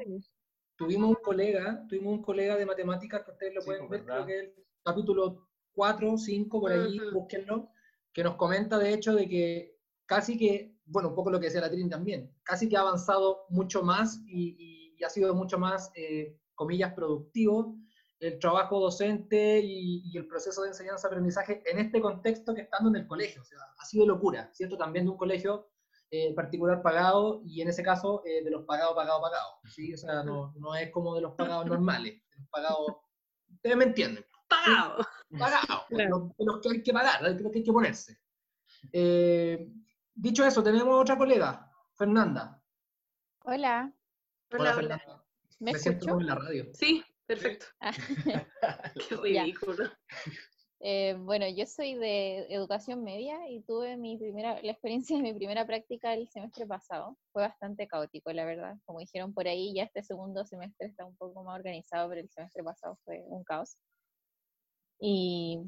tuvimos, 0.75 1.09
un 1.09 1.23
colega, 1.23 1.85
tuvimos 1.87 2.13
un 2.13 2.23
colega 2.23 2.57
de 2.57 2.65
matemáticas 2.65 3.23
que 3.23 3.31
ustedes 3.31 3.55
lo 3.55 3.61
pueden 3.61 3.89
ver, 3.89 4.03
creo 4.03 4.25
que 4.25 4.37
es 4.37 4.43
el 4.43 4.65
capítulo 4.83 5.47
4 5.73 6.13
o 6.13 6.17
5, 6.17 6.59
por 6.61 6.71
ahí, 6.71 6.99
uh 6.99 7.03
-huh. 7.03 7.13
búsquenlo, 7.13 7.69
que 8.13 8.23
nos 8.23 8.35
comenta 8.35 8.77
de 8.77 8.93
hecho 8.93 9.13
de 9.13 9.27
que 9.27 9.77
casi 10.05 10.37
que 10.37 10.73
bueno, 10.85 11.09
un 11.09 11.15
poco 11.15 11.31
lo 11.31 11.39
que 11.39 11.45
decía 11.45 11.61
la 11.61 11.69
Trin 11.69 11.89
también, 11.89 12.31
casi 12.43 12.67
que 12.67 12.75
ha 12.77 12.81
avanzado 12.81 13.45
mucho 13.49 13.83
más 13.83 14.21
y, 14.27 14.93
y 14.97 15.03
ha 15.03 15.09
sido 15.09 15.33
mucho 15.33 15.57
más, 15.57 15.91
eh, 15.95 16.37
comillas, 16.55 16.93
productivo 16.93 17.77
el 18.19 18.39
trabajo 18.39 18.79
docente 18.79 19.59
y, 19.59 20.01
y 20.05 20.17
el 20.17 20.27
proceso 20.27 20.61
de 20.61 20.69
enseñanza-aprendizaje 20.69 21.61
en 21.65 21.77
este 21.77 21.99
contexto 21.99 22.55
que 22.55 22.61
estando 22.61 22.89
en 22.89 22.95
el 22.95 23.07
colegio. 23.07 23.41
O 23.41 23.45
sea, 23.45 23.57
ha 23.77 23.85
sido 23.85 24.07
locura, 24.07 24.49
¿cierto? 24.53 24.77
También 24.77 25.03
de 25.05 25.11
un 25.11 25.17
colegio 25.17 25.67
eh, 26.09 26.33
particular 26.33 26.81
pagado 26.81 27.41
y 27.43 27.61
en 27.61 27.67
ese 27.67 27.83
caso 27.83 28.23
eh, 28.25 28.41
de 28.41 28.49
los 28.49 28.63
pagados, 28.63 28.95
pagados, 28.95 29.21
pagados. 29.21 29.53
¿sí? 29.75 29.93
O 29.93 29.97
sea, 29.97 30.23
no, 30.23 30.53
no, 30.55 30.73
es 30.73 30.89
como 30.91 31.15
de 31.15 31.21
los 31.21 31.33
pagados 31.33 31.65
normales, 31.65 32.13
de 32.29 32.37
los 32.39 32.47
pagados, 32.49 32.95
ustedes 33.51 33.75
me 33.75 33.85
entienden. 33.85 34.25
Pagados. 34.65 35.07
Pagados, 35.39 35.85
claro. 35.89 36.35
de, 36.37 36.45
los, 36.45 36.59
que 36.61 36.69
hay 36.69 36.83
que 36.83 36.93
pagar, 36.93 37.21
los 37.21 37.51
que 37.51 37.57
hay 37.59 37.63
que 37.63 37.73
ponerse. 37.73 38.19
Eh, 38.91 39.67
Dicho 40.15 40.45
eso, 40.45 40.61
tenemos 40.61 41.01
otra 41.01 41.17
colega, 41.17 41.71
Fernanda. 41.95 42.61
Hola. 43.45 43.91
Hola, 44.51 44.61
hola 44.61 44.73
Fernanda. 44.75 45.25
¿Me, 45.59 45.73
Me 45.73 45.79
siento 45.79 46.05
como 46.05 46.21
en 46.21 46.27
la 46.27 46.35
radio. 46.35 46.69
Sí, 46.73 47.03
perfecto. 47.25 47.65
Qué 49.09 49.15
ridículo. 49.15 49.89
Eh, 50.81 51.15
bueno, 51.17 51.47
yo 51.47 51.65
soy 51.65 51.95
de 51.95 52.45
educación 52.53 53.03
media 53.03 53.49
y 53.49 53.61
tuve 53.61 53.97
mi 53.97 54.17
primera, 54.17 54.61
la 54.61 54.73
experiencia 54.73 55.17
de 55.17 55.23
mi 55.23 55.33
primera 55.33 55.65
práctica 55.65 56.13
el 56.13 56.29
semestre 56.29 56.67
pasado. 56.67 57.17
Fue 57.31 57.41
bastante 57.41 57.87
caótico, 57.87 58.31
la 58.33 58.45
verdad. 58.45 58.75
Como 58.85 58.99
dijeron 58.99 59.33
por 59.33 59.47
ahí, 59.47 59.73
ya 59.73 59.83
este 59.83 60.03
segundo 60.03 60.45
semestre 60.45 60.87
está 60.87 61.05
un 61.05 61.15
poco 61.15 61.43
más 61.43 61.55
organizado, 61.55 62.07
pero 62.09 62.21
el 62.21 62.29
semestre 62.29 62.63
pasado 62.63 62.99
fue 63.03 63.23
un 63.25 63.43
caos. 63.43 63.77
Y 64.99 65.59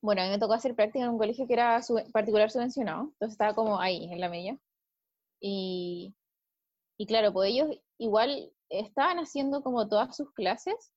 bueno, 0.00 0.20
a 0.20 0.24
mí 0.24 0.30
me 0.30 0.38
tocó 0.38 0.52
hacer 0.52 0.74
práctica 0.74 1.04
en 1.04 1.10
un 1.10 1.18
colegio 1.18 1.46
que 1.46 1.54
era 1.54 1.80
particular 2.12 2.50
subvencionado, 2.50 3.04
entonces 3.04 3.32
estaba 3.32 3.54
como 3.54 3.80
ahí, 3.80 4.12
en 4.12 4.20
la 4.20 4.28
media. 4.28 4.58
Y, 5.40 6.14
y 6.98 7.06
claro, 7.06 7.32
pues 7.32 7.50
ellos 7.50 7.68
igual 7.98 8.52
estaban 8.68 9.18
haciendo 9.18 9.62
como 9.62 9.88
todas 9.88 10.16
sus 10.16 10.30
clases, 10.32 10.92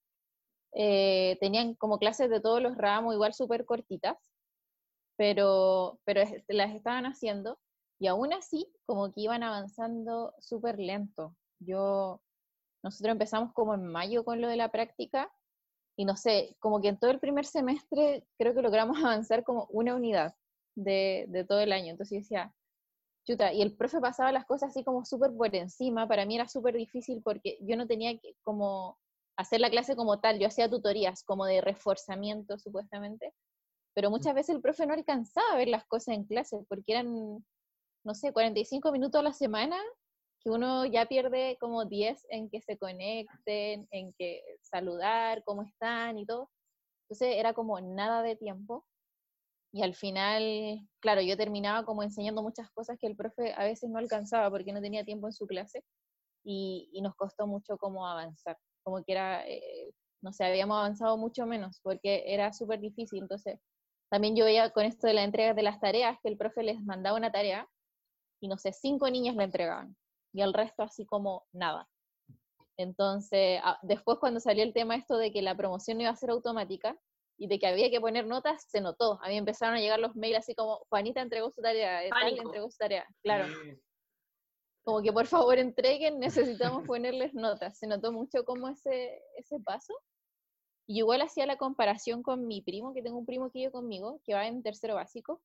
eh, 0.73 1.37
tenían 1.39 1.75
como 1.75 1.99
clases 1.99 2.29
de 2.29 2.41
todos 2.41 2.61
los 2.61 2.77
ramos, 2.77 3.13
igual 3.13 3.33
súper 3.33 3.65
cortitas, 3.65 4.17
pero, 5.15 5.99
pero 6.03 6.21
las 6.49 6.75
estaban 6.75 7.05
haciendo 7.05 7.57
y 7.99 8.07
aún 8.07 8.33
así 8.33 8.71
como 8.85 9.11
que 9.13 9.21
iban 9.21 9.43
avanzando 9.43 10.33
súper 10.39 10.79
lento. 10.79 11.35
Yo, 11.59 12.21
nosotros 12.83 13.13
empezamos 13.13 13.53
como 13.53 13.73
en 13.73 13.87
mayo 13.87 14.23
con 14.23 14.41
lo 14.41 14.47
de 14.47 14.57
la 14.57 14.69
práctica 14.69 15.31
y 15.97 16.05
no 16.05 16.15
sé, 16.15 16.55
como 16.59 16.79
que 16.79 16.89
en 16.89 16.97
todo 16.99 17.11
el 17.11 17.19
primer 17.19 17.45
semestre 17.45 18.23
creo 18.37 18.53
que 18.53 18.61
logramos 18.61 18.97
avanzar 19.03 19.43
como 19.43 19.65
una 19.71 19.95
unidad 19.95 20.35
de, 20.75 21.25
de 21.29 21.43
todo 21.43 21.59
el 21.59 21.73
año. 21.73 21.91
Entonces 21.91 22.17
yo 22.17 22.21
decía, 22.21 22.53
chuta, 23.25 23.51
y 23.51 23.61
el 23.61 23.75
profe 23.75 23.99
pasaba 23.99 24.31
las 24.31 24.45
cosas 24.45 24.69
así 24.69 24.83
como 24.83 25.03
súper 25.03 25.31
por 25.35 25.53
encima, 25.55 26.07
para 26.07 26.25
mí 26.25 26.35
era 26.35 26.47
súper 26.47 26.75
difícil 26.75 27.21
porque 27.23 27.57
yo 27.61 27.75
no 27.75 27.87
tenía 27.87 28.17
que 28.17 28.35
como 28.43 28.97
hacer 29.37 29.59
la 29.59 29.69
clase 29.69 29.95
como 29.95 30.19
tal, 30.19 30.39
yo 30.39 30.47
hacía 30.47 30.69
tutorías 30.69 31.23
como 31.23 31.45
de 31.45 31.61
reforzamiento 31.61 32.57
supuestamente, 32.57 33.33
pero 33.93 34.09
muchas 34.11 34.33
veces 34.35 34.55
el 34.55 34.61
profe 34.61 34.85
no 34.85 34.93
alcanzaba 34.93 35.47
a 35.53 35.57
ver 35.57 35.67
las 35.67 35.85
cosas 35.85 36.15
en 36.15 36.25
clase 36.25 36.63
porque 36.69 36.93
eran, 36.93 37.45
no 38.03 38.13
sé, 38.13 38.31
45 38.31 38.91
minutos 38.91 39.19
a 39.19 39.23
la 39.23 39.33
semana 39.33 39.77
que 40.39 40.49
uno 40.49 40.85
ya 40.85 41.05
pierde 41.07 41.57
como 41.59 41.85
10 41.85 42.25
en 42.29 42.49
que 42.49 42.61
se 42.61 42.77
conecten, 42.77 43.87
en 43.91 44.13
que 44.13 44.43
saludar, 44.61 45.43
cómo 45.43 45.63
están 45.63 46.17
y 46.17 46.25
todo. 46.25 46.49
Entonces 47.03 47.37
era 47.37 47.53
como 47.53 47.79
nada 47.81 48.21
de 48.23 48.35
tiempo. 48.35 48.85
Y 49.73 49.83
al 49.83 49.95
final, 49.95 50.79
claro, 50.99 51.21
yo 51.21 51.37
terminaba 51.37 51.85
como 51.85 52.03
enseñando 52.03 52.41
muchas 52.41 52.69
cosas 52.71 52.97
que 52.99 53.07
el 53.07 53.15
profe 53.15 53.53
a 53.53 53.63
veces 53.65 53.89
no 53.89 53.99
alcanzaba 53.99 54.49
porque 54.49 54.73
no 54.73 54.81
tenía 54.81 55.03
tiempo 55.03 55.27
en 55.27 55.33
su 55.33 55.45
clase 55.45 55.83
y, 56.43 56.89
y 56.93 57.01
nos 57.01 57.15
costó 57.15 57.47
mucho 57.47 57.77
como 57.77 58.07
avanzar. 58.07 58.57
Como 58.83 59.03
que 59.03 59.11
era, 59.11 59.47
eh, 59.47 59.91
no 60.21 60.31
sé, 60.31 60.45
habíamos 60.45 60.77
avanzado 60.77 61.17
mucho 61.17 61.45
menos 61.45 61.79
porque 61.83 62.23
era 62.27 62.53
súper 62.53 62.79
difícil. 62.79 63.21
Entonces, 63.23 63.59
también 64.09 64.35
yo 64.35 64.45
veía 64.45 64.71
con 64.71 64.85
esto 64.85 65.07
de 65.07 65.13
la 65.13 65.23
entrega 65.23 65.53
de 65.53 65.63
las 65.63 65.79
tareas 65.79 66.17
que 66.23 66.29
el 66.29 66.37
profe 66.37 66.63
les 66.63 66.81
mandaba 66.81 67.17
una 67.17 67.31
tarea 67.31 67.67
y 68.41 68.47
no 68.47 68.57
sé, 68.57 68.71
cinco 68.71 69.09
niñas 69.09 69.35
la 69.35 69.43
entregaban 69.43 69.95
y 70.37 70.41
el 70.43 70.53
resto 70.53 70.83
así 70.83 71.03
como 71.03 71.47
nada. 71.51 71.89
Entonces, 72.77 73.59
después 73.81 74.19
cuando 74.19 74.39
salió 74.39 74.63
el 74.63 74.71
tema 74.71 74.95
esto 74.95 75.17
de 75.17 75.31
que 75.31 75.41
la 75.41 75.57
promoción 75.57 75.99
iba 75.99 76.11
a 76.11 76.15
ser 76.15 76.29
automática 76.29 76.95
y 77.39 77.47
de 77.47 77.57
que 77.57 77.65
había 77.65 77.89
que 77.89 77.99
poner 77.99 78.27
notas, 78.27 78.63
se 78.69 78.79
notó. 78.79 79.19
A 79.23 79.29
mí 79.29 79.37
empezaron 79.37 79.75
a 79.75 79.79
llegar 79.79 79.99
los 79.99 80.15
mails 80.15 80.37
así 80.37 80.53
como, 80.53 80.85
Juanita 80.89 81.21
entregó 81.21 81.49
su 81.49 81.59
tarea, 81.59 82.05
eh, 82.05 82.09
tal 82.11 82.37
entregó 82.37 82.69
su 82.69 82.77
tarea. 82.77 83.07
Claro. 83.23 83.47
Como 84.83 85.01
que 85.01 85.11
por 85.11 85.25
favor 85.25 85.57
entreguen, 85.57 86.19
necesitamos 86.75 86.85
ponerles 86.85 87.33
notas. 87.33 87.79
Se 87.79 87.87
notó 87.87 88.11
mucho 88.11 88.45
como 88.45 88.69
ese, 88.69 89.19
ese 89.37 89.59
paso. 89.59 89.95
Y 90.87 90.99
igual 90.99 91.21
hacía 91.21 91.47
la 91.47 91.57
comparación 91.57 92.21
con 92.21 92.45
mi 92.45 92.61
primo, 92.61 92.93
que 92.93 93.01
tengo 93.01 93.17
un 93.17 93.25
primo 93.25 93.49
que 93.49 93.63
yo 93.63 93.71
conmigo, 93.71 94.21
que 94.23 94.35
va 94.35 94.45
en 94.45 94.61
tercero 94.61 94.93
básico, 94.93 95.41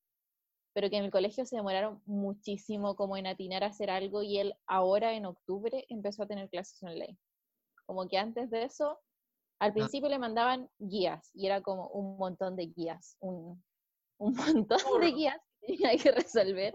pero 0.75 0.89
que 0.91 0.97
en 0.97 1.05
el 1.05 1.11
colegio 1.11 1.45
se 1.45 1.57
demoraron 1.57 2.03
muchísimo 2.07 2.97
como 2.97 3.17
en 3.17 3.27
atinar 3.27 3.63
a 3.65 3.69
hacer 3.69 3.91
algo 3.91 4.23
y 4.23 4.39
él 4.39 4.55
ahora 4.67 5.15
en 5.15 5.27
octubre 5.27 5.85
empezó 5.89 6.23
a 6.23 6.27
tener 6.27 6.49
clases 6.49 6.83
online. 6.83 7.19
Como 7.87 8.09
que 8.09 8.19
antes 8.19 8.51
de 8.51 8.65
eso, 8.65 8.99
al 9.59 9.71
Ah. 9.71 9.75
principio 9.75 10.09
le 10.09 10.19
mandaban 10.19 10.69
guías 10.79 11.31
y 11.35 11.47
era 11.47 11.61
como 11.61 11.89
un 11.89 12.17
montón 12.17 12.57
de 12.57 12.67
guías, 12.67 13.17
un, 13.21 13.63
un 14.19 14.35
montón 14.67 15.01
de 15.01 15.13
guías 15.13 15.37
que 15.61 15.77
tenía 15.77 15.97
que 15.97 16.11
resolver, 16.13 16.75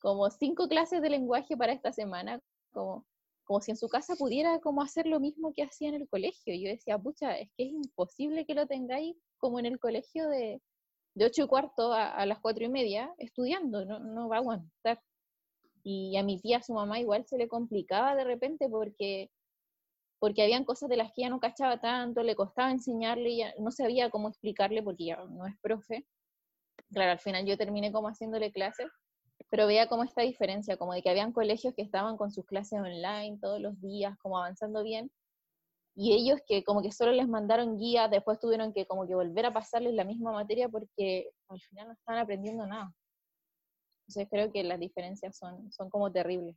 como 0.00 0.30
cinco 0.30 0.68
clases 0.68 1.02
de 1.02 1.10
lenguaje 1.10 1.56
para 1.56 1.72
esta 1.72 1.92
semana, 1.92 2.40
como, 2.72 3.06
como 3.44 3.60
si 3.60 3.70
en 3.72 3.76
su 3.76 3.88
casa 3.88 4.14
pudiera 4.16 4.60
como 4.60 4.82
hacer 4.82 5.06
lo 5.06 5.18
mismo 5.18 5.52
que 5.52 5.62
hacía 5.62 5.88
en 5.88 5.94
el 5.96 6.08
colegio. 6.08 6.54
Y 6.54 6.64
yo 6.64 6.70
decía, 6.70 6.98
pucha, 6.98 7.36
es 7.38 7.50
que 7.56 7.64
es 7.64 7.72
imposible 7.72 8.46
que 8.46 8.54
lo 8.54 8.66
tengáis 8.66 9.16
como 9.38 9.58
en 9.58 9.66
el 9.66 9.78
colegio 9.80 10.28
de, 10.28 10.62
de 11.14 11.24
8 11.26 11.44
y 11.44 11.46
cuarto 11.46 11.92
a, 11.92 12.24
las 12.26 12.40
cuatro 12.40 12.64
y 12.64 12.68
media 12.68 13.12
estudiando, 13.18 13.84
no, 13.84 13.98
no 13.98 14.28
va 14.28 14.36
a 14.36 14.38
aguantar. 14.40 15.02
Y 15.82 16.16
a 16.16 16.22
mi 16.22 16.38
tía, 16.40 16.62
su 16.62 16.74
mamá, 16.74 17.00
igual 17.00 17.26
se 17.26 17.38
le 17.38 17.48
complicaba 17.48 18.14
de 18.14 18.24
repente 18.24 18.68
porque, 18.68 19.30
porque 20.18 20.42
habían 20.42 20.64
cosas 20.64 20.88
de 20.88 20.96
las 20.96 21.08
que 21.08 21.22
ella 21.22 21.30
no 21.30 21.40
cachaba 21.40 21.80
tanto, 21.80 22.22
le 22.22 22.36
costaba 22.36 22.70
enseñarle, 22.70 23.30
ella 23.30 23.54
no 23.58 23.70
sabía 23.70 24.10
cómo 24.10 24.28
explicarle 24.28 24.82
porque 24.82 25.04
ella 25.04 25.24
no 25.28 25.46
es 25.46 25.54
profe. 25.60 26.06
Claro, 26.92 27.12
al 27.12 27.18
final 27.18 27.46
yo 27.46 27.56
terminé 27.56 27.92
como 27.92 28.08
haciéndole 28.08 28.52
clases, 28.52 28.88
pero 29.48 29.66
veía 29.66 29.88
como 29.88 30.04
esta 30.04 30.22
diferencia, 30.22 30.76
como 30.76 30.92
de 30.92 31.02
que 31.02 31.10
habían 31.10 31.32
colegios 31.32 31.74
que 31.74 31.82
estaban 31.82 32.16
con 32.16 32.30
sus 32.30 32.44
clases 32.46 32.80
online 32.80 33.38
todos 33.40 33.60
los 33.60 33.80
días, 33.80 34.16
como 34.18 34.38
avanzando 34.38 34.82
bien, 34.82 35.10
y 36.02 36.14
ellos 36.14 36.40
que 36.46 36.64
como 36.64 36.80
que 36.82 36.92
solo 36.92 37.12
les 37.12 37.28
mandaron 37.28 37.76
guías, 37.76 38.10
después 38.10 38.38
tuvieron 38.40 38.72
que 38.72 38.86
como 38.86 39.06
que 39.06 39.14
volver 39.14 39.44
a 39.46 39.52
pasarles 39.52 39.92
la 39.92 40.04
misma 40.04 40.32
materia 40.32 40.68
porque 40.68 41.30
al 41.48 41.60
final 41.60 41.88
no 41.88 41.92
estaban 41.92 42.20
aprendiendo 42.22 42.66
nada. 42.66 42.90
Entonces 44.08 44.28
creo 44.30 44.50
que 44.52 44.64
las 44.64 44.80
diferencias 44.80 45.36
son, 45.36 45.70
son 45.72 45.90
como 45.90 46.10
terribles. 46.10 46.56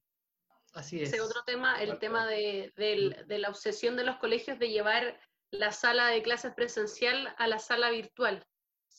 Así 0.73 1.01
es. 1.01 1.09
Ese 1.13 1.21
otro 1.21 1.41
tema, 1.45 1.75
el 1.81 1.85
Claro. 1.87 1.99
tema 1.99 2.25
de, 2.27 2.71
del- 2.77 3.25
de 3.27 3.37
la 3.37 3.49
obsesión 3.49 3.95
de 3.95 4.03
los 4.05 4.15
colegios 4.17 4.57
de 4.59 4.69
llevar 4.69 5.19
la 5.51 5.71
sala 5.71 6.07
de 6.07 6.23
clases 6.23 6.53
presencial 6.55 7.35
a 7.37 7.47
la 7.47 7.59
sala 7.59 7.91
virtual. 7.91 8.43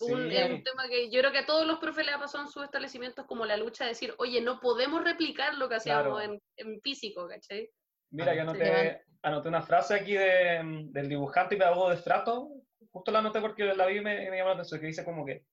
Un, 0.01 0.29
Sí. 0.31 0.37
es 0.37 0.51
un 0.51 0.63
tema 0.63 0.89
que 0.89 1.11
yo 1.11 1.21
creo 1.21 1.33
que 1.33 1.39
a 1.39 1.47
todos 1.47 1.67
los 1.67 1.79
profes 1.79 2.05
les 2.07 2.15
ha 2.15 2.19
pasado 2.19 2.45
en 2.45 2.51
sus 2.51 2.65
establecimientos 2.65 3.27
como 3.27 3.45
la 3.47 3.57
lucha 3.57 3.85
de 3.85 3.91
decir, 3.91 4.15
oye, 4.19 4.41
no 4.41 4.61
podemos 4.61 5.03
replicar 5.03 5.55
lo 5.55 5.69
que 5.69 5.77
hacíamos 5.77 6.19
Claro. 6.19 6.21
en, 6.21 6.41
en 6.57 6.81
físico, 6.81 7.27
¿cachai? 7.29 7.71
Mira, 8.15 8.35
yo 8.35 8.43
anoté, 8.43 9.03
anoté 9.23 9.49
una 9.49 9.63
frase 9.63 9.95
aquí 9.95 10.15
de, 10.15 10.61
del 10.91 11.09
dibujante 11.09 11.57
y 11.57 11.59
pedagogo 11.59 11.91
de 11.91 11.97
Strato, 11.97 12.49
justo 12.93 13.11
la 13.11 13.19
anoté 13.19 13.41
porque 13.41 13.65
la 13.65 13.87
vi 13.87 13.99
y 13.99 14.01
me, 14.01 14.31
me 14.31 14.37
llamó 14.37 14.51
la 14.51 14.55
atención, 14.55 14.81
que 14.81 14.87
dice 14.87 15.05
como 15.05 15.25
que 15.27 15.45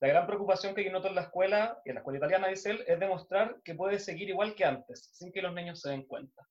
la 0.00 0.08
gran 0.08 0.26
preocupación 0.26 0.74
que 0.74 0.84
yo 0.84 0.92
noto 0.92 1.08
en 1.08 1.14
la 1.14 1.22
escuela, 1.22 1.80
y 1.84 1.90
en 1.90 1.94
la 1.94 2.00
escuela 2.00 2.18
italiana, 2.18 2.48
dice 2.48 2.70
él, 2.70 2.84
es 2.86 2.98
demostrar 3.00 3.60
que 3.64 3.74
puede 3.74 3.98
seguir 3.98 4.28
igual 4.28 4.54
que 4.54 4.64
antes, 4.64 5.10
sin 5.12 5.32
que 5.32 5.42
los 5.42 5.54
niños 5.54 5.80
se 5.80 5.90
den 5.90 6.06
cuenta. 6.06 6.46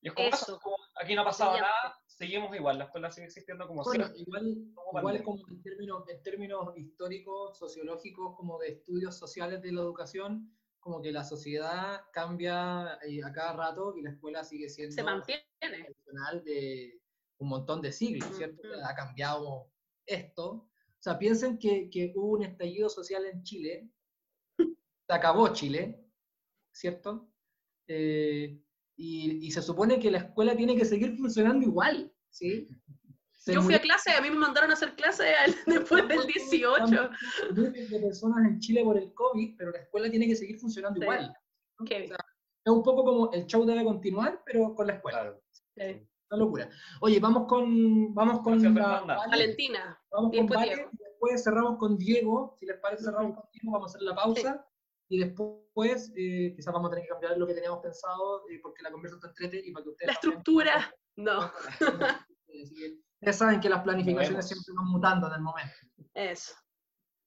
Y 0.00 0.08
es 0.08 0.14
como, 0.14 0.28
Eso. 0.28 0.58
como 0.60 0.76
aquí 1.00 1.14
no 1.14 1.22
ha 1.22 1.24
pasado 1.26 1.52
Brillante. 1.52 1.76
nada, 1.84 1.98
seguimos 2.06 2.56
igual, 2.56 2.78
la 2.78 2.84
escuela 2.84 3.10
sigue 3.10 3.26
existiendo 3.26 3.66
como 3.66 3.82
Bueno, 3.82 4.06
siempre. 4.06 4.22
igual, 4.22 4.56
como 4.74 4.98
igual 4.98 5.22
como 5.22 5.48
en 5.48 5.62
términos, 5.62 6.08
en 6.08 6.22
términos 6.22 6.76
históricos, 6.76 7.58
sociológicos, 7.58 8.36
como 8.36 8.58
de 8.58 8.68
estudios 8.68 9.18
sociales 9.18 9.60
de 9.62 9.72
la 9.72 9.82
educación, 9.82 10.50
como 10.80 11.00
que 11.02 11.12
la 11.12 11.24
sociedad 11.24 12.00
cambia 12.12 12.98
eh, 13.06 13.22
a 13.22 13.32
cada 13.32 13.52
rato 13.52 13.94
y 13.96 14.02
la 14.02 14.10
escuela 14.10 14.42
sigue 14.44 14.68
siendo 14.68 14.94
Se 14.94 15.02
mantiene. 15.02 15.44
tradicional 15.60 16.42
de 16.44 17.00
un 17.38 17.48
montón 17.48 17.80
de 17.82 17.92
siglos, 17.92 18.34
¿cierto? 18.36 18.66
Ujú. 18.66 18.80
Ha 18.84 18.94
cambiado 18.94 19.70
esto. 20.06 20.46
O 20.52 21.02
sea, 21.02 21.18
piensen 21.18 21.58
que, 21.58 21.88
que 21.90 22.12
hubo 22.16 22.32
un 22.32 22.42
estallido 22.42 22.88
social 22.88 23.24
en 23.26 23.42
Chile, 23.42 23.88
se 24.58 25.12
acabó 25.14 25.48
Chile, 25.52 26.04
¿cierto? 26.72 27.30
Eh, 27.86 28.60
y, 28.96 29.46
y 29.46 29.50
se 29.50 29.62
supone 29.62 29.98
que 29.98 30.10
la 30.10 30.18
escuela 30.18 30.54
tiene 30.56 30.76
que 30.76 30.84
seguir 30.84 31.16
funcionando 31.16 31.66
igual, 31.66 32.12
¿sí? 32.30 32.68
Se 33.50 33.54
Yo 33.56 33.62
fui 33.62 33.74
a 33.74 33.80
clase, 33.80 34.10
a 34.12 34.20
mí 34.20 34.30
me 34.30 34.36
mandaron 34.36 34.70
a 34.70 34.74
hacer 34.74 34.94
clase 34.94 35.34
al- 35.34 35.54
después 35.66 36.08
del 36.08 36.26
18. 36.26 37.10
miles 37.54 37.90
de 37.90 37.98
personas 38.00 38.46
en 38.48 38.58
Chile 38.60 38.82
por 38.84 38.96
el 38.96 39.12
COVID, 39.14 39.56
pero 39.56 39.70
la 39.72 39.78
escuela 39.78 40.10
tiene 40.10 40.26
que 40.26 40.36
seguir 40.36 40.58
funcionando 40.58 40.98
Sí. 40.98 41.02
igual. 41.04 41.26
¿no? 41.78 41.84
O 41.84 41.86
sea, 41.86 41.98
es 42.64 42.72
un 42.72 42.82
poco 42.82 43.04
como 43.04 43.32
el 43.32 43.46
show 43.46 43.64
debe 43.64 43.84
continuar, 43.84 44.42
pero 44.44 44.74
con 44.74 44.86
la 44.86 44.94
escuela. 44.94 45.20
Claro. 45.20 45.42
Sí. 45.76 46.06
Una 46.30 46.38
locura. 46.44 46.70
Oye, 47.00 47.18
vamos 47.18 47.46
con, 47.48 48.14
vamos 48.14 48.40
con 48.40 48.60
Gracias, 48.62 48.74
la-. 49.06 49.16
Vale, 49.16 49.30
Valentina. 49.30 50.00
vamos 50.12 50.30
con 50.30 50.38
después 50.46 50.60
Vale, 50.60 50.74
Diego. 50.76 50.90
y 50.92 50.96
después 51.04 51.42
cerramos 51.44 51.78
con 51.78 51.98
Diego. 51.98 52.54
Si 52.58 52.66
les 52.66 52.78
parece, 52.78 53.02
cerramos 53.04 53.34
con 53.34 53.44
Diego, 53.52 53.72
vamos 53.72 53.90
a 53.90 53.96
hacer 53.96 54.02
la 54.02 54.14
pausa. 54.14 54.66
Y 55.12 55.18
después, 55.18 56.12
eh, 56.16 56.52
quizás 56.54 56.72
vamos 56.72 56.86
a 56.88 56.90
tener 56.90 57.04
que 57.04 57.08
cambiar 57.10 57.36
lo 57.36 57.44
que 57.48 57.54
teníamos 57.54 57.80
pensado, 57.80 58.48
eh, 58.48 58.60
porque 58.62 58.80
la 58.82 58.92
conversa 58.92 59.16
está 59.16 59.26
entrete 59.26 59.60
y 59.66 59.72
para 59.72 59.82
que 59.82 59.90
ustedes 59.90 60.06
La 60.06 60.14
también- 60.20 60.38
estructura, 60.38 60.94
no. 61.16 61.50
Así 62.62 62.74
que 62.76 62.98
ustedes 63.20 63.36
saben 63.36 63.60
que 63.60 63.68
las 63.68 63.82
planificaciones 63.82 64.48
siempre 64.48 64.72
van 64.74 64.86
mutando 64.88 65.26
en 65.28 65.34
el 65.34 65.40
momento. 65.42 65.74
Eso. 66.14 66.54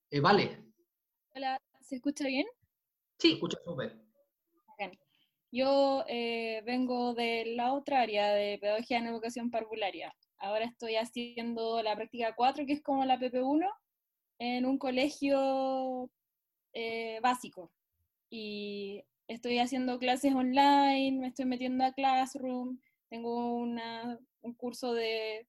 Eh, 0.09 0.19
vale, 0.19 0.63
Hola, 1.35 1.59
¿se 1.81 1.95
escucha 1.95 2.25
bien? 2.27 2.45
Sí, 3.19 3.33
escucha 3.33 3.57
súper. 3.65 3.99
Yo 5.51 6.03
eh, 6.07 6.63
vengo 6.65 7.13
de 7.13 7.53
la 7.55 7.73
otra 7.73 8.01
área 8.01 8.33
de 8.33 8.57
Pedagogía 8.57 8.97
en 8.97 9.05
Educación 9.05 9.51
Parvularia. 9.51 10.11
Ahora 10.39 10.65
estoy 10.65 10.95
haciendo 10.95 11.81
la 11.83 11.95
práctica 11.95 12.33
4, 12.35 12.65
que 12.65 12.73
es 12.73 12.81
como 12.81 13.05
la 13.05 13.19
PP1, 13.19 13.69
en 14.39 14.65
un 14.65 14.79
colegio 14.79 16.09
eh, 16.73 17.19
básico. 17.21 17.71
Y 18.31 19.03
estoy 19.27 19.59
haciendo 19.59 19.99
clases 19.99 20.33
online, 20.33 21.19
me 21.19 21.27
estoy 21.27 21.45
metiendo 21.45 21.85
a 21.85 21.93
Classroom, 21.93 22.79
tengo 23.09 23.53
una- 23.57 24.17
un 24.41 24.53
curso 24.55 24.93
de 24.93 25.47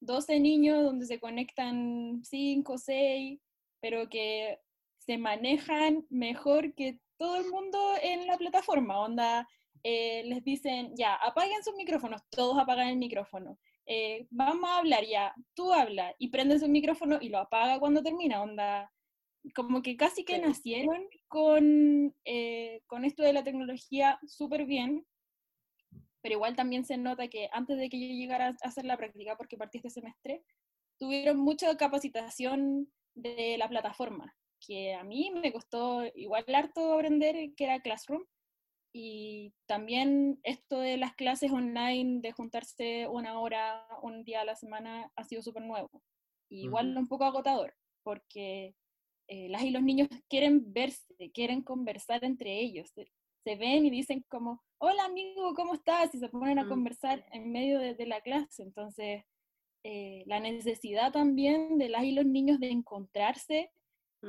12 0.00 0.40
niños 0.40 0.84
donde 0.84 1.06
se 1.06 1.20
conectan 1.20 2.22
5 2.24 2.72
o 2.72 2.78
6, 2.78 3.40
pero 3.80 4.08
que 4.08 4.60
se 4.98 5.18
manejan 5.18 6.06
mejor 6.10 6.74
que 6.74 7.00
todo 7.16 7.36
el 7.36 7.50
mundo 7.50 7.78
en 8.02 8.26
la 8.26 8.36
plataforma. 8.36 9.00
Onda, 9.00 9.48
eh, 9.82 10.24
les 10.26 10.42
dicen, 10.44 10.92
ya, 10.96 11.14
apaguen 11.14 11.62
sus 11.62 11.74
micrófonos, 11.74 12.22
todos 12.30 12.58
apagan 12.58 12.88
el 12.88 12.96
micrófono. 12.96 13.58
Eh, 13.86 14.26
vamos 14.30 14.68
a 14.68 14.78
hablar 14.78 15.04
ya, 15.06 15.32
tú 15.54 15.72
habla 15.72 16.14
y 16.18 16.28
prende 16.28 16.58
su 16.58 16.68
micrófono 16.68 17.18
y 17.20 17.28
lo 17.28 17.38
apaga 17.38 17.78
cuando 17.78 18.02
termina. 18.02 18.42
Onda, 18.42 18.92
como 19.54 19.82
que 19.82 19.96
casi 19.96 20.24
que 20.24 20.38
nacieron 20.38 21.06
con, 21.28 22.14
eh, 22.24 22.82
con 22.86 23.04
esto 23.04 23.22
de 23.22 23.32
la 23.32 23.44
tecnología 23.44 24.18
súper 24.26 24.64
bien, 24.64 25.06
pero 26.26 26.38
igual 26.38 26.56
también 26.56 26.84
se 26.84 26.96
nota 26.96 27.28
que 27.28 27.48
antes 27.52 27.78
de 27.78 27.88
que 27.88 28.00
yo 28.00 28.12
llegara 28.12 28.48
a 28.48 28.68
hacer 28.68 28.84
la 28.84 28.96
práctica, 28.96 29.36
porque 29.36 29.56
partí 29.56 29.78
este 29.78 29.90
semestre, 29.90 30.42
tuvieron 30.98 31.38
mucha 31.38 31.76
capacitación 31.76 32.90
de 33.14 33.56
la 33.56 33.68
plataforma, 33.68 34.34
que 34.58 34.94
a 34.94 35.04
mí 35.04 35.30
me 35.30 35.52
costó 35.52 36.02
igual 36.16 36.44
harto 36.52 36.94
aprender, 36.94 37.54
que 37.54 37.62
era 37.62 37.78
Classroom, 37.78 38.24
y 38.92 39.54
también 39.66 40.40
esto 40.42 40.80
de 40.80 40.96
las 40.96 41.14
clases 41.14 41.52
online, 41.52 42.18
de 42.22 42.32
juntarse 42.32 43.06
una 43.06 43.38
hora, 43.38 43.86
un 44.02 44.24
día 44.24 44.40
a 44.40 44.44
la 44.44 44.56
semana, 44.56 45.12
ha 45.14 45.22
sido 45.22 45.42
súper 45.42 45.62
nuevo. 45.62 46.02
Y 46.50 46.64
igual 46.64 46.96
un 46.96 47.06
poco 47.06 47.22
agotador, 47.22 47.72
porque 48.02 48.74
eh, 49.28 49.48
las 49.48 49.62
y 49.62 49.70
los 49.70 49.84
niños 49.84 50.08
quieren 50.28 50.72
verse, 50.72 51.30
quieren 51.32 51.62
conversar 51.62 52.24
entre 52.24 52.58
ellos. 52.58 52.92
Se, 53.46 53.54
ven 53.54 53.86
y 53.86 53.90
dicen 53.90 54.24
como, 54.28 54.64
hola 54.78 55.04
amigo, 55.04 55.54
¿cómo 55.54 55.74
estás? 55.74 56.12
Y 56.14 56.18
se 56.18 56.28
ponen 56.28 56.58
a 56.58 56.64
Mm. 56.64 56.68
conversar 56.68 57.24
en 57.30 57.52
medio 57.52 57.78
de, 57.78 57.94
de 57.94 58.06
la 58.06 58.20
clase. 58.20 58.64
Entonces, 58.64 59.22
eh, 59.84 60.24
la 60.26 60.40
necesidad 60.40 61.12
también 61.12 61.78
de 61.78 61.88
las 61.88 62.02
y 62.02 62.10
los 62.10 62.26
niños 62.26 62.58
de 62.58 62.70
encontrarse 62.70 63.70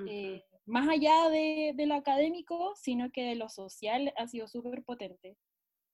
eh, 0.08 0.44
más 0.68 0.88
allá 0.88 1.30
de, 1.30 1.74
de 1.76 1.86
lo 1.88 1.96
académico, 1.96 2.74
sino 2.76 3.10
que 3.10 3.24
de 3.24 3.36
lo 3.36 3.50
social 3.50 4.14
ha 4.18 4.28
sido 4.28 4.48
súper 4.48 4.84
potente. 4.84 5.36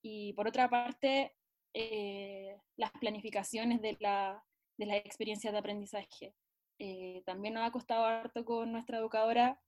Y 0.02 0.34
por 0.34 0.50
otra 0.50 0.70
parte, 0.70 1.34
eh, 1.74 2.58
las 2.76 2.92
planificaciones 3.00 3.82
de, 3.82 3.96
la, 4.02 4.44
de 4.78 4.86
las 4.86 4.98
experiencias 4.98 5.54
de 5.54 5.60
aprendizaje. 5.60 6.36
Eh, 6.78 7.24
también 7.26 7.54
nos 7.54 7.66
ha 7.66 7.72
costado 7.72 8.04
harto 8.06 8.44
con 8.44 8.74
nuestra 8.74 8.98
educadora 8.98 9.62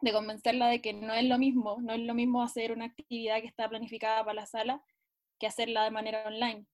de 0.00 0.12
convencerla 0.12 0.68
de 0.68 0.80
que 0.80 0.92
no 0.92 1.12
es 1.12 1.24
lo 1.24 1.38
mismo, 1.38 1.78
no 1.80 1.92
es 1.92 2.00
lo 2.00 2.14
mismo 2.14 2.42
hacer 2.42 2.72
una 2.72 2.86
actividad 2.86 3.40
que 3.40 3.46
está 3.46 3.68
planificada 3.68 4.24
para 4.24 4.34
la 4.34 4.46
sala 4.46 4.82
que 5.38 5.46
hacerla 5.46 5.84
de 5.84 5.90
manera 5.90 6.24
online. 6.26 6.66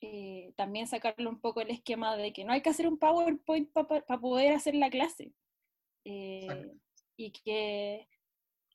Eh, 0.00 0.52
también 0.56 0.86
sacarle 0.86 1.28
un 1.28 1.40
poco 1.40 1.60
el 1.60 1.70
esquema 1.70 2.16
de 2.16 2.32
que 2.32 2.44
no 2.44 2.52
hay 2.52 2.60
que 2.60 2.70
hacer 2.70 2.88
un 2.88 2.98
PowerPoint 2.98 3.70
para 3.72 4.20
poder 4.20 4.52
hacer 4.54 4.74
la 4.74 4.90
clase. 4.90 5.32
Eh, 6.04 6.72
y 7.16 7.30
que 7.30 8.08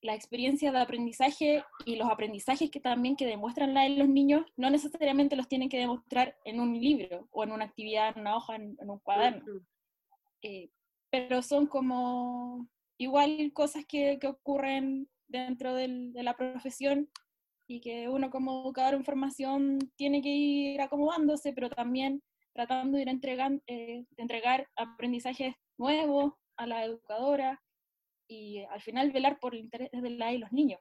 la 0.01 0.15
experiencia 0.15 0.71
de 0.71 0.79
aprendizaje 0.79 1.65
y 1.85 1.95
los 1.95 2.09
aprendizajes 2.09 2.69
que 2.69 2.79
también 2.79 3.15
que 3.15 3.25
demuestran 3.25 3.73
la, 3.73 3.89
los 3.89 4.07
niños 4.07 4.45
no 4.55 4.69
necesariamente 4.69 5.35
los 5.35 5.47
tienen 5.49 5.69
que 5.69 5.79
demostrar 5.79 6.37
en 6.45 6.61
un 6.61 6.79
libro 6.79 7.27
o 7.31 7.43
en 7.43 7.51
una 7.51 7.65
actividad, 7.65 8.13
en 8.13 8.21
una 8.21 8.37
hoja, 8.37 8.55
en, 8.55 8.77
en 8.79 8.89
un 8.89 8.99
cuaderno. 8.99 9.61
Eh, 10.43 10.69
pero 11.09 11.41
son 11.41 11.67
como 11.67 12.67
igual 12.97 13.51
cosas 13.53 13.85
que, 13.85 14.17
que 14.19 14.27
ocurren 14.27 15.09
dentro 15.27 15.73
del, 15.73 16.13
de 16.13 16.23
la 16.23 16.35
profesión 16.35 17.09
y 17.67 17.81
que 17.81 18.07
uno 18.07 18.29
como 18.29 18.63
educador 18.63 18.93
en 18.93 19.03
formación 19.03 19.79
tiene 19.95 20.21
que 20.21 20.29
ir 20.29 20.81
acomodándose, 20.81 21.53
pero 21.53 21.69
también 21.69 22.23
tratando 22.53 22.95
de 22.95 23.03
ir 23.03 23.09
entregando, 23.09 23.61
eh, 23.67 24.05
de 24.09 24.21
entregar 24.21 24.67
aprendizajes 24.75 25.53
nuevos 25.77 26.33
a 26.55 26.65
la 26.65 26.85
educadora 26.85 27.61
y 28.27 28.63
al 28.69 28.81
final 28.81 29.11
velar 29.11 29.39
por 29.39 29.53
el 29.53 29.61
interés 29.61 29.91
de 29.91 30.09
la 30.09 30.33
y 30.33 30.37
los 30.37 30.51
niños, 30.51 30.79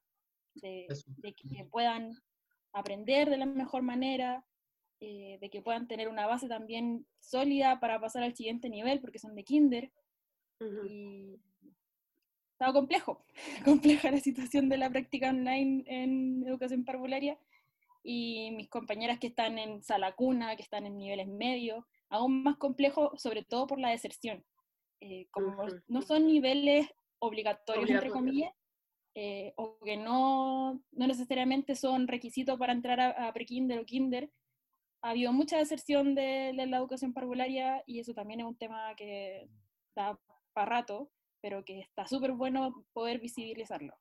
de, 0.54 0.86
de, 1.18 1.34
que 1.34 1.64
puedan 1.66 2.16
aprender 2.72 3.28
de 3.28 3.36
la 3.36 3.46
mejor 3.46 3.82
manera, 3.82 4.44
eh, 5.00 5.38
de 5.40 5.50
que 5.50 5.60
puedan 5.60 5.86
tener 5.86 6.08
una 6.08 6.26
base 6.26 6.48
también 6.48 7.06
sólida 7.20 7.78
para 7.78 8.00
pasar 8.00 8.22
al 8.22 8.34
siguiente 8.34 8.70
nivel, 8.70 9.00
porque 9.00 9.18
son 9.18 9.34
de 9.34 9.44
kinder. 9.44 9.92
Y 10.88 11.38
estaba 12.56 12.72
complejo, 12.72 13.22
compleja 13.64 14.10
la 14.10 14.20
situación 14.20 14.68
de 14.68 14.78
la 14.78 14.90
práctica 14.90 15.28
online 15.28 15.84
en 15.86 16.44
educación 16.46 16.84
parvularia. 16.84 17.38
Y 18.02 18.50
mis 18.52 18.68
compañeras 18.68 19.18
que 19.18 19.26
están 19.26 19.58
en 19.58 19.82
sala 19.82 20.14
cuna, 20.14 20.56
que 20.56 20.62
están 20.62 20.86
en 20.86 20.96
niveles 20.96 21.26
medios, 21.26 21.84
aún 22.08 22.42
más 22.42 22.56
complejo, 22.56 23.12
sobre 23.18 23.42
todo 23.42 23.66
por 23.66 23.80
la 23.80 23.90
deserción. 23.90 24.44
Eh, 25.00 25.26
como 25.32 25.66
no 25.88 26.02
son 26.02 26.26
niveles 26.26 26.88
obligatorios, 27.18 27.90
entre 27.90 28.10
comillas, 28.10 28.52
eh, 29.14 29.52
o 29.56 29.78
que 29.84 29.96
no, 29.96 30.80
no, 30.92 31.06
necesariamente 31.06 31.74
son 31.74 32.06
requisitos 32.06 32.58
para 32.58 32.72
entrar 32.72 33.00
a, 33.00 33.28
a 33.28 33.32
pre-kinder 33.32 33.80
o 33.80 33.84
kinder, 33.84 34.30
ha 35.02 35.10
habido 35.10 35.32
mucha 35.32 35.58
deserción 35.58 36.14
de, 36.14 36.52
la 36.52 36.76
educación 36.78 37.12
parvularia 37.12 37.82
y 37.86 38.00
eso 38.00 38.14
también 38.14 38.40
es 38.40 38.46
un 38.46 38.56
tema 38.56 38.94
que 38.96 39.48
da 39.94 40.18
para 40.52 40.70
rato, 40.70 41.10
pero 41.46 41.64
que 41.64 41.78
está 41.78 42.04
súper 42.08 42.32
bueno 42.32 42.84
poder 42.92 43.20
visibilizarlo. 43.20 43.94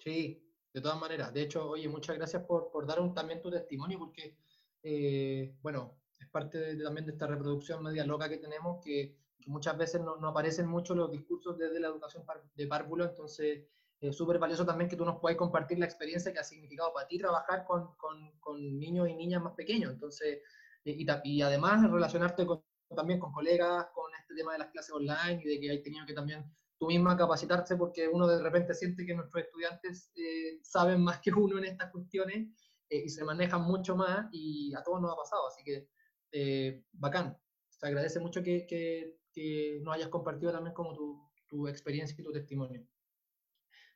Sí, 0.00 0.42
de 0.74 0.80
todas 0.80 0.98
maneras. 0.98 1.32
De 1.32 1.42
hecho, 1.42 1.68
oye, 1.68 1.88
muchas 1.88 2.16
gracias 2.16 2.42
por, 2.42 2.72
por 2.72 2.84
dar 2.84 2.98
un, 2.98 3.14
también 3.14 3.40
tu 3.40 3.48
testimonio, 3.48 3.96
porque, 3.96 4.36
eh, 4.82 5.54
bueno, 5.62 6.00
es 6.18 6.28
parte 6.30 6.76
también 6.82 7.06
de 7.06 7.12
esta 7.12 7.28
reproducción 7.28 7.84
media 7.84 8.04
loca 8.04 8.28
que 8.28 8.38
tenemos, 8.38 8.84
que, 8.84 9.16
muchas 9.46 9.78
veces 9.78 10.00
no, 10.00 10.16
no, 10.16 10.30
aparecen 10.30 10.66
mucho 10.66 10.96
los 10.96 11.12
discursos 11.12 11.56
desde 11.56 11.78
la 11.78 11.86
educación 11.86 12.24
de 12.56 12.66
párvulo, 12.66 13.04
entonces 13.04 13.68
es 14.00 14.16
súper 14.16 14.40
valioso 14.40 14.66
también 14.66 14.90
que 14.90 14.96
tú 14.96 15.04
nos 15.04 15.20
puedas 15.20 15.38
compartir 15.38 15.78
la 15.78 15.86
experiencia 15.86 16.32
que 16.32 16.40
ha 16.40 16.44
significado 16.44 16.92
para 16.92 17.06
ti 17.06 17.18
trabajar 17.18 17.64
con, 17.66 17.94
con, 17.98 18.32
con 18.40 18.80
niños 18.80 19.08
y 19.08 19.14
niñas 19.14 19.40
más 19.40 19.54
pequeños. 19.54 19.92
Entonces, 19.92 20.40
y, 20.82 21.06
y, 21.22 21.42
además 21.42 21.88
relacionarte 21.88 22.44
con, 22.44 22.64
también 22.96 23.20
con 23.20 23.30
colegas, 23.30 23.86
con 23.94 24.10
este 24.20 24.34
tema 24.34 24.54
de 24.54 24.58
las 24.58 24.70
clases 24.70 24.92
online 24.92 25.40
y 25.44 25.48
de 25.48 25.60
que 25.60 25.70
hay 25.70 25.82
tenido 25.84 26.04
que 26.04 26.14
también 26.14 26.44
tú 26.80 26.86
misma 26.86 27.16
capacitarse 27.16 27.76
porque 27.76 28.08
uno 28.08 28.26
de 28.26 28.42
repente 28.42 28.72
siente 28.72 29.04
que 29.04 29.14
nuestros 29.14 29.44
estudiantes 29.44 30.10
eh, 30.16 30.58
saben 30.62 31.02
más 31.02 31.20
que 31.20 31.30
uno 31.30 31.58
en 31.58 31.66
estas 31.66 31.90
cuestiones 31.92 32.48
eh, 32.88 33.02
y 33.04 33.08
se 33.10 33.22
manejan 33.22 33.62
mucho 33.62 33.94
más 33.94 34.28
y 34.32 34.74
a 34.74 34.82
todos 34.82 35.00
nos 35.00 35.12
ha 35.12 35.16
pasado. 35.16 35.46
Así 35.46 35.62
que, 35.62 35.88
eh, 36.32 36.82
bacán. 36.92 37.36
Se 37.68 37.86
agradece 37.86 38.18
mucho 38.18 38.42
que, 38.42 38.66
que, 38.66 39.18
que, 39.32 39.78
nos 39.82 39.94
hayas 39.94 40.08
compartido 40.08 40.52
también 40.52 40.74
como 40.74 40.94
tu, 40.94 41.30
tu 41.46 41.68
experiencia 41.68 42.16
y 42.18 42.24
tu 42.24 42.32
testimonio. 42.32 42.86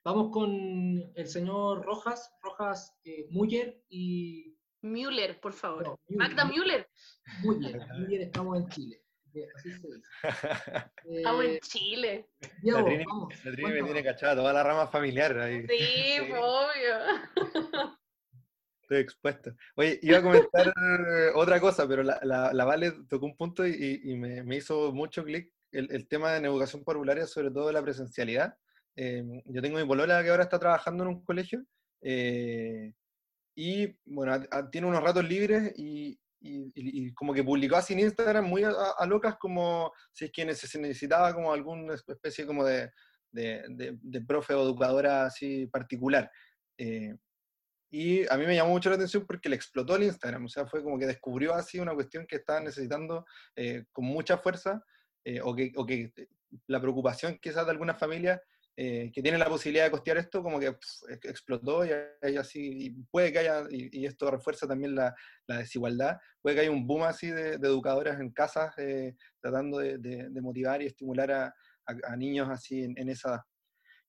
Vamos 0.04 0.30
con 0.30 0.50
el 1.14 1.26
señor 1.26 1.82
Rojas, 1.86 2.30
Rojas 2.42 2.98
eh, 3.04 3.26
Müller 3.30 3.82
y... 3.88 4.58
Müller, 4.82 5.40
por 5.40 5.54
favor. 5.54 5.98
Magda 6.08 6.44
Müller. 6.44 6.86
Müller, 7.42 7.86
Müller, 7.98 8.20
estamos 8.20 8.58
en 8.58 8.68
Chile. 8.68 9.03
Así 9.54 9.72
se 9.72 9.88
dice. 9.88 10.02
estamos 11.04 11.44
en 11.44 11.58
Chile. 11.60 12.28
Diego, 12.62 12.78
la 12.78 12.84
Trini, 12.84 13.04
vamos, 13.04 13.44
la 13.44 13.52
Trini 13.52 13.72
me 13.72 13.82
tiene 13.82 14.04
cachada, 14.04 14.36
toda 14.36 14.52
la 14.52 14.62
rama 14.62 14.86
familiar 14.86 15.38
ahí. 15.38 15.66
Sí, 15.66 15.76
sí. 16.26 16.32
obvio. 16.32 17.94
Estoy 18.82 18.98
expuesto. 18.98 19.54
Oye, 19.76 19.98
iba 20.02 20.18
a 20.18 20.22
comentar 20.22 20.72
otra 21.34 21.60
cosa, 21.60 21.88
pero 21.88 22.02
la, 22.02 22.20
la, 22.22 22.52
la, 22.52 22.64
Vale 22.64 22.92
tocó 23.08 23.26
un 23.26 23.36
punto 23.36 23.66
y, 23.66 24.00
y 24.04 24.16
me, 24.16 24.42
me, 24.42 24.56
hizo 24.56 24.92
mucho 24.92 25.24
clic 25.24 25.50
el, 25.72 25.90
el, 25.90 26.06
tema 26.06 26.32
de 26.32 26.46
educación 26.46 26.84
parvularia, 26.84 27.26
sobre 27.26 27.50
todo 27.50 27.72
la 27.72 27.82
presencialidad. 27.82 28.56
Eh, 28.96 29.24
yo 29.46 29.60
tengo 29.60 29.78
mi 29.78 29.86
polola 29.86 30.22
que 30.22 30.30
ahora 30.30 30.44
está 30.44 30.58
trabajando 30.58 31.02
en 31.02 31.08
un 31.10 31.24
colegio 31.24 31.64
eh, 32.00 32.92
y 33.56 33.96
bueno, 34.04 34.40
tiene 34.70 34.86
unos 34.86 35.02
ratos 35.02 35.24
libres 35.24 35.72
y, 35.76 36.18
y, 36.44 36.70
y, 36.74 37.14
como 37.14 37.32
que 37.32 37.42
publicó 37.42 37.76
así 37.76 37.94
en 37.94 38.00
Instagram 38.00 38.44
muy 38.44 38.64
a, 38.64 39.06
locas 39.06 39.36
como 39.36 39.92
si 40.12 40.26
es 40.26 40.30
que 40.30 40.54
se 40.54 40.78
necesitaba 40.78 41.32
como 41.32 41.52
alguna 41.52 41.94
especie 41.94 42.46
como 42.46 42.64
de, 42.64 42.90
de, 43.32 43.64
de, 43.70 43.98
de 44.00 44.20
profe 44.20 44.52
o 44.52 44.62
educadora 44.62 45.24
así 45.24 45.66
particular. 45.66 46.30
Eh, 46.76 47.14
y 47.90 48.26
a 48.28 48.36
mí 48.36 48.44
me 48.44 48.56
llamó 48.56 48.70
mucho 48.70 48.90
la 48.90 48.96
atención 48.96 49.24
porque 49.24 49.48
le 49.48 49.56
explotó 49.56 49.96
el 49.96 50.02
Instagram, 50.02 50.44
o 50.44 50.48
sea, 50.48 50.66
fue 50.66 50.82
como 50.82 50.98
que 50.98 51.06
descubrió 51.06 51.54
así 51.54 51.78
una 51.78 51.94
cuestión 51.94 52.26
que 52.26 52.36
estaba 52.36 52.60
necesitando 52.60 53.24
eh, 53.56 53.84
con 53.92 54.04
mucha 54.04 54.36
fuerza, 54.36 54.84
eh, 55.24 55.40
o, 55.40 55.54
que, 55.54 55.72
o, 55.76 55.86
que, 55.86 56.12
la 56.66 56.80
preocupación 56.80 57.38
quizás 57.40 57.64
de 57.64 57.70
algunas 57.70 57.98
familias 57.98 58.40
eh, 58.76 59.12
que 59.12 59.22
tienen 59.22 59.38
la 59.38 59.48
posibilidad 59.48 59.84
de 59.84 59.92
costear 59.92 60.18
esto, 60.18 60.42
como 60.42 60.58
que 60.58 60.74
explotó 61.22 61.84
y, 61.84 61.90
y, 62.22 62.36
así, 62.36 62.86
y 62.86 62.90
puede 63.10 63.32
que 63.32 63.38
haya, 63.38 63.62
y, 63.70 64.04
esto 64.04 64.28
refuerza 64.30 64.66
también 64.66 64.96
la, 64.96 65.14
desigualdad, 65.46 66.18
puede 66.42 66.56
que 66.56 66.62
haya 66.62 66.70
un 66.72 66.84
boom 66.84 67.04
así 67.04 67.28
de, 67.28 67.58
de 67.58 67.68
educadoras 67.68 68.18
en 68.18 68.32
casas 68.32 68.76
eh, 68.78 69.14
tratando 69.40 69.78
de, 69.78 70.28
motivar 70.42 70.82
y 70.82 70.86
estimular 70.86 71.30
a, 71.30 71.54
niños 72.16 72.48
así 72.50 72.82
en, 72.82 73.08
esa 73.08 73.46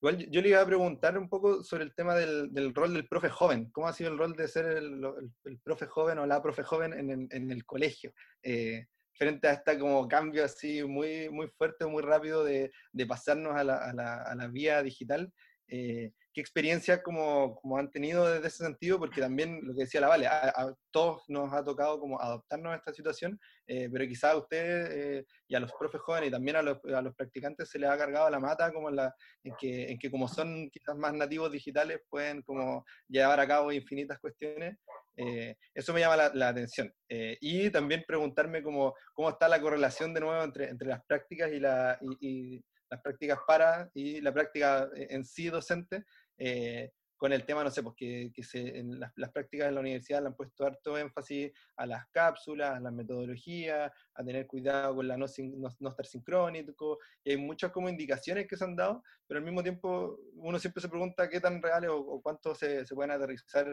Igual 0.01 0.29
yo, 0.29 0.41
le 0.41 0.49
iba 0.49 0.61
a 0.61 0.65
preguntar 0.65 1.17
un 1.17 1.29
poco 1.29 1.63
sobre 1.63 1.83
el 1.83 1.93
tema 1.93 2.15
del, 2.15 2.73
rol 2.73 2.93
del 2.93 3.07
profe 3.07 3.29
joven. 3.29 3.69
¿Cómo 3.71 3.87
ha 3.87 3.93
sido 3.93 4.11
el 4.11 4.17
rol 4.17 4.35
de 4.35 4.47
ser 4.47 4.65
el, 4.65 5.01
el, 5.45 5.59
profe 5.59 5.85
joven 5.87 6.19
o 6.19 6.25
la 6.25 6.41
profe 6.41 6.63
joven 6.63 6.93
en, 6.93 7.09
en, 7.11 7.27
en 7.31 7.51
el 7.51 7.65
colegio? 7.65 8.13
Eh, 8.43 8.87
frente 9.17 9.47
a 9.47 9.53
este 9.53 9.79
como 9.79 10.07
cambio 10.07 10.45
así 10.45 10.83
muy, 10.83 11.29
muy 11.29 11.47
fuerte, 11.47 11.85
muy 11.85 12.03
rápido 12.03 12.43
de, 12.43 12.71
de 12.91 13.05
pasarnos 13.05 13.55
a 13.55 13.63
la, 13.63 13.77
a, 13.77 13.93
la, 13.93 14.21
a 14.23 14.35
la, 14.35 14.47
vía 14.47 14.81
digital. 14.83 15.31
Eh, 15.67 16.11
¿Qué 16.31 16.41
experiencias 16.41 17.01
como, 17.01 17.55
como, 17.55 17.77
han 17.77 17.89
tenido 17.89 18.29
desde 18.29 18.47
ese 18.47 18.65
sentido? 18.65 18.99
Porque 18.99 19.21
también, 19.21 19.61
lo 19.63 19.73
que 19.73 19.83
decía 19.83 20.01
la 20.01 20.09
Vale, 20.09 20.27
a, 20.27 20.49
a 20.49 20.75
todos 20.91 21.23
nos 21.29 21.51
ha 21.53 21.63
tocado 21.63 21.97
como 21.99 22.21
adoptarnos 22.21 22.73
a 22.73 22.75
esta 22.75 22.93
situación, 22.93 23.39
eh, 23.65 23.89
pero 23.89 24.05
quizás 24.05 24.33
a 24.33 24.37
ustedes 24.37 24.89
eh, 24.93 25.25
y 25.47 25.55
a 25.55 25.61
los 25.61 25.71
profes 25.71 26.01
jóvenes 26.01 26.27
y 26.27 26.31
también 26.31 26.57
a 26.57 26.61
los, 26.61 26.77
a 26.93 27.01
los, 27.01 27.15
practicantes 27.15 27.69
se 27.69 27.79
les 27.79 27.89
ha 27.89 27.97
cargado 27.97 28.29
la 28.29 28.39
mata 28.39 28.71
como 28.73 28.89
en, 28.89 28.97
la, 28.97 29.15
en, 29.43 29.55
que, 29.57 29.91
en 29.91 29.97
que 29.97 30.11
como 30.11 30.27
son 30.27 30.69
quizás 30.69 30.95
más 30.97 31.13
nativos 31.13 31.51
digitales 31.51 32.01
pueden 32.09 32.41
como 32.41 32.85
llevar 33.07 33.39
a 33.39 33.47
cabo 33.47 33.71
infinitas 33.71 34.19
cuestiones. 34.19 34.77
Eh, 35.17 35.55
eso 35.73 35.93
me 35.93 36.01
llama 36.01 36.31
la, 36.33 36.47
atención. 36.49 36.93
Eh, 37.09 37.37
y 37.41 37.69
también 37.69 38.03
preguntarme 38.07 38.61
cómo, 38.61 38.93
cómo 39.13 39.29
está 39.29 39.47
la 39.47 39.61
correlación 39.61 40.13
de 40.13 40.19
nuevo 40.19 40.43
entre, 40.43 40.69
entre 40.69 40.87
las 40.87 41.03
prácticas 41.05 41.51
y, 41.51 41.59
la, 41.59 41.97
y 42.19 42.63
las 42.89 43.01
prácticas 43.01 43.39
para 43.47 43.89
y 43.93 44.21
la 44.21 44.33
práctica 44.33 44.89
en 44.95 45.25
sí 45.25 45.47
docente, 45.47 46.03
eh, 46.37 46.91
con 47.25 47.33
el 47.33 47.43
tema, 47.43 47.63
no 47.63 47.71
sé, 47.71 47.81
pues 47.81 47.95
que, 47.95 48.31
que 48.31 48.43
se, 48.43 48.77
en 48.77 48.99
las, 48.99 49.11
las, 49.15 49.31
prácticas 49.31 49.65
de 49.65 49.71
la 49.71 49.79
universidad 49.79 50.21
le 50.21 50.27
han 50.27 50.35
puesto 50.35 50.63
harto 50.63 50.95
énfasis 50.95 51.51
a 51.75 51.87
las 51.87 52.07
cápsulas, 52.11 52.77
a 52.77 52.79
la 52.79 52.91
metodología, 52.91 53.91
a 54.13 54.23
tener 54.23 54.45
cuidado 54.45 54.97
con 54.97 55.07
la 55.07 55.17
no, 55.17 55.25
no, 55.55 55.69
no, 55.79 55.89
estar 55.89 56.05
sincrónico, 56.05 56.99
y 57.23 57.31
hay 57.31 57.37
muchas 57.37 57.71
como 57.71 57.89
indicaciones 57.89 58.45
que 58.45 58.55
se 58.55 58.63
han 58.63 58.75
dado, 58.75 59.01
pero 59.25 59.39
al 59.39 59.43
mismo 59.43 59.63
tiempo 59.63 60.19
uno 60.35 60.59
siempre 60.59 60.81
se 60.81 60.87
pregunta 60.87 61.27
qué 61.27 61.39
tan 61.39 61.63
reales 61.63 61.89
o, 61.89 61.97
o 61.97 62.21
cuánto 62.21 62.53
se, 62.53 62.85
se, 62.85 62.93
pueden 62.93 63.09
aterrizar 63.09 63.67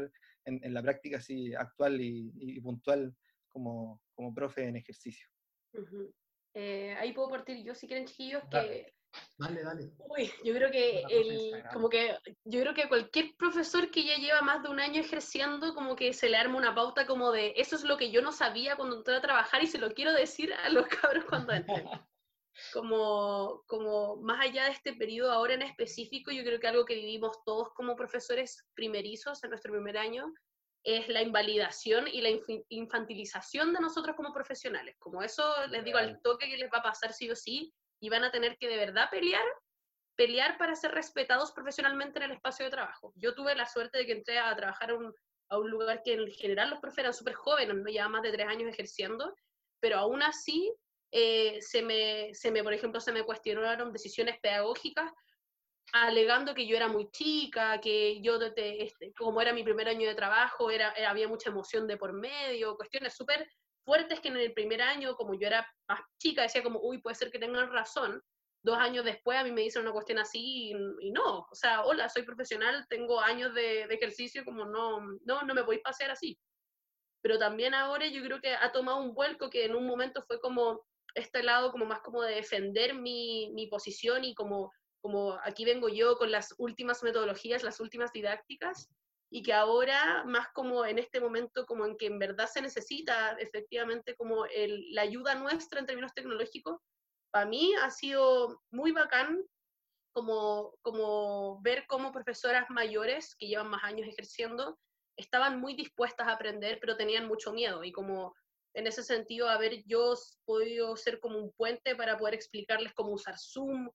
en, 0.47 0.59
en, 0.65 0.73
la 0.73 0.81
práctica 0.81 1.19
así 1.19 1.55
actual 1.55 2.01
y, 2.01 2.33
y, 2.41 2.59
puntual 2.63 3.15
como, 3.51 4.01
como 4.15 4.33
profe 4.33 4.67
en 4.67 4.77
ejercicio. 4.77 5.29
Uh 5.75 5.81
-huh. 5.81 6.15
eh, 6.55 6.95
ahí 6.99 7.13
puedo 7.13 7.29
partir 7.29 7.63
yo, 7.63 7.75
si 7.75 7.87
quieren, 7.87 8.07
chiquillos, 8.07 8.45
que 8.51 8.95
Dale, 9.37 9.63
dale. 9.63 9.91
Uy, 9.99 10.31
yo 10.45 10.55
creo 10.55 10.71
que 10.71 11.03
el, 11.09 11.65
como 11.73 11.89
que 11.89 12.17
yo 12.45 12.61
creo 12.61 12.75
que 12.75 12.89
cualquier 12.89 13.35
profesor 13.37 13.91
que 13.91 14.05
ya 14.05 14.17
lleva 14.17 14.41
más 14.43 14.63
de 14.63 14.69
un 14.69 14.81
año 14.81 15.01
ejerciendo, 15.01 15.75
como 15.75 15.97
que 15.97 16.13
se 16.13 16.29
le 16.29 16.37
arma 16.37 16.59
una 16.59 16.75
pauta 16.75 17.07
como 17.07 17.33
de 17.33 17.55
eso 17.57 17.77
es 17.77 17.85
lo 17.85 17.97
que 17.97 18.11
yo 18.11 18.23
no 18.23 18.33
sabía 18.33 18.77
cuando 18.77 18.97
entré 18.97 19.17
a 19.17 19.21
trabajar 19.21 19.63
y 19.63 19.67
se 19.67 19.79
lo 19.79 19.93
quiero 19.93 20.13
decir 20.13 20.53
a 20.55 20.69
los 20.69 20.87
cabros 21.11 21.25
cuando 21.25 21.53
entren. 21.53 21.89
Como, 22.73 23.65
como 23.67 24.17
más 24.17 24.41
allá 24.41 24.65
de 24.65 24.73
este 24.73 24.93
periodo 24.93 25.33
ahora 25.33 25.55
en 25.55 25.63
específico, 25.63 26.31
yo 26.31 26.45
creo 26.45 26.61
que 26.61 26.69
algo 26.69 26.85
que 26.85 26.95
vivimos 26.95 27.43
todos 27.45 27.71
como 27.75 27.97
profesores 27.97 28.67
primerizos 28.75 29.43
en 29.43 29.51
nuestro 29.51 29.73
primer 29.73 29.97
año 29.97 30.33
es 30.85 31.09
la 31.09 31.23
invalidación 31.23 32.09
y 32.09 32.21
la 32.21 32.31
infantilización 32.69 33.73
de 33.73 33.81
nosotros 33.81 34.17
como 34.17 34.33
profesionales. 34.33 34.97
Como 34.99 35.23
eso 35.23 35.43
les 35.69 35.85
digo 35.85 35.99
al 35.99 36.21
toque 36.23 36.47
que 36.47 36.59
les 36.59 36.71
va 36.71 36.79
a 36.79 36.83
pasar 36.83 37.13
sí 37.13 37.31
o 37.31 37.37
sí, 37.37 37.73
y 38.03 38.09
van 38.09 38.25
a 38.25 38.33
tener 38.33 38.59
que 38.59 38.69
de 38.69 38.77
verdad 38.77 39.09
pelear, 39.11 39.45
pelear 40.17 40.59
para 40.59 40.75
ser 40.75 40.91
respetados 40.91 41.53
profesionalmente 41.53 42.19
en 42.19 42.25
el 42.25 42.33
espacio 42.33 42.65
de 42.65 42.73
trabajo. 42.73 43.13
Yo 43.15 43.33
tuve 43.33 43.55
la 43.55 43.67
suerte 43.67 43.99
de 43.99 44.07
que 44.07 44.13
entré 44.13 44.41
a 44.41 44.55
trabajar 44.57 44.91
a 44.91 44.95
un, 45.59 45.71
lugar 45.71 46.03
que 46.05 46.15
en 46.15 46.27
general 46.33 46.71
los 46.71 46.81
profes 46.81 46.99
eran 46.99 47.15
súper 47.15 47.35
jóvenes, 47.35 47.77
no 47.77 47.89
llevaban 47.89 48.13
más 48.13 48.23
de 48.23 48.33
tres 48.33 48.49
años 48.49 48.69
ejerciendo, 48.69 49.33
pero 49.79 49.99
aún 49.99 50.21
así 50.21 50.75
eh, 51.13 51.59
se, 51.61 51.83
me, 51.83 52.35
se 52.35 52.51
me, 52.51 52.65
por 52.65 52.73
ejemplo, 52.73 53.01
se 53.01 53.13
me 53.13 53.23
cuestionaron 53.23 53.93
decisiones 53.93 54.37
pedagógicas 54.41 55.13
alegando 55.93 56.55
que 56.55 56.67
yo 56.67 56.77
era 56.77 56.89
muy 56.89 57.09
chica, 57.11 57.81
que 57.81 58.21
yo, 58.21 58.41
este, 58.41 59.13
como 59.17 59.41
era 59.41 59.53
mi 59.53 59.63
primer 59.63 59.89
año 59.89 60.09
de 60.09 60.15
trabajo, 60.17 60.71
era, 60.71 60.93
había 61.09 61.29
mucha 61.29 61.51
emoción 61.51 61.87
de 61.87 61.99
por 61.99 62.15
medio, 62.15 62.77
cuestiones 62.77 63.15
súper 63.15 63.49
fuertes 63.85 64.21
que 64.21 64.29
en 64.29 64.37
el 64.37 64.53
primer 64.53 64.83
año, 64.83 65.17
como 65.17 65.35
yo 65.35 65.47
era 65.47 65.67
más 65.89 66.01
chica, 66.19 66.43
decía 66.43 66.63
como, 66.63 66.81
uy, 66.81 67.01
puede 67.01 67.17
ser 67.17 67.31
que 67.31 67.39
tengan 67.39 67.71
razón. 67.71 68.23
Dos 68.65 68.79
años 68.79 69.05
después 69.05 69.39
a 69.39 69.45
mí 69.45 69.51
me 69.51 69.63
dicen 69.63 69.83
una 69.83 69.93
cuestión 69.93 70.19
así 70.19 70.73
y, 71.01 71.11
no, 71.11 71.41
o 71.41 71.55
sea, 71.55 71.83
hola, 71.85 72.09
soy 72.09 72.23
profesional, 72.23 72.87
tengo 72.89 73.21
años 73.21 73.55
de, 73.55 73.87
de, 73.89 73.95
ejercicio, 73.95 74.45
como 74.45 74.65
no, 74.65 75.01
no, 75.25 75.43
no 75.43 75.55
me 75.55 75.65
podéis 75.65 75.83
pasear 75.83 76.11
así. 76.11 76.39
Pero 77.23 77.39
también 77.39 77.75
ahora 77.75 78.07
yo 78.07 78.23
creo 78.23 78.41
que 78.41 78.55
ha 78.55 78.71
tomado 78.73 79.01
un 79.01 79.15
vuelco 79.15 79.51
que 79.51 79.65
en 79.65 79.75
un 79.75 79.87
momento 79.87 80.23
fue 80.23 80.41
como 80.41 80.85
este 81.15 81.43
lado 81.43 81.73
como 81.73 81.85
más 81.85 82.01
como 82.01 82.23
de 82.23 82.37
defender 82.37 82.95
mi, 82.95 83.51
mi 83.53 83.67
posición 83.67 84.25
y 84.25 84.35
como 84.35 84.73
como 85.03 85.37
aquí 85.43 85.65
vengo 85.65 85.89
yo 85.89 86.17
con 86.17 86.31
las 86.31 86.55
últimas 86.59 87.03
metodologías, 87.03 87.65
las 87.65 87.81
últimas 87.81 88.13
didácticas, 88.13 88.89
y 89.35 89.43
que 89.43 89.55
ahora, 89.55 90.25
más 90.25 90.49
como 90.53 90.85
en 90.85 90.99
este 90.99 91.19
momento, 91.19 91.65
como 91.65 91.87
en 91.87 91.97
que 91.97 92.05
en 92.05 92.19
verdad 92.19 92.47
se 92.47 92.61
necesita 92.61 93.33
efectivamente 93.39 94.15
como 94.15 94.45
el, 94.45 94.93
la 94.93 95.03
ayuda 95.03 95.35
nuestra 95.35 95.81
en 95.81 95.87
términos 95.87 96.13
tecnológicos, 96.13 96.79
para 97.31 97.47
mí 97.47 97.73
ha 97.81 97.91
sido 97.91 98.61
muy 98.71 98.93
bacán 98.93 99.43
como, 100.13 100.75
como 100.83 101.63
ver 101.63 101.87
cómo 101.87 102.13
profesoras 102.13 102.69
mayores 102.69 103.35
que 103.37 103.47
llevan 103.47 103.71
más 103.71 103.83
años 103.85 104.07
ejerciendo 104.07 104.79
estaban 105.17 105.59
muy 105.59 105.75
dispuestas 105.75 106.29
a 106.29 106.33
aprender, 106.33 106.79
pero 106.79 106.99
tenían 106.99 107.27
mucho 107.27 107.55
miedo. 107.55 107.85
Y 107.85 107.91
como 107.91 108.35
en 108.75 108.87
ese 108.87 109.03
sentido 109.03 109.49
haber 109.49 109.83
yo 109.87 110.13
podido 110.45 110.95
ser 110.95 111.21
como 111.21 111.39
un 111.39 111.53
puente 111.53 111.97
para 111.97 112.19
poder 112.19 112.35
explicarles 112.35 112.93
cómo 112.93 113.13
usar 113.13 113.39
Zoom, 113.39 113.89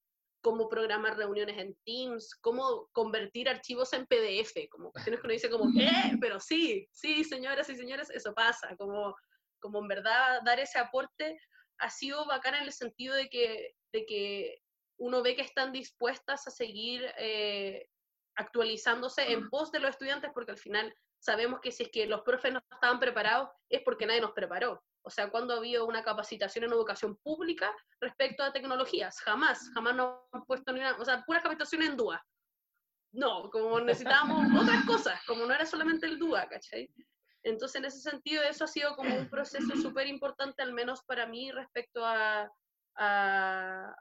cómo 0.48 0.70
programar 0.70 1.18
reuniones 1.18 1.58
en 1.58 1.76
Teams, 1.84 2.34
cómo 2.40 2.88
convertir 2.94 3.50
archivos 3.50 3.92
en 3.92 4.06
PDF, 4.06 4.70
como 4.70 4.94
cuestiones 4.94 5.20
que 5.20 5.28
uno 5.28 5.34
dice 5.34 5.50
como, 5.50 5.74
¿qué? 5.74 5.90
Pero 6.22 6.40
sí, 6.40 6.88
sí, 6.90 7.26
señoras 7.26 7.70
y 7.70 7.76
señores, 7.76 8.10
eso 8.12 8.34
pasa, 8.34 8.74
como, 8.78 9.14
como 9.60 9.80
en 9.80 9.90
verdad 9.90 10.40
dar 10.46 10.58
ese 10.62 10.80
aporte 10.80 11.38
ha 11.80 11.90
sido 11.90 12.26
bacán 12.28 12.56
en 12.56 12.64
el 12.64 12.72
sentido 12.72 13.14
de 13.14 13.28
que, 13.28 13.76
de 13.92 14.06
que 14.06 14.62
uno 14.98 15.22
ve 15.22 15.36
que 15.36 15.42
están 15.42 15.74
dispuestas 15.74 16.48
a 16.48 16.52
seguir 16.52 17.06
eh, 17.18 17.90
actualizándose 18.38 19.30
en 19.34 19.50
pos 19.50 19.70
de 19.74 19.82
los 19.82 19.90
estudiantes, 19.90 20.32
porque 20.34 20.52
al 20.52 20.58
final 20.58 20.96
sabemos 21.20 21.60
que 21.60 21.74
si 21.74 21.84
es 21.84 21.90
que 21.90 22.06
los 22.06 22.22
profes 22.22 22.54
no 22.54 22.62
estaban 22.72 23.02
preparados 23.02 23.50
es 23.68 23.82
porque 23.84 24.06
nadie 24.06 24.22
nos 24.22 24.32
preparó. 24.32 24.82
O 25.08 25.10
sea, 25.10 25.30
cuando 25.30 25.54
ha 25.54 25.58
habido 25.58 25.86
una 25.86 26.04
capacitación 26.04 26.66
en 26.66 26.74
educación 26.74 27.16
pública 27.24 27.74
respecto 28.02 28.44
a 28.44 28.52
tecnologías? 28.52 29.22
Jamás, 29.22 29.72
jamás 29.74 29.96
nos 29.96 30.18
han 30.34 30.44
puesto 30.44 30.74
ni 30.74 30.82
una, 30.82 30.98
o 30.98 31.06
sea, 31.06 31.24
puras 31.26 31.42
capacitaciones 31.42 31.92
en 31.92 31.96
DUA. 31.96 32.22
No, 33.14 33.50
como 33.50 33.80
necesitábamos 33.80 34.48
otras 34.62 34.86
cosas, 34.86 35.22
como 35.26 35.46
no 35.46 35.54
era 35.54 35.66
solamente 35.66 36.08
el 36.08 36.20
DUA, 36.20 36.50
¿cachai? 36.50 36.94
Entonces, 37.44 37.78
en 37.78 37.86
ese 37.86 38.02
sentido, 38.02 38.44
eso 38.44 38.66
ha 38.66 38.68
sido 38.68 38.98
como 38.98 39.16
un 39.16 39.30
proceso 39.30 39.78
súper 39.78 40.08
importante, 40.08 40.62
al 40.62 40.74
menos 40.74 41.02
para 41.04 41.26
mí, 41.26 41.54
respecto 41.54 42.06
a, 42.06 42.52
a, 42.98 43.96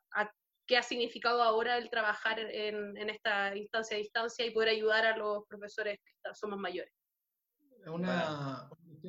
qué 0.66 0.76
ha 0.76 0.82
significado 0.82 1.40
ahora 1.40 1.78
el 1.78 1.88
trabajar 1.88 2.40
en, 2.40 2.96
en, 2.96 3.11
esta 3.11 3.54
instancia 3.54 3.96
a 3.96 4.00
distancia 4.00 4.44
y 4.44 4.50
poder 4.50 4.70
ayudar 4.70 5.07
a 5.07 5.16
los 5.16 5.46
profesores 5.46 6.00
que 6.02 6.34
somos 6.34 6.59
mayores. 6.59 6.92
Es 7.78 7.86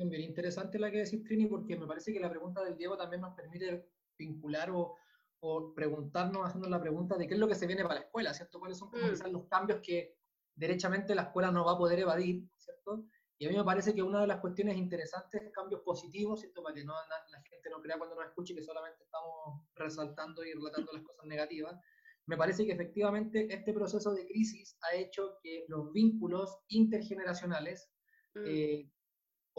una, 0.02 0.10
bien 0.10 0.22
interesante 0.22 0.78
la 0.78 0.90
que 0.90 0.98
decís, 0.98 1.22
Trini, 1.24 1.46
porque 1.46 1.76
me 1.76 1.86
parece 1.86 2.12
que 2.12 2.20
la 2.20 2.30
pregunta 2.30 2.62
del 2.62 2.76
Diego 2.76 2.96
también 2.96 3.22
nos 3.22 3.34
permite 3.34 3.88
vincular 4.18 4.70
o, 4.70 4.96
o 5.40 5.74
preguntarnos, 5.74 6.46
haciendo 6.46 6.68
la 6.68 6.80
pregunta 6.80 7.16
de 7.16 7.26
qué 7.26 7.34
es 7.34 7.40
lo 7.40 7.48
que 7.48 7.54
se 7.54 7.66
viene 7.66 7.82
para 7.82 7.94
la 7.94 8.00
escuela, 8.00 8.34
¿cierto? 8.34 8.58
¿Cuáles 8.58 8.78
son 8.78 8.90
mm. 8.90 9.32
los 9.32 9.46
cambios 9.48 9.80
que 9.82 10.16
derechamente 10.54 11.14
la 11.14 11.22
escuela 11.22 11.52
no 11.52 11.64
va 11.64 11.72
a 11.72 11.78
poder 11.78 12.00
evadir, 12.00 12.48
¿cierto? 12.56 13.04
Y 13.40 13.46
a 13.46 13.50
mí 13.50 13.56
me 13.56 13.64
parece 13.64 13.94
que 13.94 14.02
una 14.02 14.20
de 14.20 14.26
las 14.26 14.40
cuestiones 14.40 14.76
interesantes 14.76 15.40
es 15.40 15.52
cambios 15.52 15.82
positivos, 15.82 16.40
¿cierto? 16.40 16.60
Para 16.62 16.74
que 16.74 16.84
no, 16.84 16.92
la 16.92 17.42
gente 17.42 17.70
no 17.70 17.80
crea 17.80 17.96
cuando 17.96 18.16
nos 18.16 18.26
escuche 18.26 18.54
que 18.54 18.62
solamente 18.62 19.04
estamos 19.04 19.62
resaltando 19.76 20.44
y 20.44 20.52
relatando 20.54 20.92
las 20.92 21.02
cosas 21.02 21.24
negativas. 21.26 21.78
Me 22.26 22.36
parece 22.36 22.66
que 22.66 22.72
efectivamente 22.72 23.46
este 23.48 23.72
proceso 23.72 24.12
de 24.12 24.26
crisis 24.26 24.76
ha 24.82 24.96
hecho 24.96 25.38
que 25.40 25.64
los 25.68 25.92
vínculos 25.92 26.58
intergeneracionales 26.66 27.88
mm. 28.34 28.44
eh, 28.44 28.90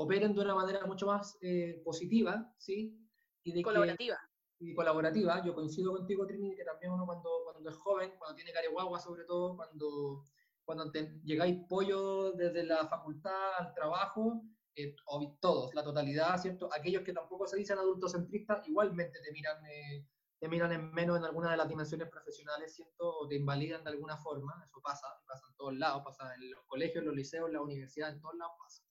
operen 0.01 0.33
de 0.33 0.41
una 0.41 0.55
manera 0.55 0.85
mucho 0.85 1.07
más 1.07 1.37
eh, 1.41 1.81
positiva, 1.83 2.53
¿sí? 2.57 2.97
Y 3.43 3.51
de 3.51 3.61
colaborativa. 3.61 4.17
y 4.59 4.73
colaborativa. 4.73 5.43
Yo 5.45 5.53
coincido 5.53 5.91
contigo, 5.91 6.25
Trini, 6.25 6.55
que 6.55 6.63
también 6.63 6.93
uno 6.93 7.05
cuando, 7.05 7.29
cuando 7.43 7.69
es 7.69 7.75
joven, 7.77 8.13
cuando 8.17 8.35
tiene 8.35 8.53
careguagua 8.53 8.99
sobre 8.99 9.25
todo, 9.25 9.57
cuando, 9.57 10.23
cuando 10.63 10.91
llegáis 11.23 11.57
pollo 11.67 12.31
desde 12.31 12.63
la 12.63 12.87
facultad 12.87 13.53
al 13.57 13.73
trabajo, 13.73 14.41
eh, 14.75 14.95
todos, 15.41 15.73
la 15.75 15.83
totalidad, 15.83 16.37
¿cierto? 16.37 16.69
Aquellos 16.73 17.03
que 17.03 17.11
tampoco 17.11 17.45
se 17.47 17.57
dicen 17.57 17.77
adultocentristas, 17.77 18.65
igualmente 18.67 19.19
te 19.21 19.31
miran, 19.33 19.65
eh, 19.65 20.07
te 20.39 20.47
miran 20.47 20.71
en 20.71 20.93
menos 20.93 21.17
en 21.17 21.25
alguna 21.25 21.51
de 21.51 21.57
las 21.57 21.67
dimensiones 21.67 22.07
profesionales, 22.07 22.73
¿cierto? 22.73 23.17
O 23.19 23.27
te 23.27 23.35
invalidan 23.35 23.83
de 23.83 23.89
alguna 23.89 24.15
forma, 24.17 24.63
eso 24.65 24.79
pasa, 24.81 25.07
pasa 25.27 25.45
en 25.49 25.55
todos 25.57 25.75
lados, 25.75 26.03
pasa 26.05 26.33
en 26.35 26.51
los 26.51 26.63
colegios, 26.65 27.01
en 27.01 27.07
los 27.07 27.15
liceos, 27.15 27.47
en 27.47 27.53
la 27.53 27.61
universidad, 27.61 28.11
en 28.11 28.21
todos 28.21 28.35
lados 28.35 28.53
pasa. 28.63 28.88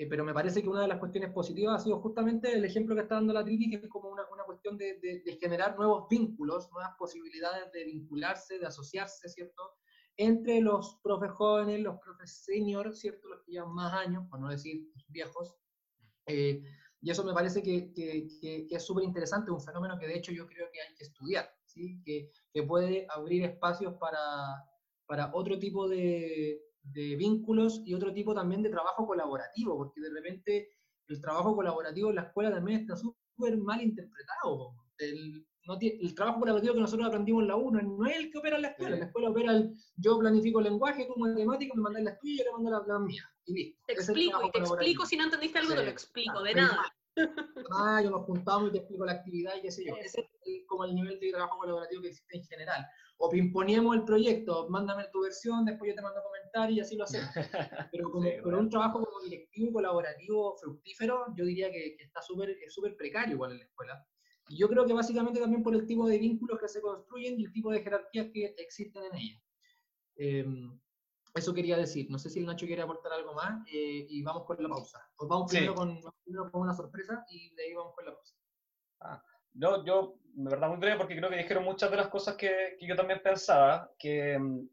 Eh, 0.00 0.06
pero 0.06 0.24
me 0.24 0.32
parece 0.32 0.62
que 0.62 0.68
una 0.68 0.82
de 0.82 0.88
las 0.88 1.00
cuestiones 1.00 1.32
positivas 1.32 1.80
ha 1.80 1.84
sido 1.84 2.00
justamente 2.00 2.52
el 2.52 2.64
ejemplo 2.64 2.94
que 2.94 3.02
está 3.02 3.16
dando 3.16 3.32
la 3.32 3.44
Triki, 3.44 3.68
que 3.68 3.84
es 3.84 3.88
como 3.88 4.08
una, 4.08 4.22
una 4.30 4.44
cuestión 4.44 4.78
de, 4.78 4.96
de, 5.00 5.38
generar 5.40 5.76
nuevos 5.76 6.08
vínculos, 6.08 6.70
nuevas 6.70 6.92
posibilidades 6.96 7.72
de 7.72 7.84
vincularse, 7.84 8.60
de 8.60 8.66
asociarse, 8.66 9.28
¿cierto? 9.28 9.60
Entre 10.16 10.60
los 10.60 11.00
profes 11.02 11.32
jóvenes, 11.32 11.80
los 11.80 11.98
profes 11.98 12.44
senior, 12.44 12.94
¿cierto? 12.94 13.26
Los 13.26 13.42
que 13.42 13.50
llevan 13.50 13.74
más 13.74 13.92
años, 13.92 14.24
por 14.30 14.38
no 14.38 14.48
decir 14.48 14.86
viejos. 15.08 15.56
Eh, 16.26 16.62
y 17.00 17.10
eso 17.10 17.24
me 17.24 17.34
parece 17.34 17.60
que, 17.60 17.92
que, 17.92 18.28
que, 18.40 18.68
es 18.70 18.86
súper 18.86 19.02
interesante, 19.02 19.50
un 19.50 19.60
fenómeno 19.60 19.98
que 19.98 20.06
de 20.06 20.16
hecho 20.16 20.30
yo 20.30 20.46
creo 20.46 20.68
que 20.72 20.80
hay 20.80 20.94
que 20.94 21.04
estudiar, 21.04 21.50
¿sí? 21.66 22.00
que, 22.04 22.30
que 22.52 22.62
puede 22.62 23.08
abrir 23.10 23.42
espacios 23.42 23.94
para, 23.94 24.64
para 25.06 25.34
otro 25.34 25.58
tipo 25.58 25.88
de, 25.88 26.67
de 26.82 27.16
vínculos 27.16 27.82
y 27.84 27.94
otro 27.94 28.12
tipo 28.12 28.34
también 28.34 28.62
de 28.62 28.70
trabajo 28.70 29.06
colaborativo, 29.06 29.76
porque 29.76 30.00
de 30.00 30.10
repente 30.10 30.70
el 31.08 31.20
trabajo 31.20 31.54
colaborativo 31.54 32.10
en 32.10 32.16
la 32.16 32.22
escuela 32.22 32.50
también 32.50 32.80
está 32.80 32.96
súper 32.96 33.56
mal 33.58 33.82
interpretado. 33.82 34.74
El, 34.98 35.46
no 35.64 35.76
el 35.80 36.14
trabajo 36.14 36.40
colaborativo 36.40 36.74
que 36.74 36.80
nosotros 36.80 37.08
aprendimos 37.08 37.42
en 37.42 37.48
la 37.48 37.56
1 37.56 37.82
no 37.82 38.06
es 38.06 38.16
el 38.16 38.30
que 38.30 38.38
opera 38.38 38.56
en 38.56 38.62
la 38.62 38.68
escuela. 38.68 38.94
En 38.94 39.00
la 39.00 39.06
escuela 39.06 39.30
opera 39.30 39.52
el 39.52 39.74
yo 39.96 40.18
planifico 40.18 40.60
el 40.60 40.64
lenguaje, 40.64 41.06
tú 41.06 41.18
matemática, 41.18 41.74
me 41.74 41.82
mandas 41.82 42.02
las 42.02 42.18
tuyas 42.18 42.34
y 42.34 42.38
yo 42.38 42.44
le 42.44 42.52
mando 42.52 42.86
la 42.86 42.98
mía. 42.98 43.22
Y 43.44 43.52
listo. 43.52 43.82
Te 43.86 43.92
explico, 43.92 44.46
y 44.46 44.50
te 44.50 44.58
explico, 44.60 45.06
si 45.06 45.16
no 45.16 45.24
entendiste 45.24 45.58
algo, 45.58 45.74
te 45.74 45.84
lo 45.84 45.90
explico, 45.90 46.42
de 46.42 46.54
nada. 46.54 46.92
Ah, 47.72 48.00
yo 48.02 48.10
nos 48.10 48.24
juntamos 48.24 48.68
y 48.68 48.72
te 48.72 48.78
explico 48.78 49.04
la 49.04 49.12
actividad 49.12 49.56
y 49.56 49.62
qué 49.62 49.70
sé 49.70 49.84
yo. 49.84 49.94
Ese 50.00 50.20
es 50.20 50.66
como 50.66 50.84
el 50.84 50.94
nivel 50.94 51.18
de 51.18 51.30
trabajo 51.30 51.58
colaborativo 51.58 52.02
que 52.02 52.08
existe 52.08 52.36
en 52.36 52.44
general 52.44 52.86
o 53.20 53.28
pimponíamos 53.28 53.96
el 53.96 54.04
proyecto, 54.04 54.68
mándame 54.68 55.08
tu 55.12 55.22
versión, 55.22 55.64
después 55.64 55.90
yo 55.90 55.96
te 55.96 56.02
mando 56.02 56.22
comentarios 56.22 56.78
y 56.78 56.80
así 56.80 56.96
lo 56.96 57.04
hacemos. 57.04 57.28
Pero 57.92 58.10
como 58.10 58.58
un 58.58 58.70
trabajo 58.70 59.04
como 59.04 59.20
directivo, 59.24 59.72
colaborativo, 59.72 60.56
fructífero, 60.56 61.26
yo 61.36 61.44
diría 61.44 61.70
que, 61.70 61.96
está 61.98 62.22
súper 62.22 62.56
súper 62.68 62.96
precario 62.96 63.34
igual 63.34 63.52
en 63.52 63.58
la 63.58 63.64
escuela. 63.64 64.06
Y 64.48 64.56
yo 64.56 64.68
creo 64.68 64.86
que 64.86 64.92
básicamente 64.92 65.40
también 65.40 65.62
por 65.62 65.74
el 65.74 65.84
tipo 65.84 66.06
de 66.08 66.18
vínculos 66.18 66.58
que 66.60 66.68
se 66.68 66.80
construyen 66.80 67.38
y 67.38 67.44
el 67.44 67.52
tipo 67.52 67.70
de 67.70 67.82
jerarquías 67.82 68.28
que 68.32 68.54
existen 68.56 69.02
en 69.04 69.14
ella. 69.16 69.42
Em, 70.16 70.80
eso 71.34 71.52
quería 71.52 71.76
decir. 71.76 72.08
No 72.10 72.18
sé 72.18 72.30
si 72.30 72.38
el 72.38 72.46
Nacho 72.46 72.66
quiere 72.66 72.82
aportar 72.82 73.12
algo 73.12 73.34
más 73.34 73.66
eh, 73.66 74.06
y 74.08 74.22
vamos 74.22 74.44
con 74.44 74.62
la 74.62 74.68
pausa. 74.68 75.00
Os 75.16 75.28
vamos 75.28 75.50
primero, 75.50 75.74
con, 75.74 76.00
con, 76.00 76.62
una 76.62 76.74
sorpresa 76.74 77.24
y 77.28 77.54
de 77.54 77.64
ahí 77.64 77.74
vamos 77.74 77.94
con 77.94 78.04
la 78.04 78.14
pausa. 78.14 78.34
Ah, 79.00 79.22
no, 79.54 79.84
yo 79.84 80.18
de 80.22 80.50
verdad 80.50 80.68
muy 80.68 80.78
breve 80.78 80.96
porque 80.96 81.16
creo 81.16 81.30
que 81.30 81.36
dijeron 81.36 81.64
muchas 81.64 81.90
de 81.90 81.96
las 81.96 82.08
cosas 82.08 82.36
que, 82.36 82.76
que 82.78 82.86
yo 82.86 82.94
también 82.94 83.20
pensaba, 83.22 83.90
que 83.98 84.38
mm, 84.38 84.68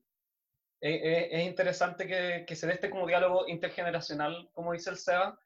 es, 0.82 1.28
es, 1.32 1.46
interesante 1.46 2.06
que, 2.06 2.46
que, 2.48 2.56
se 2.56 2.68
dé 2.68 2.74
este 2.74 2.90
como 2.90 3.08
diálogo 3.08 3.48
intergeneracional, 3.48 4.50
como 4.54 4.74
dice 4.74 4.92
el 4.92 4.98
SEBA, 4.98 5.40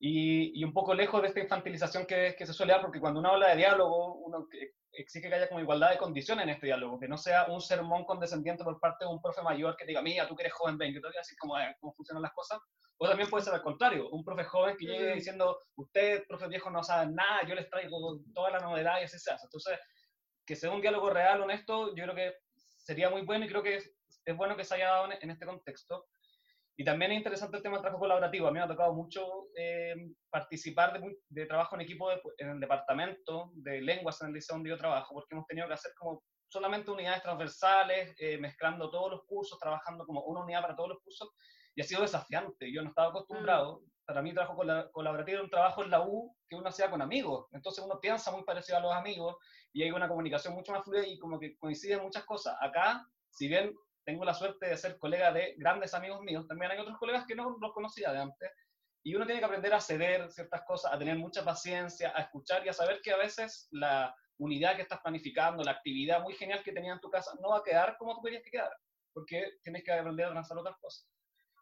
y, 0.00 0.58
y 0.60 0.64
un 0.64 0.72
poco 0.72 0.94
lejos 0.94 1.22
de 1.22 1.28
esta 1.28 1.40
infantilización 1.40 2.06
que, 2.06 2.34
que, 2.36 2.44
se 2.44 2.52
suele 2.52 2.72
dar, 2.72 2.82
porque 2.82 2.98
cuando 2.98 3.20
uno 3.20 3.30
habla 3.30 3.50
de 3.50 3.56
diálogo, 3.56 4.14
uno 4.14 4.48
exige 4.92 5.28
que 5.28 5.34
haya 5.34 5.48
como 5.48 5.60
igualdad 5.60 5.90
de 5.90 5.98
condiciones 5.98 6.44
en 6.44 6.50
este 6.50 6.66
diálogo, 6.66 6.98
que 6.98 7.08
no 7.08 7.16
sea 7.16 7.46
un 7.46 7.60
sermón 7.60 8.04
condescendiente 8.04 8.64
por 8.64 8.78
parte 8.78 9.04
de 9.04 9.10
un 9.10 9.20
profe 9.20 9.42
mayor 9.42 9.76
que 9.76 9.86
diga, 9.86 10.02
mira, 10.02 10.28
tú 10.28 10.36
que 10.36 10.42
eres 10.42 10.52
joven, 10.52 10.78
ven, 10.78 10.92
que 10.92 11.00
te 11.00 11.06
voy 11.06 11.16
a 11.16 11.20
decir 11.20 11.36
cómo, 11.38 11.54
cómo 11.80 11.92
funcionan 11.94 12.22
las 12.22 12.32
cosas, 12.32 12.60
o 12.98 13.08
también 13.08 13.28
puede 13.28 13.44
ser 13.44 13.54
al 13.54 13.62
contrario, 13.62 14.08
un 14.10 14.24
profe 14.24 14.44
joven 14.44 14.76
que 14.76 14.86
llegue 14.86 15.14
diciendo, 15.14 15.58
usted, 15.74 16.24
profe 16.28 16.46
viejo, 16.46 16.70
no 16.70 16.84
sabe 16.84 17.10
nada, 17.10 17.44
yo 17.46 17.54
les 17.54 17.68
traigo 17.68 18.20
toda 18.32 18.50
la 18.50 18.60
novedad 18.60 19.00
y 19.00 19.04
así 19.04 19.18
se 19.18 19.32
hace. 19.32 19.46
Entonces, 19.46 19.78
que 20.46 20.54
sea 20.54 20.70
un 20.70 20.80
diálogo 20.80 21.10
real, 21.10 21.40
honesto, 21.40 21.94
yo 21.96 22.04
creo 22.04 22.14
que 22.14 22.34
sería 22.54 23.10
muy 23.10 23.22
bueno 23.22 23.44
y 23.44 23.48
creo 23.48 23.62
que 23.62 23.76
es, 23.76 23.92
es 24.24 24.36
bueno 24.36 24.56
que 24.56 24.64
se 24.64 24.76
haya 24.76 24.86
dado 24.86 25.08
en, 25.20 25.30
este 25.30 25.46
contexto. 25.46 26.06
Y 26.76 26.84
también 26.84 27.12
es 27.12 27.18
interesante 27.18 27.58
el 27.58 27.62
tema 27.62 27.76
del 27.76 27.82
trabajo 27.82 28.00
colaborativo. 28.00 28.46
A 28.46 28.50
mí 28.50 28.58
me 28.58 28.64
ha 28.64 28.68
tocado 28.68 28.94
mucho 28.94 29.48
eh, 29.56 29.94
participar 30.30 30.98
de, 30.98 31.16
de, 31.28 31.46
trabajo 31.46 31.74
en 31.74 31.82
equipo 31.82 32.10
en 32.38 32.48
el 32.48 32.60
departamento 32.60 33.50
de 33.54 33.82
lenguas 33.82 34.20
en 34.22 34.28
el 34.28 34.34
liceo 34.34 34.56
donde 34.56 34.70
yo 34.70 34.78
trabajo, 34.78 35.14
porque 35.14 35.34
hemos 35.34 35.46
tenido 35.46 35.68
que 35.68 35.74
hacer 35.74 35.92
como 35.98 36.22
solamente 36.52 36.90
unidades 36.90 37.22
transversales, 37.22 38.14
eh, 38.18 38.36
mezclando 38.38 38.90
todos 38.90 39.10
los 39.10 39.24
cursos, 39.24 39.58
trabajando 39.58 40.04
como 40.04 40.22
una 40.24 40.42
unidad 40.42 40.60
para 40.60 40.76
todos 40.76 40.90
los 40.90 41.02
cursos, 41.02 41.30
y 41.74 41.80
ha 41.80 41.84
sido 41.84 42.02
desafiante. 42.02 42.70
Yo 42.70 42.82
no 42.82 42.90
estaba 42.90 43.08
acostumbrado. 43.08 43.80
Mm. 43.80 43.84
Para 44.04 44.20
mí, 44.20 44.34
trabajo 44.34 44.56
colaborativo 44.92 45.36
era 45.36 45.44
un 45.44 45.50
trabajo 45.50 45.82
en 45.82 45.90
la 45.90 46.02
U 46.02 46.36
que 46.48 46.56
uno 46.56 46.68
hacía 46.68 46.90
con 46.90 47.00
amigos. 47.00 47.46
Entonces, 47.52 47.82
uno 47.82 47.98
piensa 48.00 48.30
muy 48.30 48.44
parecido 48.44 48.78
a 48.78 48.82
los 48.82 48.92
amigos 48.92 49.36
y 49.72 49.82
hay 49.82 49.90
una 49.90 50.08
comunicación 50.08 50.54
mucho 50.54 50.72
más 50.72 50.84
fluida 50.84 51.06
y 51.06 51.18
como 51.18 51.38
que 51.38 51.56
coinciden 51.56 52.02
muchas 52.02 52.24
cosas. 52.24 52.54
Acá, 52.60 53.06
si 53.30 53.48
bien 53.48 53.72
tengo 54.04 54.24
la 54.24 54.34
suerte 54.34 54.66
de 54.66 54.76
ser 54.76 54.98
colega 54.98 55.32
de 55.32 55.54
grandes 55.56 55.94
amigos 55.94 56.20
míos, 56.22 56.46
también 56.46 56.72
hay 56.72 56.78
otros 56.78 56.98
colegas 56.98 57.24
que 57.26 57.34
no 57.34 57.56
los 57.60 57.72
conocía 57.72 58.12
de 58.12 58.18
antes. 58.18 58.50
Y 59.04 59.14
uno 59.14 59.26
tiene 59.26 59.40
que 59.40 59.46
aprender 59.46 59.74
a 59.74 59.80
ceder 59.80 60.30
ciertas 60.30 60.62
cosas, 60.62 60.92
a 60.92 60.98
tener 60.98 61.16
mucha 61.18 61.44
paciencia, 61.44 62.12
a 62.14 62.22
escuchar 62.22 62.64
y 62.64 62.68
a 62.68 62.72
saber 62.72 63.00
que 63.02 63.12
a 63.12 63.16
veces 63.16 63.68
la 63.72 64.14
unidad 64.38 64.76
que 64.76 64.82
estás 64.82 65.00
planificando, 65.00 65.62
la 65.62 65.72
actividad 65.72 66.22
muy 66.22 66.34
genial 66.34 66.62
que 66.62 66.72
tenías 66.72 66.94
en 66.94 67.00
tu 67.00 67.10
casa, 67.10 67.32
no 67.40 67.50
va 67.50 67.58
a 67.58 67.62
quedar 67.62 67.96
como 67.98 68.14
tú 68.14 68.22
querías 68.22 68.42
que 68.42 68.50
quedara, 68.50 68.76
porque 69.12 69.58
tienes 69.62 69.82
que 69.82 69.92
aprender 69.92 70.26
a 70.26 70.34
lanzar 70.34 70.58
otras 70.58 70.76
cosas. 70.78 71.08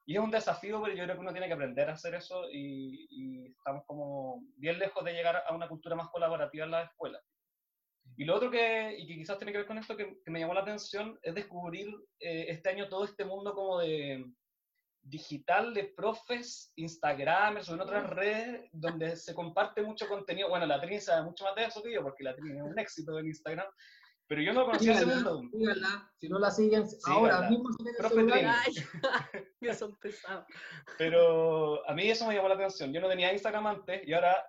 Y 0.06 0.16
es 0.16 0.20
un 0.20 0.30
desafío, 0.30 0.82
pero 0.82 0.94
yo 0.94 1.04
creo 1.04 1.14
que 1.14 1.20
uno 1.20 1.32
tiene 1.32 1.46
que 1.46 1.52
aprender 1.52 1.88
a 1.88 1.92
hacer 1.92 2.14
eso 2.14 2.50
y, 2.50 3.46
estamos 3.56 3.84
como 3.86 4.42
bien 4.56 4.78
lejos 4.78 5.04
de 5.04 5.12
llegar 5.12 5.44
a 5.46 5.54
una 5.54 5.68
cultura 5.68 5.94
más 5.94 6.08
colaborativa 6.08 6.64
en 6.64 6.70
la 6.70 6.82
escuela. 6.82 7.20
Y 8.20 8.26
lo 8.26 8.36
otro 8.36 8.50
que, 8.50 8.98
y 8.98 9.06
que 9.06 9.14
quizás 9.14 9.38
tiene 9.38 9.50
que 9.50 9.56
ver 9.56 9.66
con 9.66 9.78
esto 9.78 9.96
que, 9.96 10.20
me 10.26 10.40
llamó 10.40 10.52
la 10.52 10.60
atención 10.60 11.18
es 11.22 11.34
descubrir 11.34 11.88
eh, 12.18 12.44
este 12.48 12.68
año 12.68 12.86
todo 12.86 13.06
este 13.06 13.24
mundo 13.24 13.54
como 13.54 13.78
de 13.78 14.30
digital 15.00 15.72
de 15.72 15.84
profes, 15.84 16.70
Instagram, 16.76 17.56
o 17.66 17.72
en 17.72 17.80
otras 17.80 18.10
redes 18.10 18.68
donde 18.72 19.16
se 19.16 19.34
comparte 19.34 19.80
mucho 19.80 20.06
contenido. 20.06 20.50
Bueno, 20.50 20.66
la 20.66 20.78
Trini 20.78 21.00
sabe 21.00 21.22
mucho 21.22 21.44
más 21.44 21.54
de 21.54 21.64
eso 21.64 21.82
que 21.82 21.94
yo, 21.94 22.02
porque 22.02 22.22
la 22.22 22.36
Trini 22.36 22.58
es 22.58 22.62
un 22.62 22.78
éxito 22.78 23.18
en 23.18 23.24
Instagram. 23.24 23.66
Pero 24.26 24.42
yo 24.42 24.52
no 24.52 24.66
conocía 24.66 24.92
ese 24.92 25.06
mundo. 25.06 25.40
Si 26.20 26.28
no 26.28 26.38
la 26.38 26.50
siguen, 26.50 26.84
ahora 27.06 27.48
mismo 27.48 27.70
son 29.78 29.96
pesados. 29.96 30.44
Pero 30.98 31.88
a 31.88 31.94
mí 31.94 32.10
eso 32.10 32.26
me 32.26 32.34
llamó 32.34 32.48
la 32.48 32.54
atención. 32.56 32.92
Yo 32.92 33.00
no 33.00 33.08
tenía 33.08 33.32
Instagram 33.32 33.66
antes 33.66 34.06
y 34.06 34.12
ahora 34.12 34.46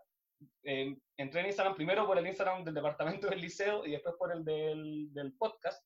eh, 0.63 0.95
entré 1.17 1.41
en 1.41 1.47
Instagram 1.47 1.75
primero 1.75 2.05
por 2.05 2.17
el 2.17 2.27
Instagram 2.27 2.63
del 2.63 2.73
departamento 2.73 3.27
del 3.27 3.41
liceo 3.41 3.85
y 3.85 3.91
después 3.91 4.15
por 4.17 4.31
el 4.31 4.43
del, 4.43 5.13
del 5.13 5.33
podcast 5.33 5.83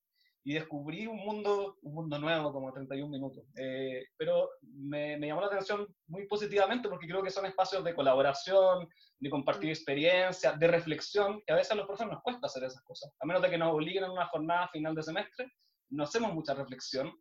y 0.47 0.53
descubrí 0.53 1.07
un 1.07 1.17
mundo, 1.17 1.79
un 1.81 1.95
mundo 1.95 2.19
nuevo, 2.19 2.53
como 2.53 2.71
31 2.71 3.09
minutos. 3.09 3.43
Eh, 3.57 4.05
pero 4.15 4.51
me, 4.61 5.17
me, 5.17 5.27
llamó 5.27 5.41
la 5.41 5.47
atención 5.47 5.87
muy 6.07 6.27
positivamente 6.27 6.87
porque 6.87 7.07
creo 7.07 7.23
que 7.23 7.31
son 7.31 7.47
espacios 7.47 7.83
de 7.83 7.95
colaboración, 7.95 8.87
de 9.19 9.29
compartir 9.31 9.71
experiencias, 9.71 10.59
de 10.59 10.67
reflexión, 10.67 11.41
que 11.47 11.51
a 11.51 11.55
veces 11.55 11.71
a 11.71 11.75
los 11.75 11.87
profesores 11.87 12.13
nos 12.13 12.21
cuesta 12.21 12.45
hacer 12.45 12.63
esas 12.63 12.83
cosas. 12.83 13.11
A 13.19 13.25
menos 13.25 13.41
de 13.41 13.49
que 13.49 13.57
nos 13.57 13.73
obliguen 13.73 14.03
en 14.03 14.11
una 14.11 14.27
jornada 14.27 14.67
final 14.67 14.93
de 14.93 15.01
semestre, 15.01 15.51
no 15.89 16.03
hacemos 16.03 16.31
mucha 16.31 16.53
reflexión 16.53 17.11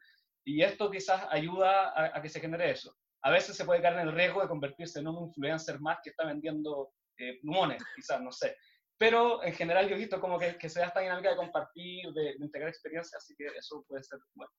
y 0.44 0.61
esto 0.61 0.90
quizás 0.90 1.26
ayuda 1.30 1.92
a, 1.92 2.18
a 2.18 2.20
que 2.20 2.28
se 2.28 2.40
genere 2.40 2.72
eso. 2.72 2.94
A 3.22 3.30
veces 3.30 3.57
se 3.57 3.64
puede 3.64 3.80
caer 3.80 3.94
en 3.94 4.09
el 4.09 4.12
riesgo 4.12 4.42
de 4.42 4.48
convertirse 4.48 5.00
en 5.00 5.09
un 5.09 5.28
influencer 5.28 5.80
más 5.80 5.96
que 6.05 6.11
está 6.11 6.26
vendiendo 6.26 6.92
eh, 7.18 7.38
plumones, 7.40 7.82
quizás, 7.94 8.20
no 8.20 8.32
sé. 8.32 8.56
Pero 8.98 9.42
en 9.42 9.52
general 9.54 9.88
yo 9.88 9.96
he 9.96 9.98
visto 9.98 10.20
como 10.20 10.38
que, 10.38 10.56
que 10.56 10.68
se 10.68 10.80
da 10.80 10.86
esta 10.86 11.00
dinámica 11.00 11.30
de 11.30 11.36
compartir, 11.36 12.12
de, 12.12 12.34
integrar 12.38 12.68
experiencias, 12.68 13.22
así 13.22 13.34
que 13.36 13.46
eso 13.46 13.84
puede 13.88 14.02
ser 14.02 14.18
bueno. 14.34 14.52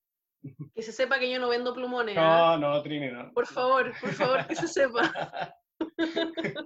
Que 0.75 0.83
se 0.83 0.91
sepa 0.91 1.17
que 1.19 1.31
yo 1.31 1.39
no 1.39 1.49
vendo 1.49 1.73
plumones. 1.73 2.15
No, 2.15 2.53
¿ah? 2.53 2.57
no, 2.57 2.81
Trini, 2.83 3.09
no. 3.11 3.31
Por 3.33 3.47
favor, 3.47 3.91
por 3.99 4.13
favor, 4.13 4.45
que 4.45 4.55
se 4.55 4.67
sepa. 4.67 5.11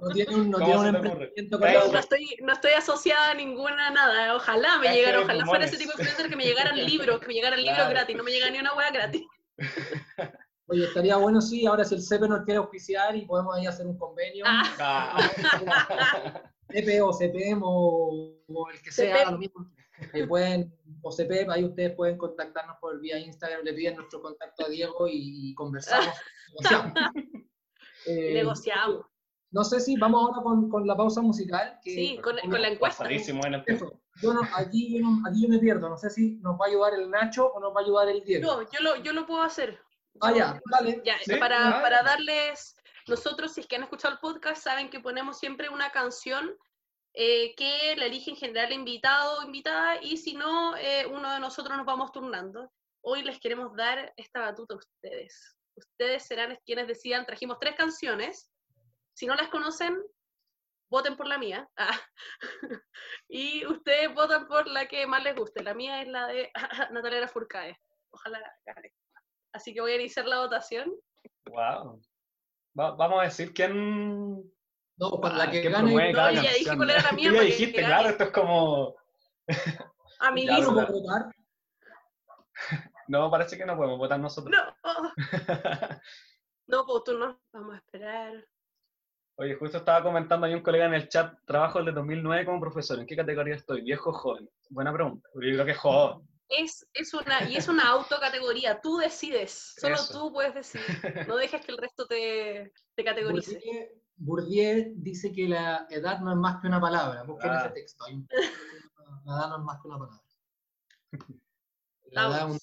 No 0.01 0.09
tiene 0.13 0.35
un, 0.35 0.49
no 0.49 0.57
tiene 0.57 0.77
un 0.77 0.87
emprendimiento 0.87 1.59
con 1.59 1.71
no, 1.91 1.99
estoy, 1.99 2.37
no 2.41 2.53
estoy 2.53 2.71
asociada 2.71 3.31
a 3.31 3.33
ninguna 3.33 3.89
nada. 3.89 4.35
Ojalá 4.35 4.77
me 4.79 4.93
llegara, 4.93 5.21
ojalá 5.21 5.45
fuera 5.45 5.65
ese 5.65 5.77
tipo 5.77 5.93
de 5.93 6.03
influencer 6.03 6.29
que 6.29 6.35
me 6.35 6.45
llegaran 6.45 6.75
libros, 6.75 7.19
que 7.19 7.27
me 7.27 7.33
llegaran 7.33 7.61
libros 7.63 7.89
gratis, 7.89 8.15
no 8.15 8.23
me 8.23 8.31
llega 8.31 8.49
ni 8.49 8.59
una 8.59 8.73
hueá 8.73 8.91
gratis. 8.91 9.23
Oye, 10.70 10.86
estaría 10.86 11.17
bueno 11.17 11.41
si 11.41 11.65
ahora 11.65 11.84
si 11.84 11.95
el 11.95 12.01
CEPE 12.03 12.28
nos 12.28 12.43
quiere 12.43 12.59
auspiciar 12.59 13.15
y 13.15 13.26
podemos 13.26 13.55
ahí 13.55 13.65
hacer 13.65 13.88
un 13.88 13.97
convenio. 13.97 14.45
Ah. 14.47 15.17
CEPE 16.72 17.01
o 17.01 17.11
CPM 17.11 17.61
o, 17.63 18.36
el 18.72 18.82
que 18.82 18.91
sea, 18.91 19.32
lo 19.32 19.39
mismo. 19.39 19.67
pueden, 20.28 20.72
o 21.01 21.11
CPM, 21.11 21.51
ahí 21.51 21.63
ustedes 21.63 21.95
pueden 21.95 22.17
contactarnos 22.17 22.78
por 22.80 22.99
vía 22.99 23.17
Instagram, 23.17 23.63
le 23.63 23.74
piden 23.74 23.95
nuestro 23.95 24.22
contacto 24.22 24.65
a 24.65 24.70
Diego 24.70 25.07
y, 25.09 25.53
conversamos, 25.55 26.15
negociamos. 26.49 26.93
Eh, 28.05 28.34
negociamos. 28.34 29.05
No 29.51 29.61
sé 29.65 29.82
si 29.82 29.97
vamos 29.97 30.22
ahora 30.22 30.41
con, 30.41 30.70
con 30.70 30.88
la 30.88 30.95
pausa 30.95 31.22
musical. 31.22 31.78
sí, 31.84 32.17
con, 32.24 32.38
con, 32.49 32.61
la 32.61 32.70
encuesta. 32.70 33.03
Yo 34.22 34.34
no, 34.34 34.39
aquí, 34.55 34.97
yo 34.97 35.01
no, 35.01 35.22
aquí 35.28 35.43
yo 35.43 35.49
me 35.49 35.59
pierdo, 35.59 35.89
no 35.89 35.97
sé 35.97 36.09
si 36.09 36.38
nos 36.38 36.53
va 36.53 36.65
a 36.65 36.70
ayudar 36.70 36.93
el 36.93 37.09
Nacho 37.09 37.51
o 37.51 37.59
nos 37.59 37.76
va 37.76 37.82
a 37.82 37.84
ayudar 37.84 38.07
el 38.07 38.24
Diego. 38.24 38.45
No, 38.47 38.61
yo 38.61 38.80
lo, 38.80 38.95
yo 39.03 39.11
lo 39.11 39.28
puedo 39.28 39.41
hacer. 39.41 39.80
Ah, 40.22 40.34
ya, 40.34 40.60
dale. 40.72 41.01
para, 41.39 41.82
para 41.82 42.03
darles, 42.03 42.76
nosotros 43.07 43.53
si 43.53 43.62
es 43.62 43.68
que 43.68 43.76
han 43.76 43.84
escuchado 43.84 44.14
el 44.14 44.20
podcast, 44.20 44.64
saben 44.64 44.89
que 44.89 44.99
ponemos 44.99 45.39
siempre 45.39 45.70
una 45.70 45.91
canción 45.91 46.55
eh, 47.14 47.55
que 47.55 47.95
la 47.97 48.05
elige 48.05 48.32
en 48.32 48.38
general 48.38 48.68
el 48.68 48.80
invitado 48.80 49.39
o 49.39 49.43
invitada 49.43 50.01
y 50.01 50.18
si 50.18 50.36
no, 50.36 50.76
eh, 50.78 51.05
uno 51.07 51.34
de 51.34 51.39
nosotros 51.39 51.76
nos 51.76 51.86
vamos 51.86 52.12
turnando. 52.12 52.72
Hoy 53.01 53.24
les 53.24 53.39
queremos 53.39 53.76
dar 53.76 54.14
esta 54.16 54.41
batuta 54.41 54.76
a 54.76 54.78
ustedes. 54.78 55.55
Ustedes 55.76 56.26
serán 56.26 56.60
quienes 56.66 56.88
decidan. 56.88 57.26
Trajimos 57.26 57.57
tres 57.60 57.76
canciones. 57.76 58.51
Si 59.14 59.26
no 59.26 59.36
las 59.36 59.49
conocen, 59.49 59.97
voten 60.89 61.16
por 61.16 61.28
la 61.28 61.38
mía. 61.38 61.70
Ah. 61.78 61.99
y 63.30 63.66
ustedes 63.66 64.14
votan 64.14 64.47
por 64.47 64.68
la 64.68 64.88
que 64.88 65.07
más 65.07 65.24
les 65.24 65.36
guste. 65.36 65.64
La 65.64 65.74
mía 65.74 66.01
es 66.01 66.07
la 66.07 66.28
de 66.28 66.51
Natalia 66.91 67.28
Furcae. 67.28 67.78
Ojalá 68.12 68.39
gane. 68.66 68.93
Así 69.54 69.74
que 69.74 69.82
voy 69.82 69.91
a 69.91 69.95
iniciar 69.95 70.26
la 70.26 70.41
votación. 70.41 70.93
Wow. 71.45 72.02
vamos 72.74 73.20
a 73.22 73.24
decir 73.24 73.54
quién. 73.54 74.43
No, 74.97 75.22
para 75.22 75.38
la 75.38 75.43
ah, 75.45 75.52
que 75.52 75.62
gane. 75.62 75.93
No, 76.12 76.32
ya 76.32 76.54
dije 76.54 76.76
cuál 76.76 76.89
era 76.89 77.02
la 77.04 77.12
mía. 77.14 77.32
ya 77.34 77.41
dijiste, 77.41 77.84
claro, 77.84 78.10
esto 78.10 78.26
es 78.26 78.32
como. 78.32 78.95
Amiguismo. 80.20 80.74
votar? 80.74 81.34
No, 83.08 83.32
parece 83.32 83.58
que 83.58 83.66
no 83.66 83.76
podemos 83.76 83.97
votar 83.97 84.20
nosotros. 84.20 84.56
No. 84.56 85.14
no, 86.68 86.86
pues 86.86 87.04
tú 87.04 87.18
no. 87.18 87.41
Vamos 87.52 87.74
a 87.74 87.78
esperar. 87.78 88.45
Oye, 89.38 89.56
justo 89.56 89.80
estaba 89.80 90.04
comentando 90.04 90.45
ahí 90.45 90.54
un 90.54 90.62
colega 90.62 90.86
en 90.86 90.93
el 90.93 91.10
chat, 91.10 91.34
trabajo 91.43 91.80
desde 91.80 91.93
2009 91.93 92.45
como 92.45 92.60
profesor. 92.60 93.00
¿En 93.00 93.08
qué 93.08 93.16
categoría 93.16 93.56
estoy? 93.56 93.82
¿Viejo 93.82 94.12
o 94.12 94.14
joven? 94.14 94.47
Buena 94.70 94.93
pregunta. 94.93 95.28
Yo 95.34 95.39
creo 95.39 95.66
que 95.66 95.72
es 95.72 95.78
joven 95.80 96.30
es, 96.50 96.88
es, 96.93 97.14
una, 97.14 97.50
y 97.50 97.56
es 97.56 97.68
una 97.68 97.84
autocategoría, 97.89 98.82
tú 98.82 98.97
decides, 98.97 99.76
solo 99.80 99.97
tú 100.12 100.34
puedes 100.34 100.54
decidir, 100.56 101.28
no 101.28 101.36
dejes 101.38 101.66
que 101.66 101.72
el 101.72 101.78
resto 101.78 102.08
te, 102.08 102.74
te 102.95 103.04
categorice. 103.04 103.62
Bourdieu, 104.16 104.91
dice 104.95 105.32
que 105.32 105.47
la 105.47 105.88
edad 105.89 106.20
no 106.20 106.32
es 106.32 106.38
más 106.38 106.60
que 106.60 106.68
una 106.68 106.82
palabra, 106.82 107.24
busquen 107.24 107.54
ese 107.54 107.70
texto, 107.70 108.06
la 109.26 109.38
edad 109.38 109.50
no 109.50 109.58
es 109.58 109.64
más 109.64 109.82
que 109.82 109.88
una 109.88 110.00
palabra. 110.00 110.24
La 112.12 112.28
edad, 112.28 112.50
un, 112.50 112.60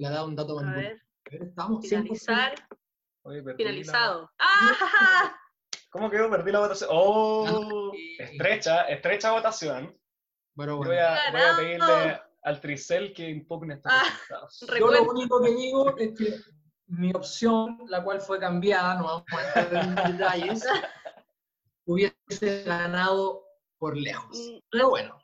la 0.00 0.08
edad 0.08 0.26
un 0.26 0.36
dato 0.36 0.58
A 0.58 0.72
ver, 0.72 1.00
estamos 1.24 1.86
finalizar, 1.86 2.54
finalizado. 3.56 4.30
¡Ah! 4.38 5.36
¿Cómo 5.90 6.10
quedó? 6.10 6.28
Perdí 6.30 6.52
la 6.52 6.60
votación. 6.60 6.90
¡Oh! 6.92 7.92
Estrecha, 8.18 8.82
estrecha 8.88 9.32
votación. 9.32 9.96
Bueno, 10.54 10.76
bueno. 10.76 10.90
Voy 10.90 10.98
a, 10.98 11.18
voy 11.32 11.40
a 11.40 11.56
pedirle 11.56 12.20
al 12.42 12.60
Tricel 12.60 13.12
que 13.12 13.28
impugne 13.28 13.74
estos 13.74 13.92
ah, 13.92 14.02
resultados. 14.04 14.66
Yo 14.78 14.90
lo 14.90 15.02
único 15.10 15.42
que 15.42 15.50
digo 15.50 15.96
es 15.96 16.18
que 16.18 16.40
mi 16.86 17.12
opción, 17.14 17.78
la 17.88 18.02
cual 18.02 18.20
fue 18.20 18.38
cambiada, 18.38 18.96
no 18.96 19.04
vamos 19.04 19.24
a 19.32 19.60
entrar 19.60 19.84
en 19.84 19.94
detalles, 20.18 20.64
hubiese 21.84 22.64
ganado 22.64 23.44
por 23.78 23.96
lejos. 23.96 24.36
Mm, 24.36 24.58
pero 24.70 24.90
bueno. 24.90 25.18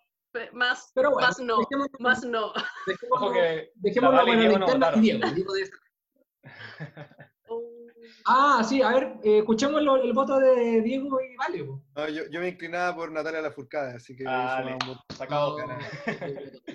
Más, 0.52 0.92
pero 0.94 1.12
bueno, 1.12 1.28
más 1.28 1.38
no, 1.40 1.58
más 1.98 2.22
no. 2.22 2.52
Dejémoslo, 2.86 3.32
la 4.22 4.52
interna 4.52 4.92
y 4.96 5.00
Diego, 5.00 5.30
digo 5.30 5.54
de 5.54 5.70
Ah, 8.24 8.64
sí, 8.66 8.82
a 8.82 8.90
ver, 8.90 9.14
eh, 9.22 9.38
escuchemos 9.38 9.80
el, 9.80 10.12
voto 10.12 10.38
de 10.38 10.82
Diego 10.82 11.18
y 11.20 11.36
Vale. 11.36 11.66
No, 11.94 12.08
yo, 12.08 12.22
yo, 12.30 12.40
me 12.40 12.48
inclinaba 12.48 12.94
por 12.94 13.12
Natalia 13.12 13.40
Lafourcade, 13.40 13.96
así 13.96 14.16
que... 14.16 14.24
Ah, 14.26 14.78
sacado. 15.16 15.56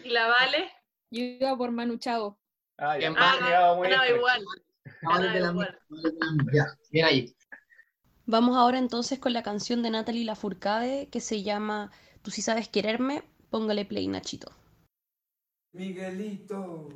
¿Y 0.03 0.09
la 0.09 0.27
Vale? 0.27 0.71
Yo 1.09 1.23
iba 1.23 1.57
por 1.57 1.71
Manu 1.71 1.97
Chao. 1.97 2.39
Ah, 2.77 2.97
ya, 2.97 3.13
ah, 3.17 3.75
muy 3.77 3.89
no, 3.89 4.05
igual. 4.05 4.45
Bien 6.91 7.05
ahí. 7.05 7.35
Vamos 8.25 8.55
ahora 8.55 8.77
entonces 8.77 9.19
con 9.19 9.33
la 9.33 9.43
canción 9.43 9.83
de 9.83 9.89
Natalie 9.89 10.25
Lafourcade 10.25 11.09
que 11.09 11.19
se 11.19 11.43
llama 11.43 11.91
Tú 12.21 12.31
si 12.31 12.41
sabes 12.41 12.69
quererme, 12.69 13.23
póngale 13.49 13.85
play 13.85 14.07
Nachito. 14.07 14.51
Miguelito. 15.73 16.89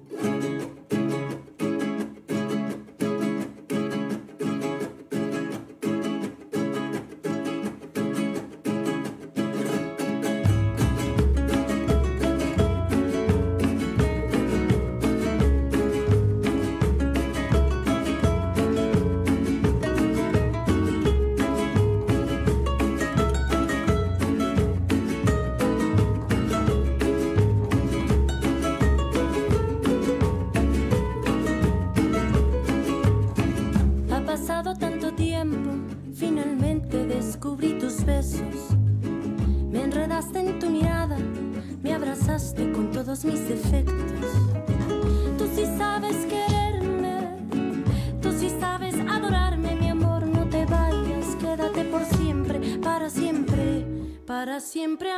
Para 54.86 54.96
siempre 54.96 55.10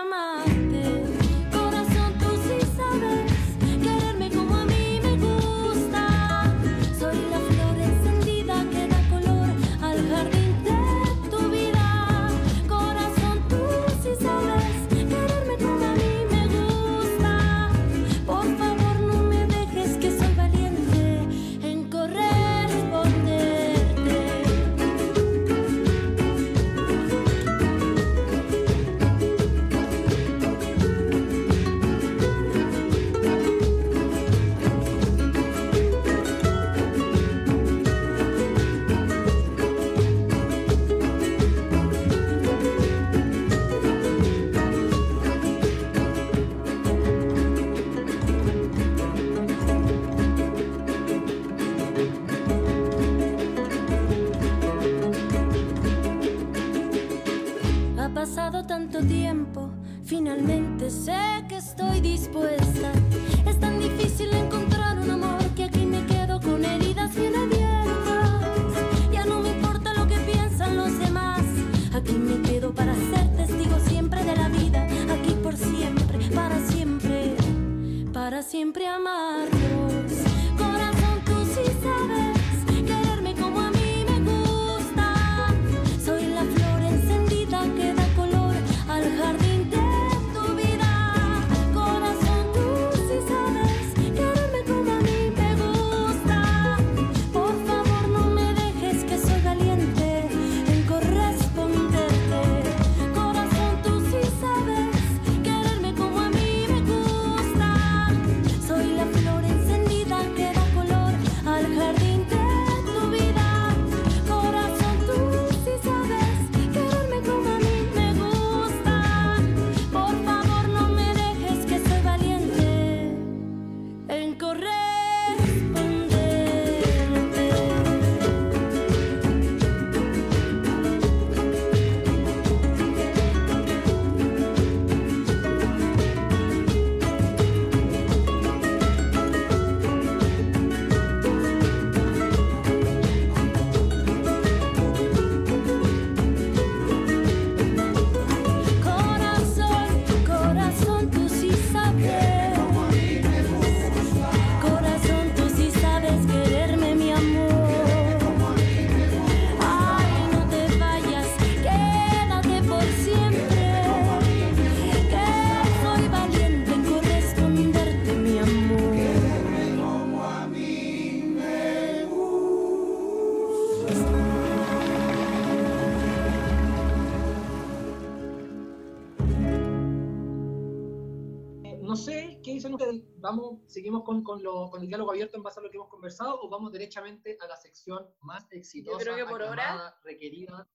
Vamos, 183.37 183.59
seguimos 183.67 184.03
con, 184.03 184.23
con, 184.23 184.41
lo- 184.43 184.69
con 184.69 184.81
el 184.81 184.87
diálogo 184.87 185.11
abierto 185.11 185.37
en 185.37 185.43
base 185.43 185.59
a 185.59 185.63
lo 185.63 185.69
que 185.69 185.77
hemos 185.77 185.89
conversado 185.89 186.39
o 186.41 186.49
vamos 186.49 186.71
derechamente 186.71 187.37
a 187.41 187.47
la 187.47 187.55
sección 187.57 188.05
más 188.21 188.45
exitosa, 188.51 188.97
creo 189.03 189.15
que 189.15 189.25
por 189.25 189.41
ahora- 189.43 189.95
requerida 190.03 190.67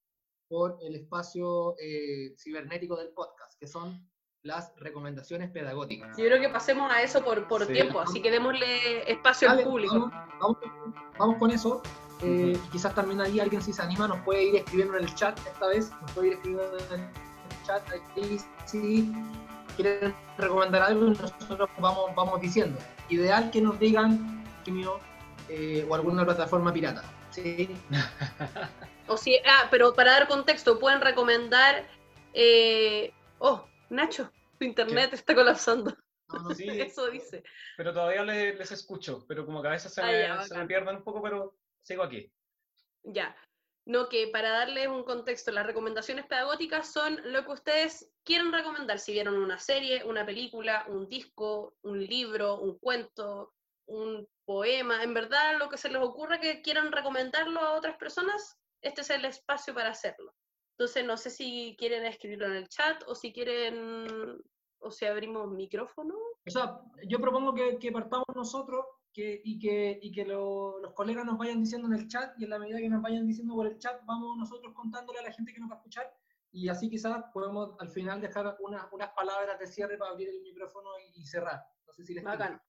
por 0.48 0.78
el 0.82 0.94
espacio 0.96 1.74
eh, 1.78 2.34
cibernético 2.38 2.96
del 2.96 3.10
podcast, 3.10 3.58
que 3.58 3.66
son 3.66 4.08
las 4.42 4.74
recomendaciones 4.76 5.50
pedagógicas. 5.50 6.16
Yo 6.18 6.24
creo 6.26 6.40
que 6.40 6.48
pasemos 6.48 6.90
a 6.92 7.00
eso 7.02 7.24
por, 7.24 7.46
por 7.48 7.64
Sí. 7.66 7.72
tiempo, 7.72 8.00
así 8.00 8.20
que 8.20 8.30
démosle 8.30 9.10
espacio 9.10 9.48
al 9.48 9.56
Dale, 9.58 9.68
público. 9.68 10.10
Vamos, 10.40 10.58
vamos- 10.62 10.94
vamos 11.18 11.36
con 11.38 11.50
eso. 11.50 11.80
Eh, 12.24 12.56
Quizás 12.70 12.94
también 12.94 13.20
ahí 13.20 13.40
alguien 13.40 13.62
si 13.62 13.72
se 13.72 13.82
anima 13.82 14.06
nos 14.06 14.18
puede 14.24 14.44
ir 14.44 14.56
escribiendo 14.56 14.96
en 14.96 15.04
el 15.04 15.14
chat 15.14 15.38
esta 15.46 15.66
vez, 15.68 15.90
nos 16.02 16.10
puede 16.12 16.28
ir 16.28 16.32
escribiendo 16.34 16.78
en 16.78 17.00
el 17.00 17.08
chat 17.66 17.82
ahí 17.90 18.38
si 18.66 19.12
quieren 19.76 20.14
recomendar 20.38 20.82
algo 20.82 21.06
y 21.06 21.10
nosotros 21.10 21.68
vamos, 21.78 22.14
vamos 22.14 22.40
diciendo. 22.40 22.78
Ideal 23.08 23.50
que 23.50 23.60
nos 23.60 23.78
digan 23.78 24.44
Vimeo, 24.64 24.98
eh, 25.48 25.84
o 25.88 25.94
alguna 25.94 26.24
plataforma 26.24 26.72
pirata. 26.72 27.02
¿sí? 27.30 27.68
O 29.08 29.16
si, 29.16 29.36
ah, 29.44 29.66
pero 29.70 29.92
para 29.94 30.12
dar 30.12 30.28
contexto, 30.28 30.78
pueden 30.78 31.00
recomendar. 31.00 31.86
eh, 32.34 33.12
oh, 33.40 33.66
Nacho, 33.90 34.30
tu 34.58 34.64
internet 34.64 35.12
está 35.12 35.34
colapsando. 35.34 35.94
No, 36.28 36.38
no, 36.38 36.54
Sí, 36.54 36.66
Eso 36.80 37.10
dice. 37.10 37.42
pero 37.76 37.92
todavía 37.92 38.22
le- 38.24 38.54
les 38.54 38.70
escucho, 38.70 39.24
pero 39.26 39.44
como 39.44 39.60
que 39.60 39.68
a 39.68 39.72
veces 39.72 39.92
se, 39.92 40.00
Ah, 40.00 40.06
me, 40.06 40.12
ya, 40.22 40.42
se 40.44 40.54
me 40.54 40.60
bacán. 40.60 40.68
pierden 40.68 40.96
un 40.96 41.02
poco, 41.04 41.20
pero 41.20 41.56
sigo 41.82 42.04
aquí. 42.04 42.32
Ya. 43.02 43.34
No, 43.84 44.08
que 44.08 44.28
para 44.28 44.50
darles 44.50 44.86
un 44.86 45.02
contexto, 45.02 45.50
las 45.50 45.66
recomendaciones 45.66 46.26
pedagógicas 46.26 46.92
son 46.92 47.20
lo 47.32 47.44
que 47.44 47.52
ustedes 47.52 48.12
quieren 48.22 48.52
recomendar. 48.52 48.98
Si 49.00 49.12
vieron 49.12 49.36
una 49.36 49.58
serie, 49.58 50.04
una 50.04 50.24
película, 50.24 50.84
un 50.88 51.08
disco, 51.08 51.74
un 51.82 52.04
libro, 52.04 52.60
un 52.60 52.78
cuento, 52.78 53.52
un 53.86 54.28
poema, 54.44 55.02
en 55.02 55.14
verdad 55.14 55.58
lo 55.58 55.68
que 55.68 55.78
se 55.78 55.88
les 55.88 56.00
ocurra 56.00 56.40
que 56.40 56.62
quieran 56.62 56.92
recomendarlo 56.92 57.60
a 57.60 57.74
otras 57.74 57.96
personas, 57.96 58.56
este 58.82 59.00
es 59.00 59.10
el 59.10 59.24
espacio 59.24 59.74
para 59.74 59.90
hacerlo. 59.90 60.32
Entonces, 60.78 61.04
no 61.04 61.16
sé 61.16 61.30
si 61.30 61.76
quieren 61.78 62.04
escribirlo 62.04 62.46
en 62.46 62.54
el 62.54 62.68
chat 62.68 63.02
o 63.06 63.14
si 63.14 63.32
quieren, 63.32 64.40
o 64.78 64.90
si 64.90 65.04
abrimos 65.06 65.50
micrófono. 65.50 66.14
O 66.46 66.50
sea, 66.50 66.78
yo 67.06 67.20
propongo 67.20 67.52
que, 67.54 67.78
que 67.78 67.92
partamos 67.92 68.26
nosotros 68.34 68.84
que, 69.12 69.40
y 69.44 69.58
que, 69.58 69.98
y 70.02 70.10
que 70.12 70.24
lo- 70.24 70.78
los 70.80 70.92
colegas 70.94 71.24
nos 71.24 71.36
vayan 71.38 71.60
diciendo 71.60 71.86
en 71.88 71.94
el 71.94 72.08
chat 72.08 72.38
y 72.38 72.44
en 72.44 72.50
la 72.50 72.58
medida 72.58 72.78
que 72.78 72.88
nos 72.88 73.02
vayan 73.02 73.26
diciendo 73.26 73.54
por 73.54 73.66
el 73.66 73.78
chat, 73.78 74.00
vamos 74.04 74.36
nosotros 74.38 74.72
contándole 74.74 75.18
a 75.18 75.22
la 75.22 75.32
gente 75.32 75.52
que 75.52 75.60
nos 75.60 75.70
va 75.70 75.74
a 75.74 75.78
escuchar 75.78 76.12
y 76.50 76.68
así 76.68 76.88
quizás 76.90 77.24
podemos 77.32 77.76
al 77.80 77.88
final 77.90 78.20
dejar 78.20 78.56
una- 78.60 78.88
unas 78.92 79.10
palabras 79.12 79.58
de 79.58 79.66
cierre 79.66 79.96
para 79.98 80.12
abrir 80.12 80.28
el 80.28 80.40
micrófono 80.42 80.90
y, 81.14 81.20
y 81.22 81.26
cerrar. 81.26 81.62
No 81.86 81.92
sé 81.92 82.04
si 82.04 82.14
les 82.14 82.24
Bacán. 82.24 82.60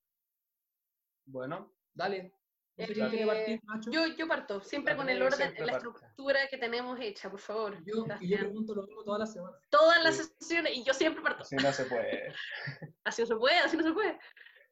Bueno, 1.26 1.74
Dale. 1.94 2.34
No 2.76 2.88
sé 2.88 2.94
Eh, 3.22 3.26
partir, 3.28 3.62
Nacho. 3.66 3.92
Yo, 3.92 4.08
yo 4.18 4.28
parto, 4.28 4.60
siempre 4.62 4.96
con 4.96 5.08
el 5.08 5.22
orden, 5.22 5.54
la 5.60 5.74
parte. 5.74 5.74
estructura 5.74 6.40
que 6.50 6.58
tenemos 6.58 7.00
hecha, 7.00 7.30
por 7.30 7.40
favor. 7.40 7.78
Yo- 7.86 8.04
y 8.20 8.30
yo 8.30 8.38
pregunto 8.40 8.74
lo 8.74 8.82
mismo 8.88 9.04
todas 9.04 9.20
las 9.20 9.32
semanas. 9.34 9.62
Todas 9.70 10.04
las 10.04 10.16
Sí. 10.18 10.24
sesiones, 10.40 10.76
y 10.76 10.84
yo 10.84 10.92
siempre 10.92 11.22
parto. 11.22 11.44
así 11.44 11.56
no 11.56 11.72
se 11.72 11.86
puede. 11.86 12.34
Así 13.04 13.22
no 13.22 13.28
se 13.28 13.36
puede, 13.36 13.58
así 13.60 13.78
no 13.78 13.84
se 13.84 13.92
puede. 13.94 14.18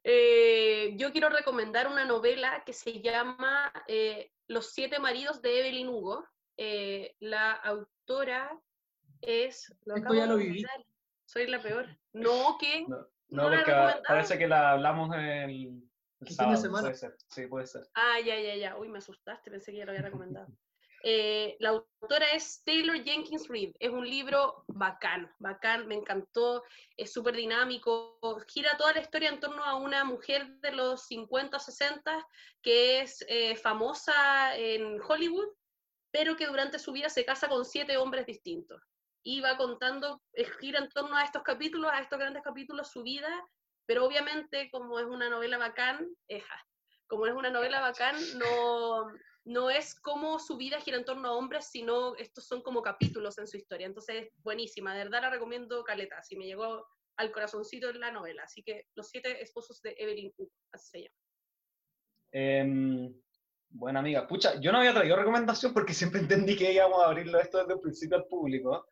Eh, 0.04 0.94
yo 0.96 1.12
quiero 1.12 1.28
recomendar 1.28 1.86
una 1.86 2.04
novela 2.04 2.62
que 2.64 2.72
se 2.72 3.00
llama 3.00 3.72
eh, 3.86 4.32
Los 4.48 4.72
siete 4.72 4.98
maridos 4.98 5.42
de 5.42 5.60
Evelyn 5.60 5.88
Hugo. 5.88 6.26
Eh, 6.56 7.14
la 7.20 7.52
autora 7.52 8.58
es... 9.20 9.74
Esto 9.86 10.14
ya 10.14 10.26
lo 10.26 10.36
viví. 10.36 10.64
Soy 11.24 11.46
la 11.46 11.62
peor. 11.62 11.86
No, 12.12 12.58
¿qué? 12.60 12.84
No, 13.28 13.48
porque 13.48 13.72
parece 14.06 14.38
que 14.38 14.46
la 14.46 14.72
hablamos 14.72 15.14
el, 15.16 15.82
el 16.20 16.28
sábado. 16.28 16.70
Puede 16.70 16.94
ser. 16.94 17.16
Sí, 17.28 17.46
puede 17.46 17.66
ser. 17.66 17.88
Ah, 17.94 18.20
ya, 18.20 18.38
ya, 18.38 18.54
ya. 18.56 18.76
Uy, 18.76 18.88
me 18.88 18.98
asustaste, 18.98 19.50
pensé 19.50 19.72
que 19.72 19.78
ya 19.78 19.84
lo 19.86 19.92
había 19.92 20.02
recomendado. 20.02 20.46
Eh, 21.04 21.56
la 21.58 21.70
autora 21.70 22.30
es 22.32 22.62
Taylor 22.64 23.02
Jenkins 23.02 23.48
Reid. 23.48 23.74
Es 23.80 23.90
un 23.90 24.08
libro 24.08 24.64
bacán, 24.68 25.32
bacán, 25.40 25.88
me 25.88 25.96
encantó, 25.96 26.62
es 26.96 27.12
súper 27.12 27.34
dinámico, 27.34 28.18
gira 28.46 28.76
toda 28.76 28.92
la 28.92 29.00
historia 29.00 29.28
en 29.28 29.40
torno 29.40 29.64
a 29.64 29.74
una 29.74 30.04
mujer 30.04 30.46
de 30.60 30.72
los 30.72 31.06
50, 31.06 31.58
60 31.58 32.26
que 32.62 33.00
es 33.00 33.24
eh, 33.28 33.56
famosa 33.56 34.56
en 34.56 35.00
Hollywood, 35.02 35.48
pero 36.12 36.36
que 36.36 36.46
durante 36.46 36.78
su 36.78 36.92
vida 36.92 37.08
se 37.08 37.24
casa 37.24 37.48
con 37.48 37.64
siete 37.64 37.96
hombres 37.96 38.24
distintos. 38.26 38.80
Y 39.24 39.40
va 39.40 39.56
contando, 39.56 40.22
eh, 40.34 40.44
gira 40.60 40.78
en 40.78 40.88
torno 40.88 41.16
a 41.16 41.24
estos 41.24 41.42
capítulos, 41.42 41.90
a 41.92 42.00
estos 42.00 42.18
grandes 42.18 42.44
capítulos, 42.44 42.92
su 42.92 43.02
vida, 43.02 43.44
pero 43.86 44.04
obviamente 44.04 44.70
como 44.70 45.00
es 45.00 45.06
una 45.06 45.28
novela 45.28 45.58
bacán, 45.58 46.08
como 47.08 47.26
es 47.26 47.34
una 47.34 47.50
novela 47.50 47.80
bacán, 47.80 48.16
no, 48.38 49.08
no 49.44 49.70
es 49.70 49.94
como 49.94 50.38
su 50.38 50.56
vida 50.56 50.80
gira 50.80 50.96
en 50.96 51.04
torno 51.04 51.28
a 51.28 51.32
hombres, 51.32 51.68
sino 51.70 52.14
estos 52.16 52.46
son 52.46 52.62
como 52.62 52.82
capítulos 52.82 53.38
en 53.38 53.48
su 53.48 53.56
historia. 53.56 53.86
Entonces 53.86 54.26
es 54.26 54.42
buenísima, 54.42 54.94
de 54.94 55.04
verdad 55.04 55.22
la 55.22 55.30
recomiendo 55.30 55.82
Caleta, 55.84 56.18
así 56.18 56.36
me 56.36 56.46
llegó 56.46 56.86
al 57.16 57.32
corazoncito 57.32 57.90
en 57.90 58.00
la 58.00 58.12
novela. 58.12 58.44
Así 58.44 58.62
que 58.62 58.86
Los 58.94 59.08
siete 59.08 59.42
esposos 59.42 59.80
de 59.82 59.94
Evelyn 59.98 60.32
Hugo, 60.36 60.52
así 60.72 60.90
se 60.90 60.98
llama. 61.02 61.16
Em, 62.32 63.14
buena 63.68 64.00
amiga. 64.00 64.26
Pucha, 64.26 64.60
yo 64.60 64.72
no 64.72 64.78
había 64.78 64.94
traído 64.94 65.16
recomendación 65.16 65.74
porque 65.74 65.94
siempre 65.94 66.20
entendí 66.20 66.56
que 66.56 66.72
íbamos 66.72 67.02
a 67.02 67.06
abrirlo 67.06 67.40
esto 67.40 67.58
desde 67.58 67.74
el 67.74 67.80
principio 67.80 68.16
al 68.16 68.26
público, 68.26 68.86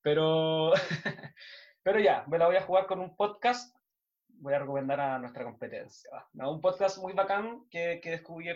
pero, 0.00 0.72
pero 1.82 2.00
ya, 2.00 2.24
me 2.28 2.38
la 2.38 2.46
voy 2.46 2.56
a 2.56 2.62
jugar 2.62 2.86
con 2.86 3.00
un 3.00 3.16
podcast 3.16 3.77
voy 4.40 4.54
a 4.54 4.60
recomendar 4.60 5.00
a 5.00 5.18
nuestra 5.18 5.44
competencia. 5.44 6.10
Un 6.34 6.60
podcast 6.60 6.98
muy 6.98 7.12
bacán 7.12 7.66
que, 7.70 8.00
que 8.02 8.10
descubrí 8.10 8.48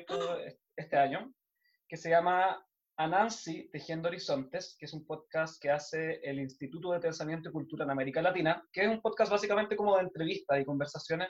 este 0.76 0.96
año, 0.96 1.32
que 1.88 1.96
se 1.96 2.10
llama 2.10 2.64
Anansi 2.96 3.68
Tejiendo 3.70 4.08
Horizontes, 4.08 4.76
que 4.78 4.86
es 4.86 4.92
un 4.92 5.04
podcast 5.04 5.60
que 5.60 5.70
hace 5.70 6.20
el 6.22 6.38
Instituto 6.38 6.92
de 6.92 7.00
Pensamiento 7.00 7.48
y 7.48 7.52
Cultura 7.52 7.84
en 7.84 7.90
América 7.90 8.22
Latina, 8.22 8.64
que 8.72 8.82
es 8.82 8.88
un 8.88 9.00
podcast 9.00 9.30
básicamente 9.30 9.76
como 9.76 9.96
de 9.96 10.02
entrevistas 10.02 10.60
y 10.60 10.64
conversaciones 10.64 11.28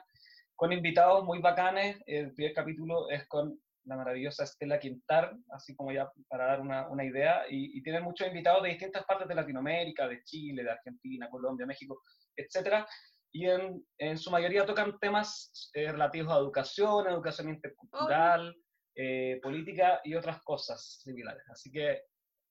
con 0.54 0.72
invitados 0.72 1.24
muy 1.24 1.40
bacanes. 1.40 1.98
El 2.06 2.32
primer 2.34 2.52
capítulo 2.52 3.08
es 3.10 3.26
con 3.28 3.58
la 3.84 3.96
maravillosa 3.96 4.44
Estela 4.44 4.78
Quintar, 4.78 5.34
así 5.50 5.74
como 5.74 5.90
ya 5.92 6.10
para 6.28 6.46
dar 6.46 6.60
una, 6.60 6.88
una 6.88 7.04
idea, 7.04 7.44
y, 7.48 7.76
y 7.76 7.82
tiene 7.82 8.00
muchos 8.00 8.28
invitados 8.28 8.62
de 8.62 8.68
distintas 8.68 9.04
partes 9.04 9.26
de 9.26 9.34
Latinoamérica, 9.34 10.06
de 10.06 10.22
Chile, 10.22 10.62
de 10.62 10.70
Argentina, 10.70 11.28
Colombia, 11.28 11.66
México, 11.66 12.02
etcétera, 12.36 12.86
y 13.32 13.46
en, 13.46 13.84
en, 13.98 14.18
su 14.18 14.30
mayoría 14.30 14.66
tocan 14.66 14.98
temas 14.98 15.70
eh, 15.72 15.90
relativos 15.90 16.32
a 16.32 16.38
educación, 16.38 17.06
educación 17.08 17.48
intercultural, 17.48 18.54
eh, 18.94 19.40
política 19.42 20.00
y 20.04 20.14
otras 20.14 20.42
cosas 20.42 21.00
similares. 21.02 21.42
Así 21.48 21.70
que 21.70 22.02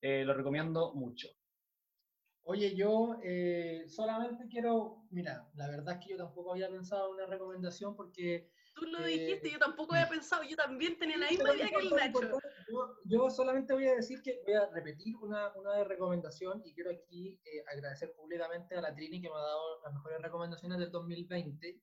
eh, 0.01 0.25
lo 0.25 0.33
recomiendo 0.33 0.93
mucho. 0.95 1.29
Oye, 2.43 2.75
yo 2.75 3.19
solamente 3.87 4.47
quiero, 4.49 5.03
mira, 5.11 5.47
la 5.53 5.69
verdad 5.69 5.99
es 5.99 6.05
que 6.05 6.11
yo 6.13 6.17
tampoco 6.17 6.53
había 6.53 6.69
pensado 6.69 7.09
en 7.09 7.13
una 7.15 7.25
recomendación 7.27 7.95
porque... 7.95 8.49
Tú 8.73 8.85
lo 8.85 9.03
dijiste, 9.03 9.51
yo 9.51 9.59
tampoco 9.59 9.93
había 9.93 10.09
pensado, 10.09 10.43
yo 10.43 10.55
también 10.55 10.97
tenía 10.97 11.17
la 11.17 11.29
misma 11.29 11.53
idea 11.55 11.69
que 11.69 11.75
el 11.75 11.89
Nacho. 11.89 12.39
Yo, 13.05 13.29
solamente 13.29 13.73
voy 13.73 13.87
a 13.87 13.95
decir 13.95 14.21
que 14.21 14.41
voy 14.45 14.53
a 14.53 14.67
repetir 14.67 15.15
una, 15.17 15.53
una 15.55 15.83
recomendación 15.83 16.61
y 16.65 16.73
quiero 16.73 16.91
aquí 16.91 17.39
agradecer 17.67 18.13
públicamente 18.13 18.75
a 18.75 18.81
la 18.81 18.95
Trini 18.95 19.21
que 19.21 19.29
me 19.29 19.35
ha 19.35 19.39
dado 19.39 19.81
las 19.83 19.93
mejores 19.93 20.21
recomendaciones 20.21 20.79
del 20.79 20.91
2020 20.91 21.81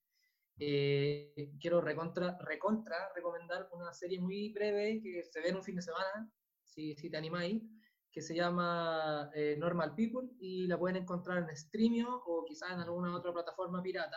eh, 0.60 1.52
quiero 1.60 1.80
recontra, 1.80 2.36
recontra 2.40 3.12
recomendar 3.14 3.68
una 3.72 3.92
serie 3.92 4.20
muy 4.20 4.52
breve 4.52 5.00
que 5.00 5.22
se 5.24 5.40
ve 5.40 5.50
en 5.50 5.56
un 5.56 5.62
fin 5.62 5.76
de 5.76 5.82
semana, 5.82 6.28
si, 6.64 6.96
si 6.96 7.08
te 7.10 7.16
animáis, 7.16 7.62
que 8.10 8.20
se 8.20 8.34
llama 8.34 9.30
eh, 9.34 9.56
Normal 9.56 9.94
People 9.94 10.28
y 10.40 10.66
la 10.66 10.78
pueden 10.78 10.96
encontrar 10.96 11.38
en 11.38 11.56
Streamio 11.56 12.22
o 12.26 12.44
quizás 12.44 12.72
en 12.72 12.80
alguna 12.80 13.16
otra 13.16 13.32
plataforma 13.32 13.82
pirata. 13.82 14.16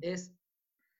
Es 0.00 0.34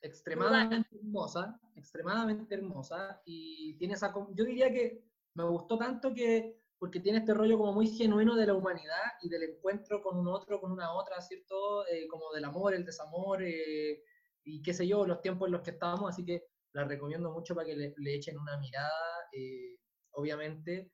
extremadamente 0.03 0.97
hermosa, 0.97 1.61
extremadamente 1.75 2.55
hermosa 2.55 3.21
y 3.25 3.75
tiene 3.77 3.95
esa, 3.95 4.13
yo 4.35 4.45
diría 4.45 4.73
que 4.73 5.05
me 5.35 5.45
gustó 5.45 5.79
tanto 5.79 6.13
que 6.15 6.61
porque 6.79 7.01
tiene 7.01 7.19
este 7.19 7.35
rollo 7.35 7.59
como 7.59 7.75
muy 7.75 7.89
genuino 7.89 8.35
de 8.35 8.47
la 8.47 8.55
humanidad 8.55 9.13
y 9.21 9.29
del 9.29 9.43
encuentro 9.43 10.03
con 10.03 10.17
un 10.17 10.29
otro, 10.29 10.59
con 10.61 10.73
una 10.73 10.93
otra, 10.95 11.21
¿cierto? 11.21 11.87
Eh, 11.87 12.09
como 12.09 12.33
del 12.33 12.47
amor, 12.47 12.73
el 12.73 12.87
desamor, 12.87 13.43
eh, 13.43 14.03
y 14.45 14.63
qué 14.63 14.73
sé 14.73 14.87
yo, 14.87 15.07
los 15.07 15.21
tiempos 15.21 15.49
en 15.49 15.53
los 15.53 15.61
que 15.61 15.73
estábamos, 15.73 16.09
así 16.09 16.25
que 16.25 16.47
la 16.73 16.85
recomiendo 16.85 17.31
mucho 17.33 17.55
para 17.55 17.67
que 17.67 17.77
le, 17.77 18.15
echen 18.15 18.39
una 18.39 18.57
mirada, 18.57 19.29
eh, 19.31 19.77
obviamente. 20.13 20.91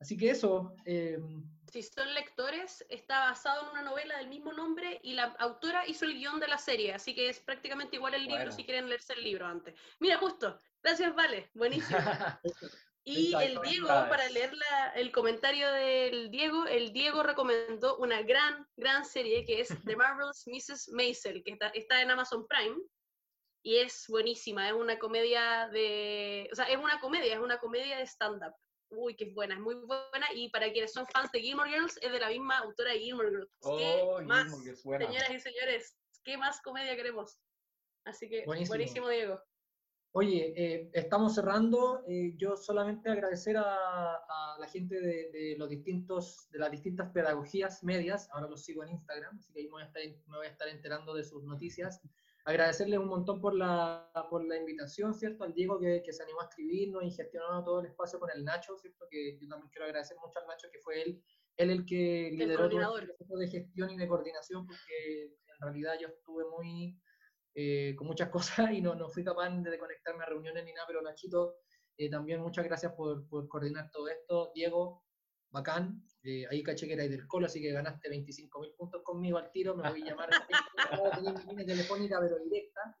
Así 0.00 0.16
que 0.16 0.30
eso. 0.30 0.74
Si 1.74 1.82
son 1.82 2.14
lectores, 2.14 2.86
está 2.88 3.18
basado 3.18 3.64
en 3.64 3.70
una 3.70 3.82
novela 3.82 4.18
del 4.18 4.28
mismo 4.28 4.52
nombre 4.52 5.00
y 5.02 5.14
la 5.14 5.24
autora 5.40 5.84
hizo 5.88 6.04
el 6.04 6.14
guion 6.14 6.38
de 6.38 6.46
la 6.46 6.56
serie, 6.56 6.94
así 6.94 7.16
que 7.16 7.28
es 7.28 7.40
prácticamente 7.40 7.96
igual 7.96 8.14
el 8.14 8.26
libro 8.26 8.52
si 8.52 8.62
quieren 8.62 8.88
leerse 8.88 9.14
el 9.14 9.24
libro 9.24 9.44
antes. 9.44 9.74
Mira, 9.98 10.16
justo. 10.18 10.56
Gracias, 10.80 11.12
Vale. 11.16 11.50
Buenísimo. 11.52 11.98
Y 13.06 13.34
el 13.34 13.60
Diego, 13.60 13.88
para 13.88 14.26
leer 14.30 14.52
el 14.94 15.12
comentario 15.12 15.70
del 15.72 16.30
Diego, 16.30 16.64
el 16.64 16.92
Diego 16.92 17.22
recomendó 17.22 17.98
una 17.98 18.22
gran, 18.22 18.66
gran 18.76 19.04
serie 19.04 19.44
que 19.44 19.60
es 19.60 19.68
The 19.84 19.96
Marvelous 19.96 20.46
Mrs. 20.46 20.88
Maisel, 20.90 21.42
que 21.42 21.50
está, 21.50 21.68
está 21.70 22.00
en 22.00 22.12
Amazon 22.12 22.46
Prime, 22.46 22.76
y 23.62 23.76
es 23.76 24.06
buenísima, 24.08 24.68
es 24.68 24.74
una 24.74 24.98
comedia 24.98 25.68
de, 25.68 26.48
o 26.50 26.54
sea, 26.54 26.64
es 26.66 26.78
una 26.78 26.98
comedia, 27.00 27.34
es 27.34 27.40
una 27.40 27.58
comedia 27.58 27.98
de 27.98 28.06
stand-up. 28.06 28.54
Uy, 28.96 29.14
que 29.16 29.24
es 29.24 29.34
buena, 29.34 29.54
es 29.54 29.60
muy 29.60 29.74
buena, 29.74 30.26
y 30.34 30.48
para 30.50 30.70
quienes 30.72 30.92
son 30.92 31.06
fans 31.06 31.30
de 31.32 31.40
Gilmore 31.40 31.70
Girls, 31.70 31.98
es 32.00 32.12
de 32.12 32.20
la 32.20 32.28
misma 32.28 32.58
autora 32.58 32.92
de 32.92 33.00
Gilmore 33.00 33.30
Girls. 33.30 33.50
¿Qué 33.60 34.00
oh, 34.02 34.22
más, 34.22 34.50
señoras 34.54 35.30
y 35.30 35.40
señores? 35.40 35.96
¿Qué 36.22 36.36
más 36.36 36.60
comedia 36.62 36.96
queremos? 36.96 37.38
Así 38.04 38.28
que, 38.28 38.44
buenísimo 38.44 39.08
Diego. 39.08 39.40
Oye, 40.16 40.54
eh, 40.56 40.90
estamos 40.92 41.34
cerrando. 41.34 42.04
Eh, 42.06 42.34
yo 42.36 42.56
solamente 42.56 43.10
agradecer 43.10 43.56
a, 43.56 44.56
la 44.60 44.68
gente 44.68 45.00
de, 45.00 45.56
los 45.58 45.68
distintos, 45.68 46.48
de 46.50 46.60
las 46.60 46.70
distintas 46.70 47.10
pedagogías 47.10 47.82
medias. 47.82 48.28
Ahora 48.30 48.46
los 48.46 48.62
sigo 48.64 48.84
en 48.84 48.90
Instagram, 48.90 49.36
así 49.36 49.52
que 49.52 49.60
ahí 49.60 49.64
me 49.64 49.72
voy 49.72 49.82
a 49.82 49.86
estar, 49.86 50.02
me 50.02 50.36
voy 50.36 50.46
a 50.46 50.50
estar 50.50 50.68
enterando 50.68 51.14
de 51.14 51.24
sus 51.24 51.42
noticias. 51.42 52.00
Agradecerles 52.46 52.98
un 52.98 53.08
montón 53.08 53.40
por 53.40 53.54
la, 53.54 54.10
por 54.28 54.44
la 54.44 54.56
invitación, 54.56 55.14
¿cierto? 55.14 55.44
Al 55.44 55.54
Diego 55.54 55.78
que, 55.78 56.02
que 56.04 56.12
se 56.12 56.22
animó 56.22 56.42
a 56.42 56.44
escribirnos 56.44 57.02
y 57.04 57.10
gestionó 57.10 57.64
todo 57.64 57.80
el 57.80 57.86
espacio 57.86 58.20
con 58.20 58.30
el 58.30 58.44
Nacho, 58.44 58.76
¿cierto? 58.76 59.06
Que 59.10 59.38
yo 59.40 59.48
también 59.48 59.70
quiero 59.70 59.86
agradecer 59.86 60.16
mucho 60.18 60.38
al 60.40 60.46
Nacho, 60.46 60.68
que 60.70 60.80
fue 60.80 61.02
él, 61.02 61.22
él 61.56 61.70
el 61.70 61.86
que 61.86 62.30
lideró 62.32 62.68
todo 62.68 62.98
el 62.98 63.06
proceso 63.06 63.36
de 63.36 63.48
gestión 63.48 63.90
y 63.90 63.96
de 63.96 64.08
coordinación, 64.08 64.66
porque 64.66 65.24
en 65.24 65.60
realidad 65.60 65.94
yo 66.00 66.08
estuve 66.08 66.44
muy 66.50 67.00
eh, 67.54 67.94
con 67.96 68.08
muchas 68.08 68.28
cosas 68.30 68.72
y 68.72 68.80
no, 68.80 68.94
no 68.94 69.08
fui 69.08 69.24
capaz 69.24 69.50
de 69.50 69.78
conectarme 69.78 70.24
a 70.24 70.26
reuniones 70.26 70.64
ni 70.64 70.72
nada, 70.72 70.86
pero 70.86 71.02
Nachito, 71.02 71.56
eh, 71.96 72.10
también 72.10 72.40
muchas 72.40 72.64
gracias 72.64 72.92
por, 72.92 73.28
por, 73.28 73.48
coordinar 73.48 73.90
todo 73.90 74.08
esto. 74.08 74.50
Diego, 74.54 75.04
bacán, 75.50 76.02
eh, 76.24 76.46
ahí 76.50 76.62
caché 76.62 76.86
que 76.86 76.94
erais 76.94 77.10
del 77.10 77.26
Colo, 77.26 77.46
así 77.46 77.60
que 77.60 77.72
ganaste 77.72 78.08
25 78.08 78.60
mil 78.60 78.72
puntos 78.76 79.02
conmigo 79.02 79.38
al 79.38 79.50
tiro, 79.50 79.76
me 79.76 79.88
voy 79.88 80.02
a 80.02 80.06
llamar 80.06 80.30
a 81.60 81.66
telefónica, 81.66 82.20
pero 82.20 82.38
directa. 82.38 82.96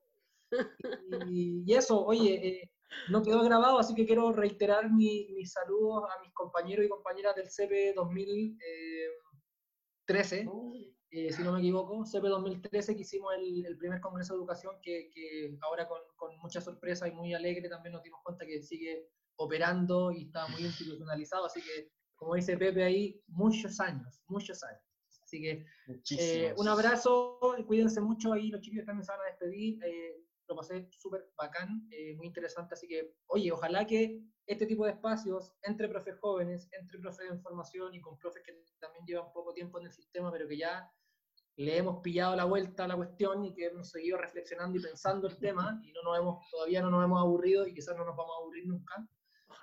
Y, 1.26 1.64
y 1.66 1.74
eso, 1.74 2.04
oye, 2.04 2.70
no 3.08 3.22
quedó 3.22 3.42
grabado, 3.42 3.78
así 3.78 3.94
que 3.94 4.06
quiero 4.06 4.32
reiterar 4.32 4.90
mi, 4.90 5.28
mis 5.34 5.52
saludos 5.52 6.04
a 6.04 6.20
mis 6.22 6.32
compañeros 6.32 6.86
y 6.86 6.88
compañeras 6.88 7.34
del 7.34 7.50
CP 7.50 7.92
2013. 7.94 10.46
Eh, 11.16 11.32
si 11.32 11.44
no 11.44 11.52
me 11.52 11.60
equivoco, 11.60 12.04
CP 12.04 12.26
2013, 12.26 12.96
que 12.96 13.02
hicimos 13.02 13.32
el, 13.36 13.78
primer 13.78 14.00
Congreso 14.00 14.34
de 14.34 14.38
Educación, 14.38 14.74
que, 14.82 15.10
que 15.14 15.56
ahora 15.60 15.86
con, 15.86 16.00
con, 16.16 16.36
mucha 16.38 16.60
sorpresa 16.60 17.06
y 17.06 17.12
muy 17.12 17.32
alegre 17.34 17.68
también 17.68 17.92
nos 17.92 18.02
dimos 18.02 18.20
cuenta 18.24 18.44
que 18.44 18.60
sigue 18.62 19.08
operando 19.36 20.10
y 20.10 20.24
está 20.24 20.48
muy 20.48 20.62
institucionalizado, 20.62 21.46
así 21.46 21.62
que, 21.62 21.92
como 22.24 22.36
dice 22.36 22.56
Pepe 22.56 22.82
ahí, 22.82 23.22
muchos 23.28 23.78
años, 23.80 24.22
muchos 24.28 24.62
años. 24.64 24.82
Así 25.22 25.40
que 25.40 25.66
eh, 26.18 26.54
un 26.56 26.68
abrazo, 26.68 27.38
cuídense 27.66 28.00
mucho 28.00 28.32
ahí, 28.32 28.48
los 28.48 28.60
chicos 28.60 28.84
también 28.84 29.04
se 29.04 29.12
van 29.12 29.20
a 29.20 29.30
despedir. 29.30 29.78
Eh, 29.84 30.16
lo 30.46 30.56
pasé 30.56 30.86
súper 30.90 31.30
bacán, 31.38 31.88
muy 32.16 32.26
interesante, 32.26 32.74
así 32.74 32.86
que, 32.86 33.14
oye, 33.28 33.50
ojalá 33.50 33.86
que 33.86 34.20
este 34.46 34.66
tipo 34.66 34.84
de 34.84 34.92
espacios 34.92 35.54
entre 35.62 35.88
profes 35.88 36.18
jóvenes, 36.20 36.68
entre 36.72 36.98
profes 36.98 37.30
de 37.30 37.38
formación 37.38 37.94
y 37.94 38.00
con 38.02 38.18
profes 38.18 38.42
que 38.44 38.52
también 38.78 39.06
llevan 39.06 39.32
poco 39.32 39.54
tiempo 39.54 39.80
en 39.80 39.86
el 39.86 39.92
sistema, 39.92 40.30
pero 40.30 40.46
que 40.46 40.58
ya 40.58 40.90
le 41.56 41.78
hemos 41.78 42.02
pillado 42.02 42.36
la 42.36 42.44
vuelta 42.44 42.84
a 42.84 42.88
la 42.88 42.96
cuestión 42.96 43.44
y 43.44 43.54
que 43.54 43.66
hemos 43.66 43.90
seguido 43.90 44.18
reflexionando 44.18 44.78
y 44.78 44.82
pensando 44.82 45.28
el 45.28 45.38
tema 45.38 45.80
y 45.82 45.92
no 45.92 46.02
nos 46.02 46.18
hemos, 46.18 46.50
todavía 46.50 46.82
no 46.82 46.90
nos 46.90 47.04
hemos 47.04 47.20
aburrido 47.20 47.66
y 47.66 47.72
quizás 47.72 47.96
no 47.96 48.04
nos 48.04 48.16
vamos 48.16 48.32
a 48.36 48.42
aburrir 48.42 48.66
nunca. 48.66 49.08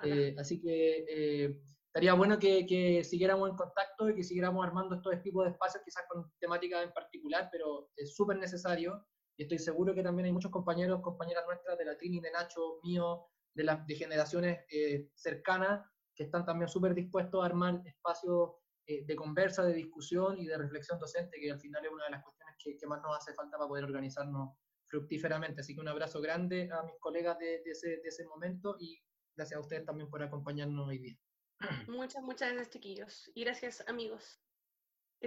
Eh, 0.03 0.35
así 0.39 0.59
que 0.59 1.05
eh, 1.07 1.61
estaría 1.91 2.13
bueno 2.13 2.39
que, 2.39 2.65
que, 2.65 3.03
siguiéramos 3.03 3.49
en 3.49 3.57
contacto 3.57 4.09
y 4.09 4.15
que 4.15 4.23
siguiéramos 4.23 4.65
armando 4.65 4.95
estos 4.95 5.21
tipos 5.21 5.43
de 5.43 5.51
espacios, 5.51 5.83
quizás 5.83 6.05
con 6.07 6.31
temáticas 6.39 6.85
en 6.85 6.93
particular, 6.93 7.49
pero 7.51 7.89
es 7.97 8.15
súper 8.15 8.37
necesario 8.37 9.05
y 9.35 9.43
estoy 9.43 9.59
seguro 9.59 9.93
que 9.93 10.01
también 10.01 10.27
hay 10.27 10.31
muchos 10.31 10.51
compañeros, 10.51 11.01
compañeras 11.01 11.43
nuestras 11.45 11.77
de 11.77 11.83
la 11.83 11.97
Trini, 11.97 12.21
de 12.21 12.31
Nacho, 12.31 12.79
mío, 12.83 13.25
de 13.53 13.65
las 13.65 13.85
de 13.85 13.95
generaciones 13.95 14.59
eh, 14.71 15.09
cercanas, 15.15 15.85
que 16.15 16.23
están 16.23 16.45
también 16.45 16.69
súper 16.69 16.95
dispuestos 16.95 17.43
a 17.43 17.47
armar 17.47 17.81
espacios 17.85 18.51
eh, 18.87 19.03
de 19.05 19.15
conversa, 19.17 19.65
de 19.65 19.73
discusión 19.73 20.39
y 20.39 20.45
de 20.45 20.57
reflexión 20.57 20.97
docente, 20.97 21.41
que 21.41 21.51
al 21.51 21.59
final 21.59 21.83
es 21.85 21.91
una 21.91 22.05
de 22.05 22.11
las 22.11 22.23
cuestiones 22.23 22.55
que, 22.57 22.77
que, 22.77 22.87
más 22.87 23.01
nos 23.01 23.17
hace 23.17 23.33
falta 23.33 23.57
para 23.57 23.67
poder 23.67 23.83
organizarnos 23.83 24.55
fructíferamente. 24.87 25.59
Así 25.59 25.75
que 25.75 25.81
un 25.81 25.89
abrazo 25.89 26.21
grande 26.21 26.69
a 26.71 26.83
mis 26.83 26.97
colegas 27.01 27.37
de, 27.37 27.61
de, 27.65 27.71
ese, 27.71 27.89
de 27.97 28.07
ese 28.07 28.25
momento 28.27 28.77
y 28.79 28.97
gracias 29.35 29.57
a 29.57 29.61
ustedes 29.61 29.85
también 29.85 30.09
por 30.09 30.23
acompañarnos 30.23 30.87
hoy 30.87 30.99
día. 30.99 31.17
Muchas, 31.87 32.23
muchas 32.23 32.49
gracias, 32.53 32.69
chiquillos. 32.69 33.31
Y 33.35 33.43
gracias, 33.43 33.83
amigos. 33.87 34.39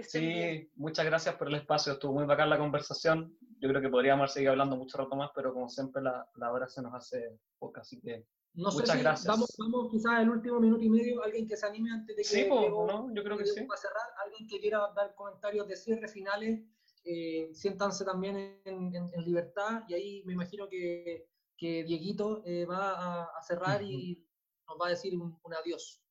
Sí, 0.03 0.19
bien. 0.19 0.71
muchas 0.75 1.05
gracias 1.05 1.35
por 1.35 1.47
el 1.47 1.55
espacio. 1.55 1.93
Estuvo 1.93 2.13
muy 2.13 2.25
bacán 2.25 2.49
la 2.49 2.57
conversación. 2.57 3.37
Yo 3.59 3.69
creo 3.69 3.81
que 3.81 3.89
podríamos 3.89 4.33
seguir 4.33 4.49
hablando 4.49 4.75
mucho 4.75 4.97
rato 4.97 5.15
más, 5.15 5.31
pero 5.33 5.53
como 5.53 5.69
siempre 5.69 6.01
la, 6.01 6.29
la 6.35 6.51
hora 6.51 6.67
se 6.67 6.81
nos 6.81 6.93
hace 6.93 7.39
poca, 7.57 7.79
así 7.81 8.01
que 8.01 8.27
no 8.55 8.71
muchas 8.71 8.89
sé 8.89 8.97
si 8.97 8.99
gracias. 9.03 9.27
Vamos, 9.27 9.55
vamos 9.57 9.91
quizás 9.91 10.21
el 10.21 10.29
último 10.29 10.59
minuto 10.59 10.83
y 10.83 10.89
medio, 10.89 11.23
alguien 11.23 11.47
que 11.47 11.55
se 11.55 11.65
anime 11.65 11.91
antes 11.91 12.15
de 12.15 12.23
que 12.23 12.27
sí, 12.27 12.47
yo 12.49 13.23
creo 13.23 13.37
que 13.37 13.45
sí. 13.45 13.63
Para 13.63 13.79
cerrar, 13.79 14.03
alguien 14.25 14.47
que 14.49 14.59
quiera 14.59 14.79
dar 14.95 15.15
comentarios 15.15 15.65
de 15.67 15.77
cierre 15.77 16.09
finales, 16.09 16.61
eh, 17.05 17.49
siéntanse 17.53 18.03
también 18.03 18.59
en, 18.65 18.95
en, 18.95 19.09
en, 19.13 19.23
libertad 19.23 19.83
y 19.87 19.93
ahí 19.93 20.23
me 20.25 20.33
imagino 20.33 20.67
que, 20.67 21.29
que 21.57 21.83
Dieguito 21.83 22.41
eh, 22.45 22.65
va 22.65 22.91
a, 22.91 23.23
a 23.25 23.41
cerrar 23.43 23.81
uh 23.81 23.85
-huh. 23.85 23.91
y 23.91 24.27
nos 24.67 24.77
va 24.81 24.87
a 24.87 24.89
decir 24.89 25.15
un, 25.15 25.39
un 25.41 25.53
adiós. 25.53 26.04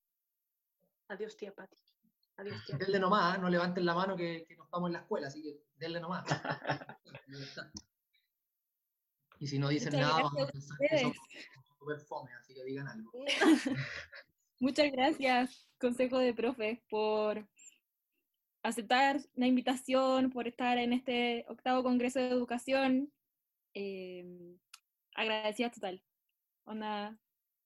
Adiós, 1.08 1.36
tía 1.36 1.54
Pati. 1.54 1.76
Adiós, 2.36 2.64
tía. 2.66 2.76
Denle 2.76 2.98
nomás, 2.98 3.36
¿eh? 3.36 3.40
no 3.40 3.48
levanten 3.48 3.84
la 3.84 3.94
mano 3.94 4.16
que, 4.16 4.44
que 4.46 4.56
no 4.56 4.64
estamos 4.64 4.88
en 4.88 4.92
la 4.94 5.00
escuela, 5.00 5.28
así 5.28 5.42
que 5.42 5.62
denle 5.76 6.00
nomás. 6.00 6.24
y 9.38 9.46
si 9.46 9.58
no 9.58 9.68
dicen 9.68 9.92
Muchas 9.92 10.08
nada, 10.08 10.22
vamos 10.22 10.42
a 10.42 10.52
pensar 10.52 10.78
que 10.78 10.98
son 10.98 11.14
súper 11.78 12.00
fome, 12.00 12.32
así 12.34 12.54
que 12.54 12.64
digan 12.64 12.88
algo. 12.88 13.10
Muchas 14.60 14.90
gracias, 14.92 15.68
Consejo 15.78 16.18
de 16.18 16.32
Profe, 16.32 16.82
por 16.88 17.46
aceptar 18.62 19.20
la 19.34 19.46
invitación, 19.46 20.30
por 20.30 20.48
estar 20.48 20.78
en 20.78 20.92
este 20.92 21.44
octavo 21.48 21.82
Congreso 21.82 22.18
de 22.18 22.28
Educación. 22.28 23.12
Eh, 23.74 24.56
agradecida 25.14 25.70
total. 25.70 26.02
Onda, 26.64 27.18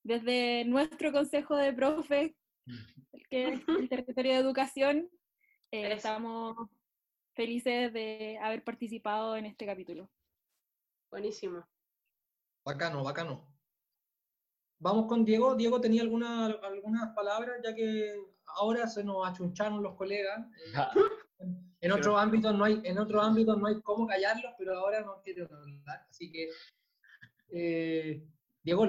desde 0.02 0.64
nuestro 0.64 1.12
Consejo 1.12 1.56
de 1.56 1.72
Profe, 1.72 2.34
que 3.30 3.48
es 3.48 3.60
el 3.68 3.88
territorio 3.88 4.32
de 4.32 4.38
educación, 4.38 5.10
eh, 5.70 5.92
estamos 5.92 6.56
felices 7.34 7.92
de 7.92 8.38
haber 8.42 8.64
participado 8.64 9.36
en 9.36 9.46
este 9.46 9.66
capítulo. 9.66 10.10
Buenísimo. 11.10 11.66
Bacano, 12.64 13.04
bacano. 13.04 13.48
Vamos 14.80 15.06
con 15.06 15.24
Diego. 15.24 15.54
Diego 15.54 15.80
tenía 15.80 16.02
alguna, 16.02 16.46
algunas 16.46 17.14
palabras, 17.14 17.60
ya 17.64 17.74
que 17.74 18.14
ahora 18.56 18.86
se 18.86 19.04
nos 19.04 19.26
achuncharon 19.26 19.82
los 19.82 19.94
colegas. 19.96 20.46
Eh, 20.74 21.44
en 21.80 21.92
otros 21.92 22.18
ámbitos 22.18 22.54
no 22.54 22.64
hay, 22.64 22.80
en 22.84 22.98
otros 22.98 23.24
ámbitos 23.24 23.58
no 23.58 23.66
hay 23.66 23.80
cómo 23.82 24.06
callarlos, 24.06 24.52
pero 24.58 24.78
ahora 24.78 25.00
no 25.02 25.20
quiero 25.22 25.44
hablar. 25.44 26.06
Así 26.10 26.30
que, 26.30 26.48
eh, 27.50 28.24
Diego, 28.62 28.86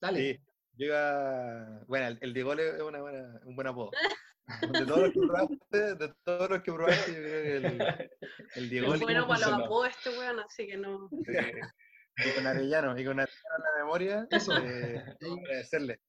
dale. 0.00 0.34
Sí, 0.34 0.45
iba, 0.84 1.84
bueno, 1.86 2.08
el, 2.08 2.18
el 2.20 2.34
Diego 2.34 2.52
es 2.52 2.82
una 2.82 3.00
buena, 3.00 3.40
un 3.44 3.56
buen 3.56 3.66
apodo. 3.66 3.90
De 4.72 4.86
todos 4.86 5.00
los 5.00 5.12
que 5.12 5.20
probaste, 5.20 5.94
de 5.96 6.14
todos 6.22 6.50
los 6.50 6.62
que 6.62 6.72
probaste, 6.72 7.12
yo 7.12 7.18
creo 7.18 7.42
que 7.42 7.56
el, 7.56 8.10
el 8.54 8.70
Diego. 8.70 8.94
Es 8.94 9.00
bueno 9.00 9.26
para 9.26 9.40
los 9.40 9.64
apodos 9.64 9.88
este 9.88 10.16
weón, 10.16 10.38
así 10.38 10.66
que 10.68 10.76
no. 10.76 11.08
y 11.10 12.34
con 12.34 12.46
Arellano, 12.46 12.98
y 12.98 13.04
con 13.04 13.18
Arellano 13.18 13.56
en 13.56 13.62
la 13.64 13.84
memoria, 13.84 14.26
Eso. 14.30 14.56
Eh, 14.56 15.04
agradecerle. 15.20 16.00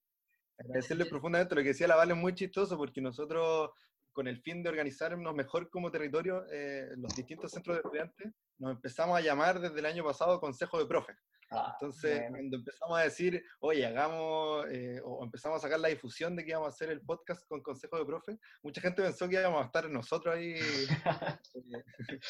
Agradecerle 0.60 1.06
profundamente. 1.06 1.56
Lo 1.56 1.62
que 1.62 1.70
decía 1.70 1.88
la 1.88 1.96
Vale 1.96 2.14
es 2.14 2.20
muy 2.20 2.36
chistoso 2.36 2.78
porque 2.78 3.02
nosotros, 3.02 3.72
con 4.12 4.28
el 4.28 4.40
fin 4.42 4.62
de 4.62 4.70
organizarnos 4.70 5.34
mejor 5.34 5.70
como 5.72 5.90
territorio, 5.90 6.46
eh, 6.52 6.90
los 6.96 7.16
distintos 7.16 7.52
centros 7.52 7.78
de 7.78 7.82
estudiantes, 7.82 8.34
nos 8.60 8.72
empezamos 8.72 9.18
a 9.18 9.22
llamar 9.22 9.60
desde 9.60 9.80
el 9.80 9.86
año 9.88 10.04
pasado 10.04 10.40
Consejo 10.40 10.78
de 10.78 10.86
Profes. 10.86 11.18
Ah, 11.50 11.78
Entonces, 11.80 12.20
bueno. 12.20 12.32
cuando 12.32 12.58
empezamos 12.58 13.00
a 13.00 13.04
decir, 13.04 13.44
oye, 13.62 13.86
hagamos, 13.86 14.66
eh, 14.70 15.00
o 15.04 15.24
empezamos 15.24 15.58
a 15.58 15.62
sacar 15.62 15.80
la 15.80 15.88
difusión 15.88 16.36
de 16.36 16.44
que 16.44 16.52
íbamos 16.52 16.68
a 16.68 16.70
hacer 16.70 16.90
el 16.90 17.02
podcast 17.02 17.48
con 17.48 17.62
Consejo 17.62 17.98
de 17.98 18.06
Profes, 18.06 18.38
mucha 18.64 18.82
gente 18.82 19.02
pensó 19.02 19.30
que 19.30 19.36
íbamos 19.36 19.62
a 19.62 19.66
estar 19.66 19.90
nosotros 19.90 20.36
ahí 20.36 20.56
eh, 20.56 20.88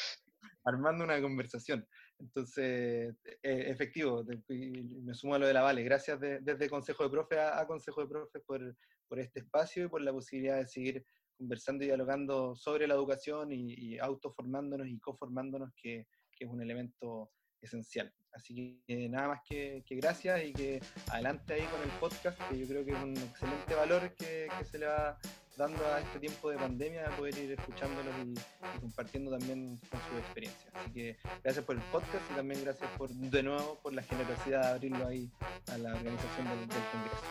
armando 0.64 1.04
una 1.04 1.20
conversación. 1.20 1.84
Entonces, 2.20 3.14
eh, 3.24 3.70
efectivo, 3.70 4.24
me 4.48 5.14
sumo 5.14 5.34
a 5.34 5.38
lo 5.38 5.46
de 5.46 5.54
la 5.54 5.62
Vale. 5.62 5.82
Gracias 5.82 6.20
de, 6.20 6.38
desde 6.40 6.70
Consejo 6.70 7.02
de 7.02 7.10
Profes 7.10 7.38
a, 7.38 7.60
a, 7.60 7.66
Consejo 7.66 8.02
de 8.02 8.08
Profes 8.08 8.42
por, 8.46 8.76
por 9.08 9.18
este 9.18 9.40
espacio 9.40 9.86
y 9.86 9.88
por 9.88 10.00
la 10.00 10.12
posibilidad 10.12 10.58
de 10.58 10.66
seguir 10.68 11.04
conversando 11.36 11.82
y 11.84 11.88
dialogando 11.88 12.54
sobre 12.54 12.86
la 12.86 12.94
educación 12.94 13.52
y, 13.52 13.74
y 13.74 13.98
autoformándonos 13.98 14.86
y 14.88 14.98
coformándonos, 15.00 15.70
que, 15.80 16.06
que 16.32 16.44
es 16.44 16.50
un 16.50 16.62
elemento 16.62 17.30
esencial. 17.60 18.12
Así 18.32 18.82
que 18.86 19.08
nada 19.08 19.28
más 19.28 19.40
que, 19.48 19.82
que, 19.86 19.96
gracias 19.96 20.44
y 20.44 20.52
que 20.52 20.80
adelante 21.10 21.54
ahí 21.54 21.64
con 21.64 21.82
el 21.82 21.90
podcast, 21.98 22.38
que 22.48 22.58
yo 22.58 22.66
creo 22.66 22.84
que 22.84 22.92
es 22.92 23.02
un 23.02 23.16
excelente 23.16 23.74
valor 23.74 24.14
que, 24.14 24.48
que 24.58 24.64
se 24.64 24.78
le 24.78 24.86
va 24.86 25.18
dando 25.56 25.84
a 25.86 26.00
este 26.00 26.20
tiempo 26.20 26.50
de 26.50 26.56
pandemia, 26.56 27.08
a 27.08 27.16
poder 27.16 27.36
ir 27.36 27.50
escuchándolos 27.52 28.14
y, 28.24 28.30
y, 28.30 28.80
compartiendo 28.80 29.36
también 29.36 29.76
con 29.90 30.00
su 30.08 30.16
experiencia. 30.16 30.70
Así 30.72 30.92
que 30.92 31.16
gracias 31.42 31.64
por 31.64 31.74
el 31.74 31.82
podcast 31.90 32.22
y 32.30 32.34
también 32.34 32.62
gracias 32.62 32.88
por, 32.96 33.10
de 33.10 33.42
nuevo 33.42 33.76
por 33.82 33.92
la 33.92 34.02
generosidad 34.02 34.62
de 34.62 34.68
abrirlo 34.68 35.08
ahí 35.08 35.28
a 35.72 35.78
la 35.78 35.94
organización 35.94 36.48
del, 36.48 36.60
del 36.68 36.82
Congreso. 36.92 37.24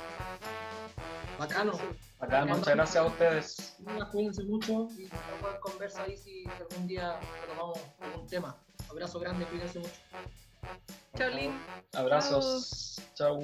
Bacano. 1.40 1.80
Bacano, 2.20 2.58
muchas 2.58 2.76
gracias 2.76 2.98
a 2.98 3.08
ustedes. 3.08 3.78
Cuídense 4.12 4.44
mucho 4.44 4.88
y 4.98 5.08
pueden 5.40 5.60
conversar 5.62 6.06
ahí 6.06 6.18
si 6.18 6.44
algún 6.60 6.86
día 6.86 7.18
tomamos 7.48 7.80
algún 8.02 8.28
tema. 8.28 8.58
Abrazo 8.90 9.20
grande, 9.20 9.46
cuídense 9.46 9.80
mucho. 9.80 9.92
Chao, 11.18 11.30
Lin. 11.30 11.52
Abrazos. 11.94 13.02
Chao. 13.16 13.40